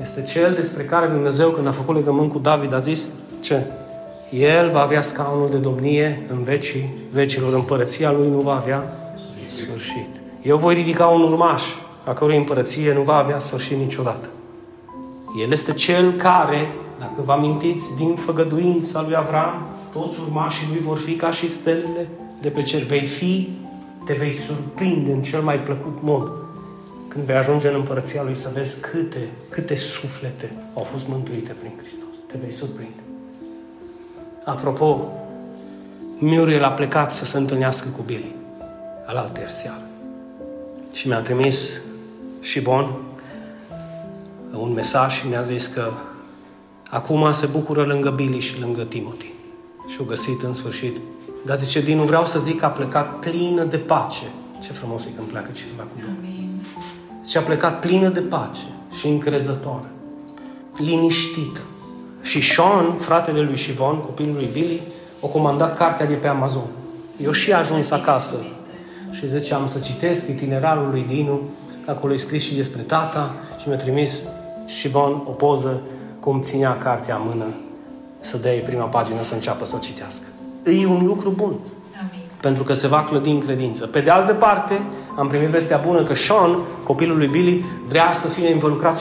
Este 0.00 0.22
Cel 0.22 0.52
despre 0.52 0.84
care 0.84 1.06
Dumnezeu, 1.06 1.50
când 1.50 1.66
a 1.66 1.72
făcut 1.72 1.94
legământ 1.94 2.30
cu 2.30 2.38
David, 2.38 2.74
a 2.74 2.78
zis 2.78 3.08
ce? 3.40 3.66
El 4.30 4.70
va 4.70 4.80
avea 4.80 5.00
scaunul 5.00 5.50
de 5.50 5.56
domnie 5.56 6.26
în 6.28 6.42
vecii 6.42 6.94
vecilor. 7.10 7.52
Împărăția 7.52 8.12
lui 8.12 8.28
nu 8.28 8.40
va 8.40 8.54
avea 8.54 8.92
sfârșit. 9.46 10.08
Eu 10.42 10.56
voi 10.56 10.74
ridica 10.74 11.06
un 11.06 11.22
urmaș 11.22 11.62
a 12.04 12.12
cărui 12.12 12.36
împărăție 12.36 12.92
nu 12.92 13.02
va 13.02 13.16
avea 13.16 13.38
sfârșit 13.38 13.76
niciodată. 13.76 14.28
El 15.42 15.52
este 15.52 15.72
Cel 15.72 16.12
care, 16.12 16.72
dacă 16.98 17.22
vă 17.24 17.32
amintiți 17.32 17.96
din 17.96 18.14
făgăduința 18.14 19.02
lui 19.02 19.16
Avram, 19.16 19.66
toți 19.92 20.20
urmașii 20.20 20.66
lui 20.68 20.80
vor 20.80 20.98
fi 20.98 21.14
ca 21.14 21.30
și 21.30 21.48
stelele 21.48 22.08
de 22.40 22.48
pe 22.48 22.62
cer. 22.62 22.82
Vei 22.82 23.06
fi, 23.06 23.48
te 24.04 24.12
vei 24.12 24.32
surprinde 24.32 25.12
în 25.12 25.22
cel 25.22 25.40
mai 25.40 25.60
plăcut 25.60 25.98
mod 26.02 26.30
când 27.08 27.24
vei 27.24 27.36
ajunge 27.36 27.68
în 27.68 27.74
împărăția 27.74 28.22
Lui 28.22 28.34
să 28.34 28.50
vezi 28.54 28.80
câte, 28.80 29.28
câte 29.48 29.74
suflete 29.74 30.52
au 30.74 30.82
fost 30.82 31.08
mântuite 31.08 31.52
prin 31.60 31.72
Hristos. 31.76 32.08
Te 32.26 32.38
vei 32.40 32.52
surprinde. 32.52 33.05
Apropo, 34.46 35.12
Muriel 36.18 36.64
a 36.64 36.72
plecat 36.72 37.12
să 37.12 37.24
se 37.24 37.36
întâlnească 37.38 37.88
cu 37.96 38.02
Billy 38.02 38.34
al 39.06 39.16
alter 39.16 39.50
seară. 39.50 39.82
Și 40.92 41.08
mi-a 41.08 41.20
trimis 41.20 41.70
și 42.40 42.60
Bon 42.60 42.96
un 44.52 44.72
mesaj 44.72 45.14
și 45.14 45.26
mi-a 45.26 45.42
zis 45.42 45.66
că 45.66 45.90
acum 46.90 47.32
se 47.32 47.46
bucură 47.46 47.82
lângă 47.82 48.10
Billy 48.10 48.40
și 48.40 48.60
lângă 48.60 48.82
Timothy. 48.82 49.32
Și-au 49.88 50.04
găsit 50.04 50.42
în 50.42 50.52
sfârșit 50.52 50.96
dar 51.46 51.58
zice, 51.58 51.80
din 51.80 51.96
nu 51.96 52.04
vreau 52.04 52.24
să 52.24 52.38
zic 52.38 52.58
că 52.58 52.64
a 52.64 52.68
plecat 52.68 53.18
plină 53.18 53.64
de 53.64 53.78
pace. 53.78 54.32
Ce 54.62 54.72
frumos 54.72 55.04
e 55.04 55.08
când 55.16 55.28
pleacă 55.28 55.50
cineva 55.52 55.82
cu 55.82 55.88
Domnul. 56.00 56.60
Zice, 57.24 57.38
a 57.38 57.42
plecat 57.42 57.80
plină 57.80 58.08
de 58.08 58.20
pace 58.20 58.66
și 58.98 59.06
încrezătoare. 59.06 59.90
Liniștită. 60.76 61.60
Și 62.26 62.40
Sean, 62.40 62.94
fratele 62.98 63.40
lui 63.40 63.56
Shivon, 63.56 64.00
copilul 64.00 64.34
lui 64.34 64.48
Billy, 64.52 64.82
a 65.24 65.26
comandat 65.26 65.76
cartea 65.76 66.06
de 66.06 66.14
pe 66.14 66.26
Amazon. 66.26 66.66
Eu 67.22 67.30
și 67.30 67.52
ajuns 67.52 67.90
acasă 67.90 68.36
și 69.10 69.28
ziceam 69.28 69.66
să 69.66 69.78
citesc 69.78 70.28
itinerarul 70.28 70.88
lui 70.90 71.04
Dinu, 71.08 71.40
acolo 71.86 72.12
e 72.12 72.16
scris 72.16 72.42
și 72.42 72.54
despre 72.54 72.82
tata 72.82 73.34
și 73.60 73.68
mi-a 73.68 73.76
trimis 73.76 74.22
Shivon 74.66 75.22
o 75.24 75.32
poză 75.32 75.82
cum 76.20 76.40
ținea 76.40 76.76
cartea 76.76 77.16
în 77.16 77.22
mână 77.24 77.54
să 78.20 78.36
dea 78.36 78.52
prima 78.64 78.84
pagină 78.84 79.22
să 79.22 79.34
înceapă 79.34 79.64
să 79.64 79.76
o 79.76 79.78
citească 79.78 80.26
e 80.70 80.86
un 80.86 81.04
lucru 81.06 81.30
bun. 81.30 81.52
Amin. 81.98 82.20
Pentru 82.40 82.62
că 82.62 82.72
se 82.72 82.86
va 82.86 83.02
clădi 83.02 83.30
în 83.30 83.40
credință. 83.40 83.86
Pe 83.86 84.00
de 84.00 84.10
altă 84.10 84.34
parte, 84.34 84.86
am 85.16 85.28
primit 85.28 85.48
vestea 85.48 85.76
bună 85.86 86.02
că 86.02 86.14
Sean, 86.14 86.58
copilul 86.84 87.16
lui 87.16 87.26
Billy, 87.26 87.64
vrea 87.88 88.12
să 88.12 88.28
fie 88.28 88.50
involucrat 88.50 88.98
100% 88.98 89.00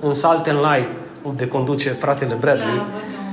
în 0.00 0.14
Salt 0.14 0.46
and 0.46 0.58
Light, 0.58 0.88
unde 1.22 1.46
conduce 1.46 1.88
fratele 1.88 2.36
Bradley. 2.40 2.74
Slavă, 2.74 2.86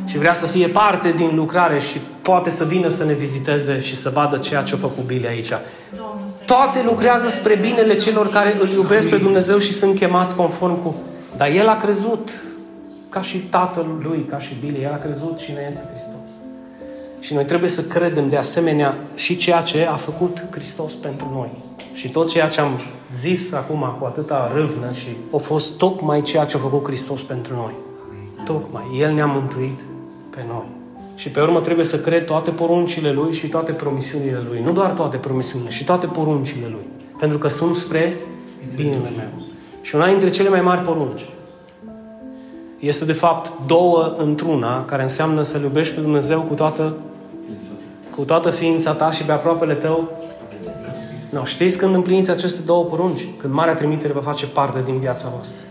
și 0.05 0.17
vrea 0.17 0.33
să 0.33 0.45
fie 0.45 0.67
parte 0.67 1.11
din 1.11 1.31
lucrare 1.36 1.79
și 1.79 1.99
poate 2.21 2.49
să 2.49 2.63
vină 2.63 2.89
să 2.89 3.03
ne 3.03 3.13
viziteze 3.13 3.81
și 3.81 3.95
să 3.95 4.09
vadă 4.09 4.38
ceea 4.38 4.61
ce 4.61 4.73
a 4.73 4.77
făcut 4.77 5.03
Billy 5.03 5.27
aici. 5.27 5.49
Domnul 5.95 6.29
Toate 6.45 6.83
lucrează 6.83 7.27
spre 7.27 7.55
binele 7.55 7.95
celor 7.95 8.29
care 8.29 8.55
îl 8.59 8.69
iubesc 8.69 9.09
pe 9.09 9.17
Dumnezeu 9.17 9.57
și 9.57 9.73
sunt 9.73 9.99
chemați 9.99 10.36
conform 10.36 10.83
cu... 10.83 10.95
Dar 11.38 11.49
el 11.49 11.67
a 11.67 11.77
crezut, 11.77 12.29
ca 13.09 13.21
și 13.21 13.38
tatăl 13.38 13.86
lui, 14.01 14.25
ca 14.29 14.39
și 14.39 14.57
Bile, 14.59 14.79
el 14.79 14.91
a 14.93 14.97
crezut 14.97 15.39
și 15.39 15.51
ne 15.51 15.63
este 15.67 15.83
Hristos. 15.89 16.29
Și 17.19 17.33
noi 17.33 17.45
trebuie 17.45 17.69
să 17.69 17.81
credem 17.81 18.29
de 18.29 18.38
asemenea 18.38 18.97
și 19.15 19.36
ceea 19.36 19.61
ce 19.61 19.88
a 19.91 19.95
făcut 19.95 20.38
Hristos 20.51 20.91
pentru 20.93 21.29
noi. 21.33 21.51
Și 21.93 22.09
tot 22.09 22.29
ceea 22.29 22.47
ce 22.47 22.61
am 22.61 22.79
zis 23.18 23.53
acum 23.53 23.95
cu 23.99 24.05
atâta 24.05 24.51
râvnă 24.53 24.91
și 24.91 25.07
a 25.34 25.38
fost 25.38 25.78
tocmai 25.78 26.22
ceea 26.22 26.45
ce 26.45 26.57
a 26.57 26.59
făcut 26.59 26.86
Hristos 26.86 27.22
pentru 27.22 27.55
noi. 27.55 27.74
Tocmai. 28.45 28.84
El 28.99 29.13
ne-a 29.13 29.26
mântuit 29.26 29.80
pe 30.30 30.45
noi. 30.47 30.68
Și 31.16 31.30
pe 31.30 31.41
urmă 31.41 31.59
trebuie 31.59 31.86
să 31.86 31.99
cred 31.99 32.26
toate 32.26 32.51
poruncile 32.51 33.11
Lui 33.11 33.34
și 33.34 33.47
toate 33.47 33.72
promisiunile 33.72 34.43
Lui. 34.47 34.61
Nu 34.61 34.72
doar 34.72 34.91
toate 34.91 35.18
promisiunile, 35.18 35.70
și 35.70 35.84
toate 35.84 36.05
poruncile 36.05 36.68
Lui. 36.72 36.88
Pentru 37.20 37.38
că 37.38 37.47
sunt 37.47 37.76
spre 37.76 38.16
binele 38.76 39.09
meu. 39.18 39.47
Și 39.82 39.95
una 39.95 40.07
dintre 40.07 40.30
cele 40.30 40.49
mai 40.49 40.61
mari 40.61 40.82
porunci 40.82 41.30
este 42.80 43.05
de 43.05 43.13
fapt 43.13 43.51
două 43.66 44.16
într-una, 44.18 44.86
care 44.86 45.01
înseamnă 45.01 45.41
să-L 45.41 45.61
iubești 45.61 45.93
pe 45.93 46.01
Dumnezeu 46.01 46.41
cu 46.41 46.53
toată, 46.53 46.95
cu 48.16 48.22
toată 48.22 48.49
ființa 48.49 48.93
ta 48.93 49.11
și 49.11 49.24
pe 49.24 49.32
aproapele 49.32 49.76
tău. 49.76 50.09
No, 51.36 51.45
știți 51.45 51.77
când 51.77 51.95
împliniți 51.95 52.29
aceste 52.29 52.61
două 52.65 52.83
porunci? 52.83 53.27
Când 53.38 53.53
Marea 53.53 53.73
Trimitere 53.73 54.13
va 54.13 54.21
face 54.21 54.45
parte 54.45 54.81
din 54.86 54.99
viața 54.99 55.31
voastră. 55.33 55.63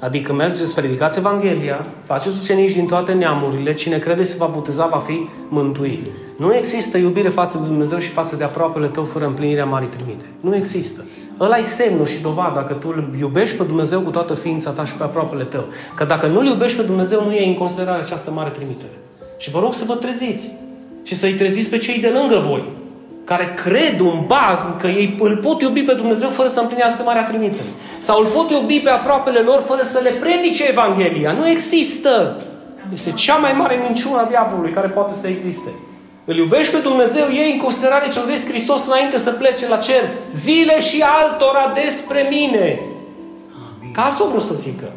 Adică 0.00 0.32
mergeți, 0.32 0.74
predicați 0.74 1.18
Evanghelia, 1.18 1.86
faceți 2.04 2.36
ucenici 2.40 2.72
din 2.72 2.86
toate 2.86 3.12
neamurile, 3.12 3.74
cine 3.74 3.98
crede 3.98 4.24
se 4.24 4.36
va 4.38 4.46
boteza 4.46 4.86
va 4.86 4.98
fi 4.98 5.28
mântuit. 5.48 6.06
Nu 6.36 6.54
există 6.54 6.98
iubire 6.98 7.28
față 7.28 7.58
de 7.58 7.66
Dumnezeu 7.66 7.98
și 7.98 8.08
față 8.08 8.36
de 8.36 8.44
aproapele 8.44 8.86
tău 8.88 9.04
fără 9.04 9.26
împlinirea 9.26 9.64
Marii 9.64 9.88
Trimite. 9.88 10.24
Nu 10.40 10.54
există. 10.54 11.04
Ăla 11.40 11.56
e 11.56 11.62
semnul 11.62 12.06
și 12.06 12.20
dovada 12.20 12.64
că 12.64 12.74
tu 12.74 12.92
îl 12.96 13.14
iubești 13.18 13.56
pe 13.56 13.64
Dumnezeu 13.64 14.00
cu 14.00 14.10
toată 14.10 14.34
ființa 14.34 14.70
ta 14.70 14.84
și 14.84 14.94
pe 14.94 15.02
aproapele 15.02 15.44
tău. 15.44 15.64
Că 15.94 16.04
dacă 16.04 16.26
nu-L 16.26 16.46
iubești 16.46 16.76
pe 16.76 16.82
Dumnezeu, 16.82 17.24
nu 17.24 17.32
e 17.32 17.46
în 17.46 17.54
considerare 17.54 18.02
această 18.02 18.30
mare 18.30 18.50
trimitere. 18.50 18.98
Și 19.38 19.50
vă 19.50 19.58
rog 19.58 19.74
să 19.74 19.84
vă 19.86 19.94
treziți. 19.94 20.50
Și 21.02 21.14
să-i 21.14 21.34
treziți 21.34 21.68
pe 21.68 21.78
cei 21.78 22.00
de 22.00 22.08
lângă 22.08 22.44
voi. 22.48 22.80
Care 23.32 23.54
cred 23.54 24.00
un 24.00 24.24
bază 24.26 24.76
că 24.80 24.86
ei 24.86 25.16
îl 25.18 25.36
pot 25.36 25.60
iubi 25.60 25.82
pe 25.82 25.94
Dumnezeu 25.94 26.28
fără 26.28 26.48
să 26.48 26.60
împlinească 26.60 27.02
Marea 27.04 27.24
Trimitere. 27.24 27.68
Sau 27.98 28.18
îl 28.18 28.26
pot 28.26 28.50
iubi 28.50 28.80
pe 28.80 28.90
aproapele 28.90 29.38
lor 29.38 29.64
fără 29.66 29.82
să 29.82 30.00
le 30.02 30.10
predice 30.10 30.64
Evanghelia. 30.68 31.32
Nu 31.32 31.48
există. 31.48 32.40
Este 32.92 33.10
cea 33.10 33.34
mai 33.34 33.52
mare 33.52 33.80
minciună 33.86 34.20
a 34.20 34.24
diavolului 34.24 34.70
care 34.70 34.88
poate 34.88 35.12
să 35.14 35.26
existe. 35.26 35.70
Îl 36.24 36.36
iubești 36.36 36.72
pe 36.72 36.78
Dumnezeu, 36.78 37.24
ei 37.32 37.52
în 37.52 37.58
considerare 37.58 38.08
ce 38.08 38.18
a 38.18 38.34
zis 38.34 38.48
Hristos 38.48 38.86
înainte 38.86 39.16
să 39.16 39.30
plece 39.30 39.68
la 39.68 39.76
cer. 39.76 40.08
Zile 40.30 40.80
și 40.80 41.04
altora 41.22 41.72
despre 41.84 42.26
mine. 42.30 42.80
Ca 43.92 44.02
asta 44.02 44.24
vreau 44.24 44.40
să 44.40 44.54
zică. 44.54 44.92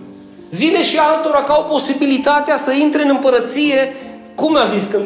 Zile 0.51 0.83
și 0.83 0.97
altora 0.97 1.43
ca 1.43 1.55
o 1.59 1.71
posibilitatea 1.73 2.57
să 2.57 2.71
intre 2.71 3.01
în 3.03 3.09
împărăție, 3.09 3.95
cum 4.35 4.55
a 4.55 4.67
zis 4.67 4.87
când 4.87 5.05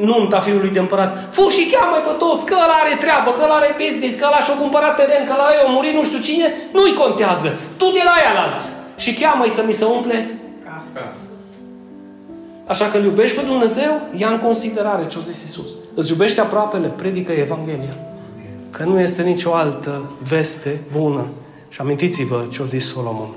nunta 0.00 0.40
fiului 0.40 0.70
de 0.70 0.78
împărat. 0.78 1.10
Fu 1.34 1.48
și 1.48 1.70
cheamă 1.72 1.96
pe 2.06 2.12
toți, 2.18 2.46
că 2.46 2.54
ăla 2.64 2.76
are 2.82 2.94
treabă, 3.04 3.30
că 3.30 3.42
ăla 3.44 3.54
are 3.54 3.76
business, 3.82 4.18
că 4.18 4.24
ăla 4.26 4.40
și-a 4.46 4.56
cumpărat 4.62 4.96
teren, 4.96 5.26
că 5.26 5.32
ăla 5.36 5.48
a 5.66 5.70
murit 5.76 5.94
nu 5.94 6.04
știu 6.04 6.20
cine, 6.28 6.46
nu-i 6.72 6.94
contează. 7.02 7.48
Tu 7.76 7.86
de 7.96 8.02
la 8.08 8.12
aia 8.18 8.32
alți. 8.44 8.64
Și 8.96 9.10
cheamă-i 9.20 9.56
să 9.58 9.62
mi 9.66 9.72
se 9.72 9.84
umple 9.84 10.16
casa. 10.64 11.02
Așa 12.66 12.84
că 12.84 12.96
îl 12.96 13.04
iubești 13.04 13.36
pe 13.36 13.42
Dumnezeu, 13.42 14.00
ia 14.16 14.28
în 14.28 14.38
considerare 14.38 15.06
ce 15.06 15.16
a 15.18 15.20
zis 15.30 15.42
Isus. 15.42 15.70
Îți 15.94 16.10
iubește 16.10 16.40
aproapele, 16.40 16.88
predică 16.88 17.32
Evanghelia. 17.32 17.96
Că 18.70 18.82
nu 18.84 19.00
este 19.00 19.22
nicio 19.22 19.54
altă 19.54 20.10
veste 20.28 20.80
bună. 20.96 21.26
Și 21.68 21.80
amintiți-vă 21.80 22.46
ce 22.52 22.62
a 22.62 22.64
zis 22.64 22.86
Solomon. 22.86 23.28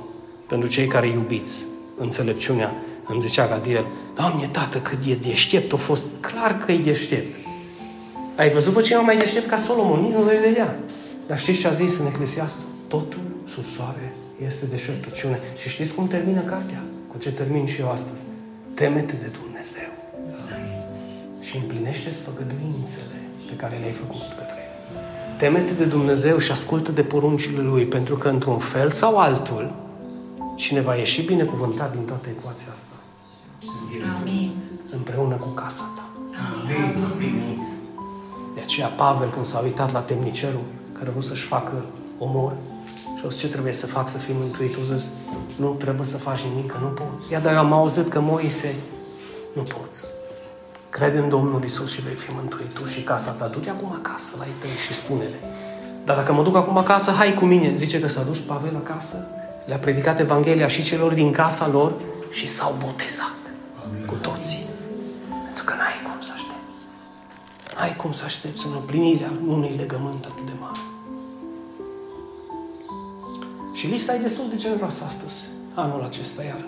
Pentru 0.48 0.70
cei 0.70 0.88
care 0.88 1.08
iubiți 1.08 1.66
înțelepciunea, 1.98 2.74
îmi 3.12 3.22
zicea 3.22 3.48
Gadiel, 3.48 3.86
Doamne, 4.16 4.48
tată, 4.52 4.78
cât 4.78 5.00
e 5.06 5.16
deștept 5.16 5.74
a 5.74 5.76
fost. 5.76 6.04
Clar 6.20 6.58
că 6.58 6.72
e 6.72 6.78
deștept. 6.78 7.36
Ai 8.36 8.50
văzut 8.50 8.74
pe 8.74 8.82
cineva 8.82 9.04
mai 9.04 9.18
deștept 9.18 9.48
ca 9.50 9.58
Solomon? 9.58 10.00
Nici 10.02 10.14
nu 10.14 10.22
vei 10.22 10.38
vedea. 10.38 10.80
Dar 11.28 11.40
știți 11.40 11.60
ce 11.60 11.68
a 11.68 11.72
zis 11.72 11.98
în 11.98 12.06
Eclesiastul? 12.06 12.64
Totul 12.88 13.20
sub 13.54 13.64
soare 13.76 14.14
este 14.46 14.66
deșertăciune. 14.66 15.40
Și 15.58 15.70
știți 15.70 15.94
cum 15.94 16.08
termină 16.08 16.42
cartea? 16.42 16.84
Cu 17.08 17.18
ce 17.18 17.32
termin 17.32 17.66
și 17.66 17.82
eu 17.82 17.92
astăzi? 17.92 18.22
Temete 18.74 19.14
de 19.14 19.32
Dumnezeu. 19.42 19.90
Și 21.40 21.58
împlinește 21.58 22.10
făgăduințele 22.10 23.18
pe 23.50 23.56
care 23.56 23.78
le-ai 23.80 23.92
făcut 23.92 24.22
către 24.38 24.60
El. 24.66 24.72
Temete 25.38 25.74
de 25.74 25.86
Dumnezeu 25.86 26.38
și 26.38 26.52
ascultă 26.52 26.92
de 26.92 27.04
poruncile 27.04 27.62
Lui, 27.62 27.86
pentru 27.86 28.16
că 28.16 28.30
într-un 28.30 28.60
fel 28.60 28.92
sau 28.92 29.18
altul, 29.18 29.76
cine 30.56 30.82
va 30.82 30.96
ieși 30.96 31.22
binecuvântat 31.22 31.92
din 31.92 32.02
toată 32.02 32.30
ecuația 32.30 32.68
asta? 32.74 32.96
Amin. 34.20 34.56
Împreună 34.92 35.36
cu 35.36 35.48
casa 35.48 35.92
ta. 35.96 36.10
Amin. 37.16 37.60
De 38.56 38.62
aceea 38.62 38.88
Pavel, 38.88 39.30
când 39.30 39.46
s-a 39.46 39.60
uitat 39.60 39.92
la 39.92 40.00
temnicerul 40.00 40.64
care 40.94 41.08
a 41.08 41.12
vrut 41.12 41.24
să-și 41.24 41.46
facă 41.46 41.86
omor, 42.18 42.54
și 43.18 43.26
o 43.26 43.30
ce 43.30 43.48
trebuie 43.48 43.74
să 43.74 43.88
fac 43.88 44.08
să 44.08 44.18
fii 44.18 44.36
mântuit? 44.38 44.78
O 44.78 44.84
zis, 44.84 45.10
nu 45.56 45.70
trebuie 45.70 46.08
să 46.08 46.18
faci 46.18 46.40
nimic, 46.40 46.72
că 46.72 46.78
nu 46.82 46.88
poți. 46.88 47.32
Ia, 47.32 47.40
dar 47.40 47.54
eu 47.54 47.60
am 47.60 47.74
auzit 47.74 48.10
că 48.10 48.20
Moise, 48.20 48.76
nu 49.54 49.62
poți. 49.62 50.06
Crede 50.90 51.18
în 51.18 51.30
Domnul 51.30 51.64
Isus 51.64 51.92
și 51.92 52.02
vei 52.02 52.16
fi 52.16 52.32
mântuit 52.34 52.74
tu 52.74 52.86
și 52.86 53.02
casa 53.02 53.32
ta. 53.32 53.48
Du-te 53.48 53.70
acum 53.70 53.92
acasă 53.92 54.34
la 54.38 54.46
ei 54.46 54.54
tăi 54.60 54.70
și 54.86 54.94
spune-le. 54.94 55.40
Dar 56.06 56.16
dacă 56.16 56.34
mă 56.34 56.44
duc 56.44 56.56
acum 56.56 56.78
acasă, 56.78 57.12
hai 57.12 57.34
cu 57.34 57.46
mine. 57.46 57.76
Zice 57.76 58.00
că 58.00 58.08
s-a 58.08 58.24
dus 58.24 58.40
Pavel 58.40 58.76
acasă, 58.76 59.28
le-a 59.66 59.78
predicat 59.78 60.20
Evanghelia 60.20 60.68
și 60.68 60.84
celor 60.84 61.14
din 61.14 61.32
casa 61.32 61.68
lor 61.68 61.94
și 62.30 62.48
s-au 62.48 62.76
botezat 62.86 63.41
Amin. 63.41 63.41
Cu 64.06 64.16
toții. 64.16 64.66
Pentru 65.44 65.64
că 65.64 65.74
n-ai 65.74 66.02
cum 66.04 66.22
să 66.22 66.32
aștepți. 66.34 66.82
N-ai 67.78 67.96
cum 67.96 68.12
să 68.12 68.24
aștepți 68.26 68.68
în 68.68 68.74
împlinirea 68.80 69.32
unui 69.48 69.76
legământ 69.78 70.26
atât 70.26 70.46
de 70.46 70.52
mare. 70.60 70.80
Și 73.74 73.88
lista 73.88 74.14
e 74.14 74.18
destul 74.18 74.46
de 74.50 74.56
generoasă 74.56 75.04
astăzi, 75.04 75.48
anul 75.74 76.04
acesta 76.04 76.44
iar. 76.44 76.66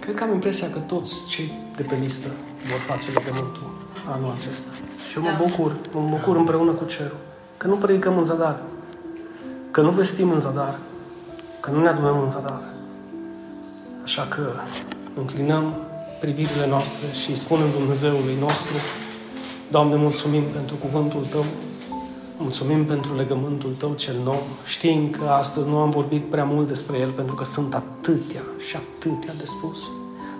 Cred 0.00 0.14
că 0.14 0.24
am 0.24 0.32
impresia 0.32 0.70
că 0.70 0.78
toți 0.78 1.14
cei 1.28 1.52
de 1.76 1.82
pe 1.82 1.94
listă 1.94 2.28
vor 2.70 2.96
face 2.96 3.10
legământul 3.10 3.70
anul 4.08 4.34
acesta. 4.38 4.70
Și 5.10 5.16
eu 5.16 5.22
mă 5.22 5.28
da. 5.28 5.44
bucur, 5.44 5.76
mă 5.92 6.08
bucur 6.10 6.36
împreună 6.36 6.72
cu 6.72 6.84
cerul. 6.84 7.16
Că 7.56 7.66
nu 7.66 7.76
predicăm 7.76 8.18
în 8.18 8.24
zadar. 8.24 8.62
Că 9.70 9.80
nu 9.80 9.90
vestim 9.90 10.30
în 10.30 10.38
zadar. 10.38 10.78
Că 11.60 11.70
nu 11.70 11.80
ne 11.80 11.88
adunăm 11.88 12.20
în 12.20 12.28
zadar. 12.28 12.62
Așa 14.02 14.26
că 14.26 14.52
înclinăm 15.14 15.74
privirile 16.20 16.66
noastre 16.68 17.06
și 17.22 17.34
spunem 17.34 17.66
Dumnezeului 17.78 18.34
nostru, 18.40 18.76
Doamne, 19.70 19.96
mulțumim 19.96 20.42
pentru 20.42 20.76
cuvântul 20.76 21.26
Tău, 21.30 21.44
Mulțumim 22.42 22.84
pentru 22.84 23.14
legământul 23.16 23.74
Tău 23.78 23.94
cel 23.94 24.14
nou. 24.24 24.42
Știm 24.64 25.10
că 25.10 25.24
astăzi 25.24 25.68
nu 25.68 25.76
am 25.76 25.90
vorbit 25.90 26.24
prea 26.24 26.44
mult 26.44 26.68
despre 26.68 26.98
el 26.98 27.08
pentru 27.08 27.34
că 27.34 27.44
sunt 27.44 27.74
atâtea 27.74 28.40
și 28.68 28.76
atâtea 28.76 29.34
de 29.38 29.44
spus. 29.44 29.78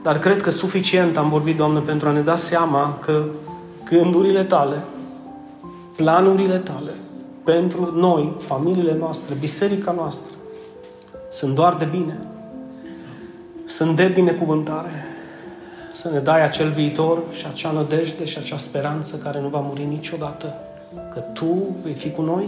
Dar 0.02 0.18
cred 0.18 0.42
că 0.42 0.50
suficient 0.50 1.16
am 1.16 1.28
vorbit, 1.28 1.56
Doamne, 1.56 1.80
pentru 1.80 2.08
a 2.08 2.12
ne 2.12 2.20
da 2.20 2.36
seama 2.36 2.98
că 3.00 3.24
gândurile 3.84 4.44
Tale, 4.44 4.84
planurile 5.96 6.58
Tale, 6.58 6.90
pentru 7.44 7.92
noi, 7.94 8.36
familiile 8.38 8.96
noastre, 8.98 9.34
biserica 9.34 9.92
noastră, 9.92 10.34
sunt 11.30 11.54
doar 11.54 11.74
de 11.74 11.84
bine. 11.84 12.29
Sunt 13.70 13.96
de 13.96 14.06
binecuvântare. 14.14 14.90
Să 15.94 16.10
ne 16.12 16.18
dai 16.18 16.44
acel 16.44 16.70
viitor 16.70 17.22
și 17.32 17.46
acea 17.46 17.70
nădejde 17.70 18.24
și 18.24 18.38
acea 18.38 18.56
speranță 18.56 19.16
care 19.16 19.40
nu 19.40 19.48
va 19.48 19.58
muri 19.58 19.84
niciodată 19.84 20.54
că 21.12 21.20
Tu 21.20 21.76
vei 21.82 21.94
fi 21.94 22.10
cu 22.10 22.22
noi 22.22 22.44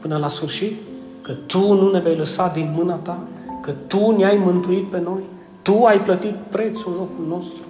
până 0.00 0.16
la 0.16 0.28
sfârșit, 0.28 0.80
că 1.22 1.32
Tu 1.32 1.72
nu 1.72 1.90
ne 1.90 1.98
vei 1.98 2.16
lăsa 2.16 2.48
din 2.48 2.72
mâna 2.76 2.94
Ta, 2.94 3.18
că 3.60 3.72
Tu 3.72 4.16
ne-ai 4.16 4.36
mântuit 4.44 4.90
pe 4.90 5.00
noi, 5.00 5.22
Tu 5.62 5.84
ai 5.84 6.00
plătit 6.00 6.34
prețul 6.50 6.92
locul 6.92 7.24
nostru. 7.28 7.66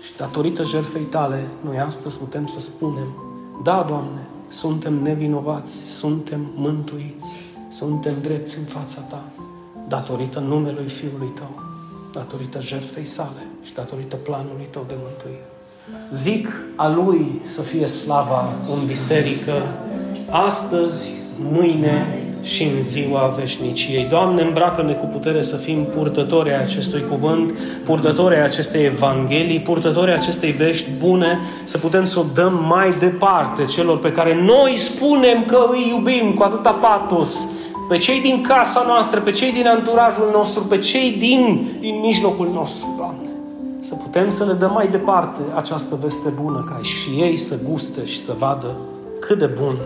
Și 0.00 0.16
datorită 0.16 0.62
jertfei 0.62 1.02
Tale, 1.02 1.40
noi 1.64 1.78
astăzi 1.78 2.18
putem 2.18 2.46
să 2.46 2.60
spunem, 2.60 3.08
da, 3.62 3.84
Doamne, 3.88 4.28
suntem 4.48 5.02
nevinovați, 5.02 5.72
suntem 5.72 6.46
mântuiți, 6.54 7.32
suntem 7.68 8.14
drepți 8.22 8.58
în 8.58 8.64
fața 8.64 9.00
Ta, 9.00 9.22
datorită 9.88 10.38
numelui 10.38 10.88
Fiului 10.88 11.32
Tău, 11.34 11.72
datorită 12.14 12.60
jertfei 12.60 13.04
sale 13.04 13.44
și 13.64 13.74
datorită 13.74 14.16
planului 14.16 14.68
Tău 14.70 14.84
de 14.88 14.94
mântuire. 15.02 15.46
Zic 16.14 16.48
a 16.76 16.88
Lui 16.88 17.40
să 17.44 17.60
fie 17.60 17.86
slava 17.86 18.52
în 18.72 18.86
biserică, 18.86 19.52
astăzi, 20.30 21.10
mâine 21.52 22.18
și 22.42 22.62
în 22.62 22.82
ziua 22.82 23.34
veșniciei. 23.38 24.04
Doamne, 24.04 24.42
îmbracă-ne 24.42 24.92
cu 24.92 25.06
putere 25.06 25.42
să 25.42 25.56
fim 25.56 25.84
purtători 25.84 26.52
ai 26.52 26.62
acestui 26.62 27.04
cuvânt, 27.10 27.52
purtători 27.84 28.34
ai 28.34 28.44
acestei 28.44 28.84
evanghelii, 28.84 29.60
purtători 29.60 30.10
ai 30.10 30.16
acestei 30.16 30.50
vești 30.50 30.90
bune, 30.98 31.38
să 31.64 31.78
putem 31.78 32.04
să 32.04 32.18
o 32.18 32.24
dăm 32.34 32.64
mai 32.68 32.92
departe 32.98 33.64
celor 33.64 33.98
pe 33.98 34.12
care 34.12 34.42
noi 34.42 34.76
spunem 34.76 35.44
că 35.44 35.64
îi 35.70 35.86
iubim 35.88 36.32
cu 36.32 36.42
atâta 36.42 36.72
patos, 36.72 37.48
pe 37.88 37.98
cei 37.98 38.20
din 38.20 38.42
casa 38.42 38.84
noastră, 38.86 39.20
pe 39.20 39.30
cei 39.30 39.52
din 39.52 39.66
anturajul 39.66 40.30
nostru, 40.32 40.64
pe 40.64 40.78
cei 40.78 41.12
din, 41.12 41.70
din 41.80 42.00
mijlocul 42.00 42.50
nostru, 42.52 42.94
Doamne. 42.96 43.28
Să 43.78 43.94
putem 43.94 44.30
să 44.30 44.44
le 44.44 44.52
dăm 44.52 44.72
mai 44.72 44.88
departe 44.88 45.40
această 45.54 45.98
veste 46.00 46.28
bună, 46.28 46.64
ca 46.68 46.78
și 46.82 47.08
ei 47.10 47.36
să 47.36 47.58
guste 47.68 48.06
și 48.06 48.18
să 48.18 48.34
vadă 48.38 48.76
cât 49.20 49.38
de 49.38 49.46
bun 49.46 49.76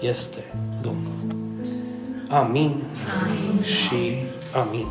este 0.00 0.54
Domnul. 0.82 1.12
Amin, 2.28 2.82
amin. 3.22 3.62
și 3.62 4.14
amin. 4.66 4.86